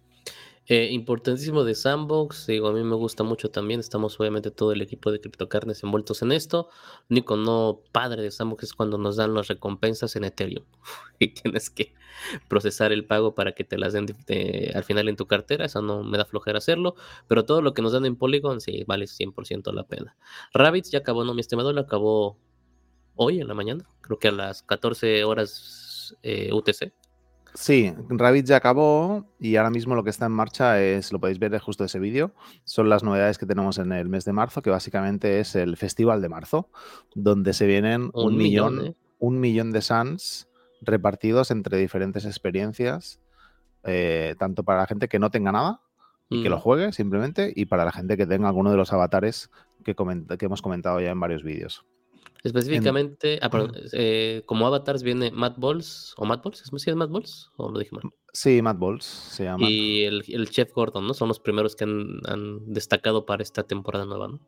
Eh, 0.68 0.88
importantísimo 0.90 1.62
de 1.62 1.76
Sandbox, 1.76 2.48
digo, 2.48 2.66
a 2.66 2.72
mí 2.72 2.82
me 2.82 2.96
gusta 2.96 3.22
mucho 3.22 3.52
también, 3.52 3.78
estamos 3.78 4.18
obviamente 4.18 4.50
todo 4.50 4.72
el 4.72 4.82
equipo 4.82 5.12
de 5.12 5.20
CryptoCarnes 5.20 5.84
envueltos 5.84 6.22
en 6.22 6.32
esto. 6.32 6.70
Lo 7.08 7.14
único 7.14 7.36
no 7.36 7.82
padre 7.92 8.22
de 8.22 8.32
Sandbox 8.32 8.64
es 8.64 8.74
cuando 8.74 8.98
nos 8.98 9.14
dan 9.14 9.32
las 9.32 9.46
recompensas 9.46 10.16
en 10.16 10.24
Ethereum 10.24 10.64
y 11.20 11.28
tienes 11.28 11.70
que 11.70 11.94
procesar 12.48 12.90
el 12.90 13.04
pago 13.04 13.36
para 13.36 13.52
que 13.52 13.62
te 13.62 13.78
las 13.78 13.92
den 13.92 14.06
al 14.74 14.82
final 14.82 15.08
en 15.08 15.14
tu 15.14 15.26
cartera, 15.26 15.66
eso 15.66 15.82
no 15.82 16.02
me 16.02 16.18
da 16.18 16.24
flojera 16.24 16.58
hacerlo, 16.58 16.96
pero 17.28 17.44
todo 17.44 17.62
lo 17.62 17.72
que 17.72 17.82
nos 17.82 17.92
dan 17.92 18.04
en 18.04 18.16
Polygon 18.16 18.60
sí 18.60 18.82
vale 18.88 19.04
100% 19.04 19.72
la 19.72 19.84
pena. 19.84 20.16
Rabbits 20.52 20.90
ya 20.90 20.98
acabó, 20.98 21.22
no, 21.22 21.32
mi 21.32 21.42
estimado, 21.42 21.72
lo 21.72 21.82
acabó 21.82 22.38
hoy 23.16 23.40
en 23.40 23.48
la 23.48 23.54
mañana, 23.54 23.84
creo 24.00 24.18
que 24.18 24.28
a 24.28 24.32
las 24.32 24.62
14 24.62 25.24
horas 25.24 26.16
eh, 26.22 26.52
UTC. 26.52 26.92
Sí, 27.56 27.94
Rabbit 28.10 28.44
ya 28.44 28.56
acabó 28.56 29.24
y 29.40 29.56
ahora 29.56 29.70
mismo 29.70 29.94
lo 29.94 30.04
que 30.04 30.10
está 30.10 30.26
en 30.26 30.32
marcha 30.32 30.82
es, 30.82 31.10
lo 31.10 31.18
podéis 31.18 31.38
ver 31.38 31.58
justo 31.58 31.84
ese 31.84 31.98
vídeo, 31.98 32.34
son 32.64 32.90
las 32.90 33.02
novedades 33.02 33.38
que 33.38 33.46
tenemos 33.46 33.78
en 33.78 33.92
el 33.92 34.10
mes 34.10 34.26
de 34.26 34.34
marzo, 34.34 34.60
que 34.60 34.68
básicamente 34.68 35.40
es 35.40 35.56
el 35.56 35.78
Festival 35.78 36.20
de 36.20 36.28
Marzo, 36.28 36.68
donde 37.14 37.54
se 37.54 37.66
vienen 37.66 38.10
un, 38.12 38.36
millón, 38.36 38.88
¿eh? 38.88 38.94
un 39.18 39.40
millón 39.40 39.72
de 39.72 39.80
Suns 39.80 40.48
repartidos 40.82 41.50
entre 41.50 41.78
diferentes 41.78 42.26
experiencias, 42.26 43.20
eh, 43.84 44.34
tanto 44.38 44.62
para 44.62 44.80
la 44.80 44.86
gente 44.86 45.08
que 45.08 45.18
no 45.18 45.30
tenga 45.30 45.50
nada 45.50 45.80
y 46.28 46.42
que 46.42 46.50
lo 46.50 46.60
juegue 46.60 46.92
simplemente, 46.92 47.52
y 47.56 47.66
para 47.66 47.86
la 47.86 47.92
gente 47.92 48.18
que 48.18 48.26
tenga 48.26 48.48
alguno 48.48 48.70
de 48.70 48.76
los 48.76 48.92
avatares 48.92 49.50
que, 49.82 49.94
que 49.94 50.44
hemos 50.44 50.60
comentado 50.60 51.00
ya 51.00 51.10
en 51.10 51.20
varios 51.20 51.42
vídeos. 51.42 51.86
Específicamente, 52.42 53.38
ah, 53.42 53.50
eh, 53.92 54.42
como 54.46 54.66
avatars 54.66 55.02
viene 55.02 55.30
Matt 55.30 55.58
Balls, 55.58 56.14
o 56.16 56.24
Matt 56.24 56.44
Balls, 56.44 56.62
¿es, 56.62 56.96
Matt 56.96 57.10
Balls? 57.10 57.50
¿O 57.56 57.70
lo 57.70 57.78
dije 57.78 57.90
mal? 57.92 58.02
Sí, 58.32 58.62
Matt 58.62 58.78
Balls 58.78 59.04
se 59.04 59.44
llama. 59.44 59.68
Y 59.68 60.04
el, 60.04 60.50
Chef 60.50 60.72
Gordon, 60.72 61.06
¿no? 61.06 61.14
Son 61.14 61.28
los 61.28 61.40
primeros 61.40 61.74
que 61.74 61.84
han, 61.84 62.72
destacado 62.72 63.26
para 63.26 63.42
esta 63.42 63.62
temporada 63.62 64.04
nueva, 64.04 64.28
¿no? 64.28 64.40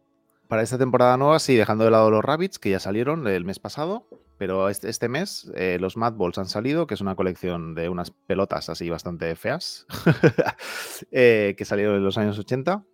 Para 0.48 0.62
esta 0.62 0.79
temporada 0.79 1.16
nueva, 1.16 1.38
sí, 1.38 1.57
dejando 1.57 1.85
de 1.85 1.90
lado 1.90 2.11
los 2.11 2.24
Rabbits, 2.24 2.59
que 2.59 2.70
ya 2.70 2.81
salieron 2.81 3.27
el 3.27 3.44
mes 3.44 3.59
pasado, 3.59 4.07
pero 4.38 4.68
este, 4.68 4.88
este 4.88 5.09
mes 5.09 5.51
eh, 5.55 5.79
los 5.81 5.96
Mad 5.96 6.14
Balls 6.14 6.38
han 6.38 6.48
salido, 6.48 6.87
que 6.87 6.94
es 6.94 7.01
una 7.01 7.16
colección 7.16 7.74
de 7.74 7.88
unas 7.88 8.11
pelotas 8.11 8.70
así 8.70 8.88
bastante 8.88 9.35
feas, 9.37 9.87
eh, 11.11 11.55
que 11.59 11.64
salieron 11.64 11.96
en 11.96 12.05
los 12.05 12.16
años 12.16 12.38
80 12.38 12.85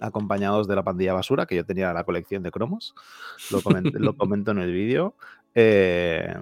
acompañados 0.00 0.68
de 0.68 0.76
la 0.76 0.84
pandilla 0.84 1.14
basura, 1.14 1.46
que 1.46 1.56
yo 1.56 1.64
tenía 1.64 1.92
la 1.92 2.04
colección 2.04 2.42
de 2.42 2.50
cromos, 2.50 2.94
lo, 3.50 3.60
lo 4.00 4.16
comento 4.16 4.50
en 4.52 4.58
el 4.58 4.72
vídeo. 4.72 5.14
Eh, 5.54 6.34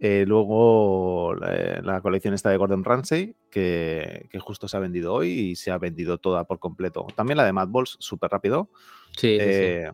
eh, 0.00 0.24
luego 0.26 1.34
la, 1.34 2.00
colección 2.00 2.34
está 2.34 2.50
de 2.50 2.56
Gordon 2.56 2.84
Ramsay, 2.84 3.34
que, 3.50 4.28
justo 4.40 4.68
se 4.68 4.76
ha 4.76 4.80
vendido 4.80 5.12
hoy 5.12 5.30
y 5.30 5.56
se 5.56 5.70
ha 5.70 5.78
vendido 5.78 6.18
toda 6.18 6.44
por 6.44 6.58
completo. 6.58 7.06
También 7.16 7.36
la 7.36 7.44
de 7.44 7.52
Mad 7.52 7.68
Balls, 7.68 7.96
súper 7.98 8.30
rápido. 8.30 8.70
Sí, 9.16 9.36
sí. 9.36 9.38
Eh, 9.40 9.92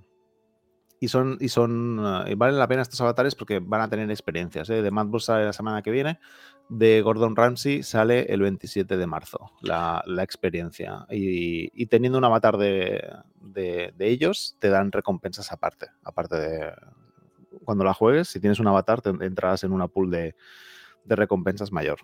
y 1.01 1.09
son, 1.09 1.37
y 1.40 1.49
son, 1.49 1.97
valen 2.37 2.59
la 2.59 2.69
pena 2.69 2.83
estos 2.83 3.01
avatares 3.01 3.35
porque 3.35 3.59
van 3.59 3.83
a 3.83 3.88
tener 3.88 4.11
experiencias. 4.11 4.69
De 4.69 4.90
Mad 4.90 5.07
Balls 5.07 5.25
sale 5.25 5.45
la 5.45 5.53
semana 5.53 5.83
que 5.83 5.90
viene 5.90 6.19
de 6.68 7.03
Gordon 7.03 7.37
Ramsay 7.37 7.83
sale 7.83 8.33
el 8.33 8.40
27 8.40 8.96
de 8.96 9.07
marzo, 9.07 9.53
la, 9.61 10.03
experiencia. 10.22 11.07
Y, 11.11 11.87
teniendo 11.87 12.18
un 12.18 12.24
avatar 12.24 12.57
de, 12.57 13.94
ellos, 13.98 14.57
te 14.59 14.68
dan 14.68 14.92
recompensas 14.92 15.53
aparte. 15.53 15.88
Aparte 16.03 16.37
de 16.37 16.72
cuando 17.64 17.85
la 17.85 17.94
juegues, 17.94 18.29
si 18.29 18.40
tienes 18.40 18.61
un 18.61 18.66
avatar, 18.66 19.00
te 19.00 19.11
entrarás 19.11 19.64
en 19.64 19.72
una 19.72 19.88
pool 19.88 20.11
de, 20.11 20.35
de 21.05 21.16
recompensas 21.16 21.72
mayor. 21.72 21.98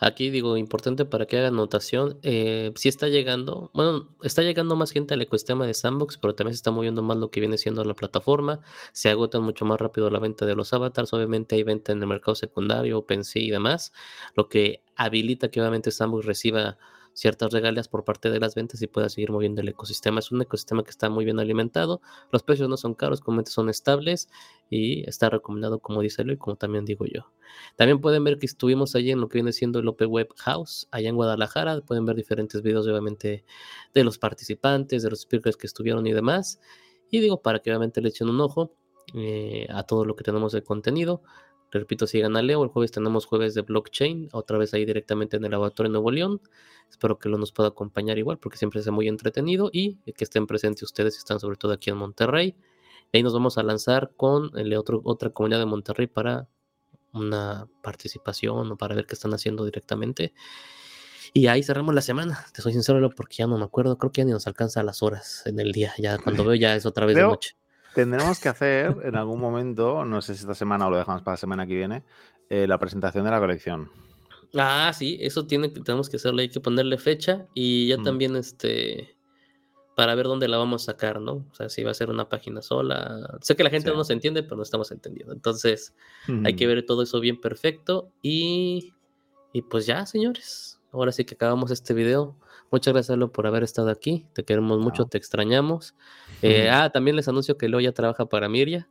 Aquí 0.00 0.30
digo, 0.30 0.56
importante 0.56 1.04
para 1.04 1.26
que 1.26 1.38
hagan 1.38 1.56
notación, 1.56 2.18
eh, 2.22 2.72
si 2.76 2.88
está 2.88 3.08
llegando, 3.08 3.70
bueno, 3.74 4.08
está 4.22 4.42
llegando 4.42 4.76
más 4.76 4.92
gente 4.92 5.14
al 5.14 5.22
ecosistema 5.22 5.66
de 5.66 5.74
Sandbox, 5.74 6.18
pero 6.18 6.34
también 6.36 6.54
se 6.54 6.58
está 6.58 6.70
moviendo 6.70 7.02
más 7.02 7.16
lo 7.16 7.30
que 7.30 7.40
viene 7.40 7.58
siendo 7.58 7.84
la 7.84 7.94
plataforma, 7.94 8.60
se 8.92 9.10
agotan 9.10 9.42
mucho 9.42 9.64
más 9.64 9.80
rápido 9.80 10.08
la 10.10 10.20
venta 10.20 10.46
de 10.46 10.54
los 10.54 10.72
avatars, 10.72 11.12
obviamente 11.12 11.56
hay 11.56 11.64
venta 11.64 11.90
en 11.92 12.00
el 12.00 12.06
mercado 12.06 12.36
secundario, 12.36 12.98
OpenSea 12.98 13.42
y 13.42 13.50
demás, 13.50 13.92
lo 14.36 14.48
que 14.48 14.82
habilita 14.94 15.50
que 15.50 15.60
obviamente 15.60 15.90
Sandbox 15.90 16.26
reciba 16.26 16.78
ciertas 17.18 17.52
regalias 17.52 17.88
por 17.88 18.04
parte 18.04 18.30
de 18.30 18.38
las 18.38 18.54
ventas 18.54 18.80
y 18.80 18.86
pueda 18.86 19.08
seguir 19.08 19.32
moviendo 19.32 19.60
el 19.60 19.68
ecosistema. 19.68 20.20
Es 20.20 20.30
un 20.30 20.40
ecosistema 20.40 20.84
que 20.84 20.90
está 20.90 21.10
muy 21.10 21.24
bien 21.24 21.40
alimentado, 21.40 22.00
los 22.30 22.44
precios 22.44 22.68
no 22.68 22.76
son 22.76 22.94
caros, 22.94 23.20
como 23.20 23.44
son 23.44 23.68
estables 23.68 24.28
y 24.70 25.08
está 25.08 25.28
recomendado, 25.28 25.80
como 25.80 26.00
dice 26.00 26.22
y 26.22 26.36
como 26.36 26.54
también 26.54 26.84
digo 26.84 27.06
yo. 27.06 27.32
También 27.74 28.00
pueden 28.00 28.22
ver 28.22 28.38
que 28.38 28.46
estuvimos 28.46 28.94
allí 28.94 29.10
en 29.10 29.20
lo 29.20 29.28
que 29.28 29.38
viene 29.38 29.52
siendo 29.52 29.80
el 29.80 29.88
Open 29.88 30.08
Web 30.08 30.28
House, 30.36 30.86
allá 30.92 31.08
en 31.08 31.16
Guadalajara. 31.16 31.80
Pueden 31.80 32.04
ver 32.04 32.14
diferentes 32.14 32.62
videos, 32.62 32.86
obviamente, 32.86 33.44
de 33.94 34.04
los 34.04 34.18
participantes, 34.18 35.02
de 35.02 35.10
los 35.10 35.22
speakers 35.22 35.56
que 35.56 35.66
estuvieron 35.66 36.06
y 36.06 36.12
demás. 36.12 36.60
Y 37.10 37.18
digo, 37.18 37.42
para 37.42 37.58
que 37.58 37.70
obviamente 37.70 38.00
le 38.00 38.10
echen 38.10 38.28
un 38.28 38.40
ojo 38.40 38.74
eh, 39.14 39.66
a 39.70 39.82
todo 39.84 40.04
lo 40.04 40.14
que 40.14 40.22
tenemos 40.22 40.52
de 40.52 40.62
contenido. 40.62 41.22
Repito, 41.70 42.06
sigan 42.06 42.36
a 42.36 42.42
Leo. 42.42 42.62
El 42.62 42.68
jueves 42.70 42.90
tenemos 42.92 43.26
jueves 43.26 43.54
de 43.54 43.62
blockchain, 43.62 44.28
otra 44.32 44.58
vez 44.58 44.74
ahí 44.74 44.84
directamente 44.84 45.36
en 45.36 45.44
el 45.44 45.50
laboratorio 45.50 45.90
de 45.90 45.92
Nuevo 45.94 46.10
León. 46.10 46.40
Espero 46.90 47.18
que 47.18 47.28
lo 47.28 47.38
nos 47.38 47.52
pueda 47.52 47.70
acompañar 47.70 48.18
igual, 48.18 48.38
porque 48.38 48.58
siempre 48.58 48.80
es 48.80 48.88
muy 48.88 49.08
entretenido 49.08 49.70
y 49.72 49.96
que 50.12 50.24
estén 50.24 50.46
presentes 50.46 50.82
ustedes 50.82 51.16
y 51.16 51.18
están 51.18 51.40
sobre 51.40 51.56
todo 51.56 51.72
aquí 51.72 51.90
en 51.90 51.96
Monterrey. 51.96 52.56
ahí 53.12 53.22
nos 53.22 53.32
vamos 53.32 53.58
a 53.58 53.62
lanzar 53.62 54.12
con 54.16 54.50
el 54.58 54.74
otro, 54.74 55.00
otra 55.04 55.30
comunidad 55.30 55.60
de 55.60 55.66
Monterrey 55.66 56.06
para 56.06 56.48
una 57.12 57.68
participación 57.82 58.72
o 58.72 58.76
para 58.76 58.94
ver 58.94 59.06
qué 59.06 59.14
están 59.14 59.34
haciendo 59.34 59.64
directamente. 59.64 60.32
Y 61.32 61.46
ahí 61.46 61.62
cerramos 61.62 61.94
la 61.94 62.00
semana. 62.00 62.46
Te 62.52 62.62
soy 62.62 62.72
sincero, 62.72 63.10
porque 63.10 63.36
ya 63.36 63.46
no 63.46 63.58
me 63.58 63.64
acuerdo. 63.64 63.98
Creo 63.98 64.12
que 64.12 64.22
ya 64.22 64.24
ni 64.24 64.32
nos 64.32 64.46
alcanza 64.46 64.82
las 64.82 65.02
horas 65.02 65.42
en 65.46 65.60
el 65.60 65.72
día. 65.72 65.92
Ya 65.98 66.18
cuando 66.18 66.44
veo 66.44 66.54
ya 66.54 66.74
es 66.74 66.86
otra 66.86 67.06
vez 67.06 67.16
de 67.16 67.22
noche. 67.22 67.56
Tendremos 67.98 68.38
que 68.38 68.48
hacer 68.48 68.94
en 69.02 69.16
algún 69.16 69.40
momento, 69.40 70.04
no 70.04 70.22
sé 70.22 70.36
si 70.36 70.42
esta 70.42 70.54
semana 70.54 70.86
o 70.86 70.90
lo 70.90 70.98
dejamos 70.98 71.22
para 71.22 71.32
la 71.32 71.36
semana 71.36 71.66
que 71.66 71.74
viene, 71.74 72.04
eh, 72.48 72.68
la 72.68 72.78
presentación 72.78 73.24
de 73.24 73.32
la 73.32 73.40
colección. 73.40 73.90
Ah, 74.54 74.92
sí, 74.94 75.18
eso 75.20 75.48
tiene 75.48 75.72
que, 75.72 75.80
tenemos 75.80 76.08
que 76.08 76.14
hacerle, 76.14 76.42
hay 76.42 76.48
que 76.48 76.60
ponerle 76.60 76.96
fecha 76.96 77.48
y 77.54 77.88
ya 77.88 77.98
mm. 77.98 78.04
también 78.04 78.36
este 78.36 79.16
para 79.96 80.14
ver 80.14 80.26
dónde 80.26 80.46
la 80.46 80.58
vamos 80.58 80.84
a 80.84 80.92
sacar, 80.92 81.20
¿no? 81.20 81.44
O 81.50 81.54
sea, 81.54 81.68
si 81.68 81.82
va 81.82 81.90
a 81.90 81.94
ser 81.94 82.08
una 82.08 82.28
página 82.28 82.62
sola. 82.62 83.36
Sé 83.40 83.56
que 83.56 83.64
la 83.64 83.70
gente 83.70 83.90
no 83.90 83.96
nos 83.96 84.10
entiende, 84.10 84.44
pero 84.44 84.54
no 84.54 84.62
estamos 84.62 84.92
entendiendo. 84.92 85.32
Entonces, 85.32 85.92
hay 86.44 86.54
que 86.54 86.68
ver 86.68 86.86
todo 86.86 87.02
eso 87.02 87.18
bien 87.18 87.40
perfecto. 87.40 88.12
Y, 88.22 88.94
y 89.52 89.62
pues 89.62 89.86
ya, 89.86 90.06
señores. 90.06 90.77
Ahora 90.92 91.12
sí 91.12 91.24
que 91.24 91.34
acabamos 91.34 91.70
este 91.70 91.94
video. 91.94 92.36
Muchas 92.70 92.92
gracias, 92.92 93.16
Leo, 93.16 93.32
por 93.32 93.46
haber 93.46 93.62
estado 93.62 93.90
aquí. 93.90 94.26
Te 94.32 94.44
queremos 94.44 94.78
mucho, 94.78 95.04
te 95.06 95.18
extrañamos. 95.18 95.94
Eh, 96.42 96.68
ah, 96.70 96.90
también 96.90 97.16
les 97.16 97.28
anuncio 97.28 97.56
que 97.56 97.68
Leo 97.68 97.80
ya 97.80 97.92
trabaja 97.92 98.26
para 98.26 98.48
Miria. 98.48 98.88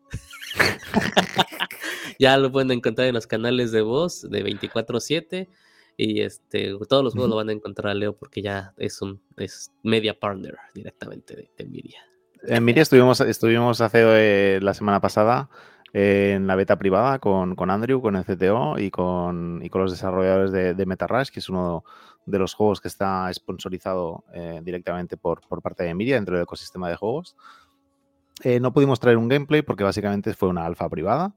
ya 2.19 2.37
lo 2.37 2.51
pueden 2.51 2.71
encontrar 2.71 3.07
en 3.07 3.13
los 3.13 3.27
canales 3.27 3.71
de 3.71 3.81
voz 3.81 4.21
de 4.29 4.43
24-7. 4.43 5.47
Y 5.95 6.21
este, 6.21 6.75
todos 6.87 7.03
los 7.03 7.13
juegos 7.13 7.29
lo 7.29 7.35
van 7.35 7.49
a 7.49 7.53
encontrar 7.53 7.91
a 7.91 7.93
Leo 7.95 8.15
porque 8.15 8.41
ya 8.41 8.73
es 8.77 9.01
un 9.01 9.21
es 9.35 9.71
media 9.83 10.19
partner 10.19 10.57
directamente 10.73 11.35
de, 11.35 11.51
de 11.57 11.65
Miria. 11.65 11.99
En 12.43 12.63
Miria 12.63 12.83
estuvimos, 12.83 13.19
estuvimos 13.21 13.81
hace 13.81 14.03
eh, 14.03 14.59
la 14.61 14.73
semana 14.73 15.01
pasada 15.01 15.49
en 15.93 16.47
la 16.47 16.55
beta 16.55 16.77
privada 16.77 17.19
con, 17.19 17.55
con, 17.55 17.69
Andrew, 17.69 18.01
con 18.01 18.15
el 18.15 18.25
CTO 18.25 18.77
y 18.77 18.91
con, 18.91 19.61
y 19.63 19.69
con 19.69 19.81
los 19.81 19.91
desarrolladores 19.91 20.51
de, 20.51 20.73
de 20.73 20.85
MetaRush, 20.85 21.29
que 21.29 21.39
es 21.39 21.49
uno 21.49 21.83
de 22.25 22.39
los 22.39 22.53
juegos 22.53 22.81
que 22.81 22.89
está 22.89 23.31
sponsorizado 23.33 24.25
eh, 24.33 24.61
directamente 24.63 25.17
por, 25.17 25.41
por, 25.47 25.61
parte 25.61 25.83
de 25.83 25.93
Nvidia 25.93 26.15
dentro 26.15 26.35
del 26.35 26.43
ecosistema 26.43 26.89
de 26.89 26.95
juegos. 26.95 27.35
Eh, 28.43 28.59
no 28.59 28.73
pudimos 28.73 28.99
traer 28.99 29.17
un 29.17 29.27
gameplay 29.27 29.61
porque 29.61 29.83
básicamente 29.83 30.33
fue 30.33 30.49
una 30.49 30.65
alfa 30.65 30.89
privada. 30.89 31.33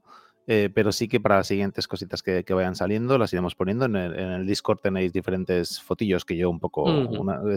Eh, 0.47 0.71
pero 0.73 0.91
sí 0.91 1.07
que 1.07 1.19
para 1.19 1.37
las 1.37 1.47
siguientes 1.47 1.87
cositas 1.87 2.23
que, 2.23 2.43
vayan 2.49 2.75
saliendo 2.75 3.17
las 3.17 3.31
iremos 3.31 3.55
poniendo. 3.55 3.85
En 3.85 3.95
el, 3.95 4.45
Discord 4.45 4.79
tenéis 4.79 5.13
diferentes 5.13 5.79
fotillos 5.79 6.25
que 6.25 6.35
yo 6.35 6.49
un 6.49 6.59
poco, 6.59 6.85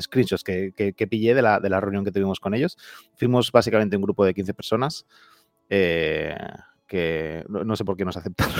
screenshots 0.00 0.44
que, 0.44 0.72
que, 0.72 1.06
pillé 1.06 1.34
de 1.34 1.42
la, 1.42 1.60
de 1.60 1.70
la, 1.70 1.80
reunión 1.80 2.04
que 2.04 2.12
tuvimos 2.12 2.38
con 2.38 2.54
ellos. 2.54 2.76
Fuimos 3.16 3.50
básicamente 3.50 3.96
un 3.96 4.02
grupo 4.02 4.24
de 4.24 4.34
15 4.34 4.52
personas 4.54 5.06
eh, 5.70 6.36
no, 7.48 7.76
sé 7.76 7.84
por 7.84 7.96
qué 7.96 8.04
nos 8.04 8.16
aceptaron. 8.16 8.54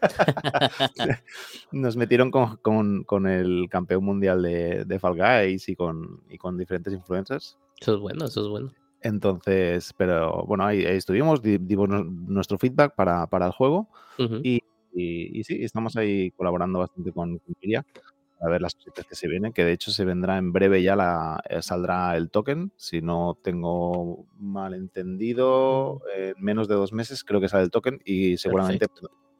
nos 1.72 1.96
metieron 1.96 2.30
con, 2.30 3.04
con, 3.04 3.26
el 3.26 3.68
campeón 3.70 4.04
mundial 4.04 4.42
de, 4.42 4.84
de 4.84 4.98
Fall 4.98 5.16
Guys 5.16 5.68
y 5.68 5.76
con, 5.76 6.22
y 6.28 6.38
con 6.38 6.56
diferentes 6.56 6.92
influencers. 6.92 7.58
Eso 7.80 7.94
es 7.94 8.00
bueno, 8.00 8.26
eso 8.26 8.42
es 8.42 8.48
bueno. 8.48 8.72
Entonces, 9.02 9.94
pero 9.96 10.44
bueno, 10.44 10.66
ahí, 10.66 10.84
estuvimos, 10.84 11.40
dimos 11.42 11.88
nuestro 11.88 12.58
feedback 12.58 12.94
para, 12.94 13.26
el 13.32 13.52
juego 13.52 13.88
y, 14.42 14.62
sí, 14.92 15.64
estamos 15.64 15.96
ahí 15.96 16.30
colaborando 16.32 16.80
bastante 16.80 17.12
con, 17.12 17.38
con 17.38 17.54
a 18.40 18.48
ver 18.48 18.62
las 18.62 18.74
cositas 18.74 19.06
que 19.06 19.14
se 19.14 19.28
vienen, 19.28 19.52
que 19.52 19.64
de 19.64 19.72
hecho 19.72 19.90
se 19.90 20.04
vendrá 20.04 20.38
en 20.38 20.52
breve 20.52 20.82
ya 20.82 20.96
la 20.96 21.42
eh, 21.48 21.62
saldrá 21.62 22.16
el 22.16 22.30
token, 22.30 22.72
si 22.76 23.02
no 23.02 23.38
tengo 23.42 24.26
mal 24.38 24.74
entendido, 24.74 26.00
en 26.16 26.34
menos 26.38 26.66
de 26.68 26.74
dos 26.74 26.92
meses 26.92 27.22
creo 27.22 27.40
que 27.40 27.48
sale 27.48 27.64
el 27.64 27.70
token 27.70 28.00
y 28.04 28.38
seguramente 28.38 28.86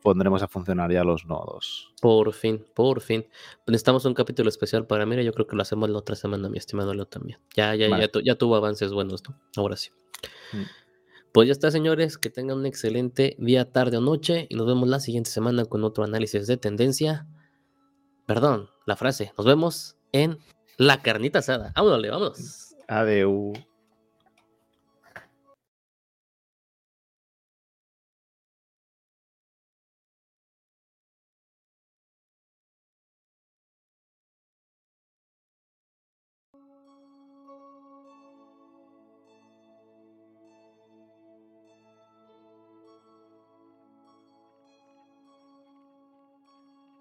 pondremos 0.02 0.42
a 0.42 0.48
funcionar 0.48 0.92
ya 0.92 1.04
los 1.04 1.26
nodos. 1.26 1.92
Por 2.00 2.32
fin, 2.32 2.64
por 2.74 3.00
fin. 3.00 3.26
Necesitamos 3.66 4.04
un 4.04 4.14
capítulo 4.14 4.48
especial 4.48 4.86
para 4.86 5.06
Mira, 5.06 5.22
yo 5.22 5.32
creo 5.32 5.46
que 5.46 5.56
lo 5.56 5.62
hacemos 5.62 5.88
la 5.90 5.98
otra 5.98 6.16
semana, 6.16 6.48
mi 6.48 6.58
estimado 6.58 6.94
Leo 6.94 7.06
también. 7.06 7.38
Ya, 7.54 7.74
ya, 7.74 7.88
ya, 7.88 8.08
ya, 8.22 8.34
tuvo 8.36 8.56
avances 8.56 8.92
buenos, 8.92 9.22
¿no? 9.28 9.38
Ahora 9.56 9.76
sí. 9.76 9.90
Mm. 10.52 10.62
Pues 11.32 11.46
ya 11.46 11.52
está, 11.52 11.70
señores, 11.70 12.18
que 12.18 12.28
tengan 12.28 12.58
un 12.58 12.66
excelente 12.66 13.36
día, 13.38 13.70
tarde 13.70 13.98
o 13.98 14.00
noche 14.00 14.46
y 14.48 14.56
nos 14.56 14.66
vemos 14.66 14.88
la 14.88 14.98
siguiente 14.98 15.30
semana 15.30 15.64
con 15.64 15.84
otro 15.84 16.02
análisis 16.02 16.46
de 16.46 16.56
tendencia. 16.56 17.26
Perdón, 18.30 18.70
la 18.86 18.94
frase. 18.94 19.32
Nos 19.36 19.44
vemos 19.44 19.96
en 20.12 20.38
la 20.76 21.02
carnita 21.02 21.40
asada. 21.40 21.72
Vámonos, 21.74 22.08
vámonos. 22.08 22.76
Adeu. 22.86 23.52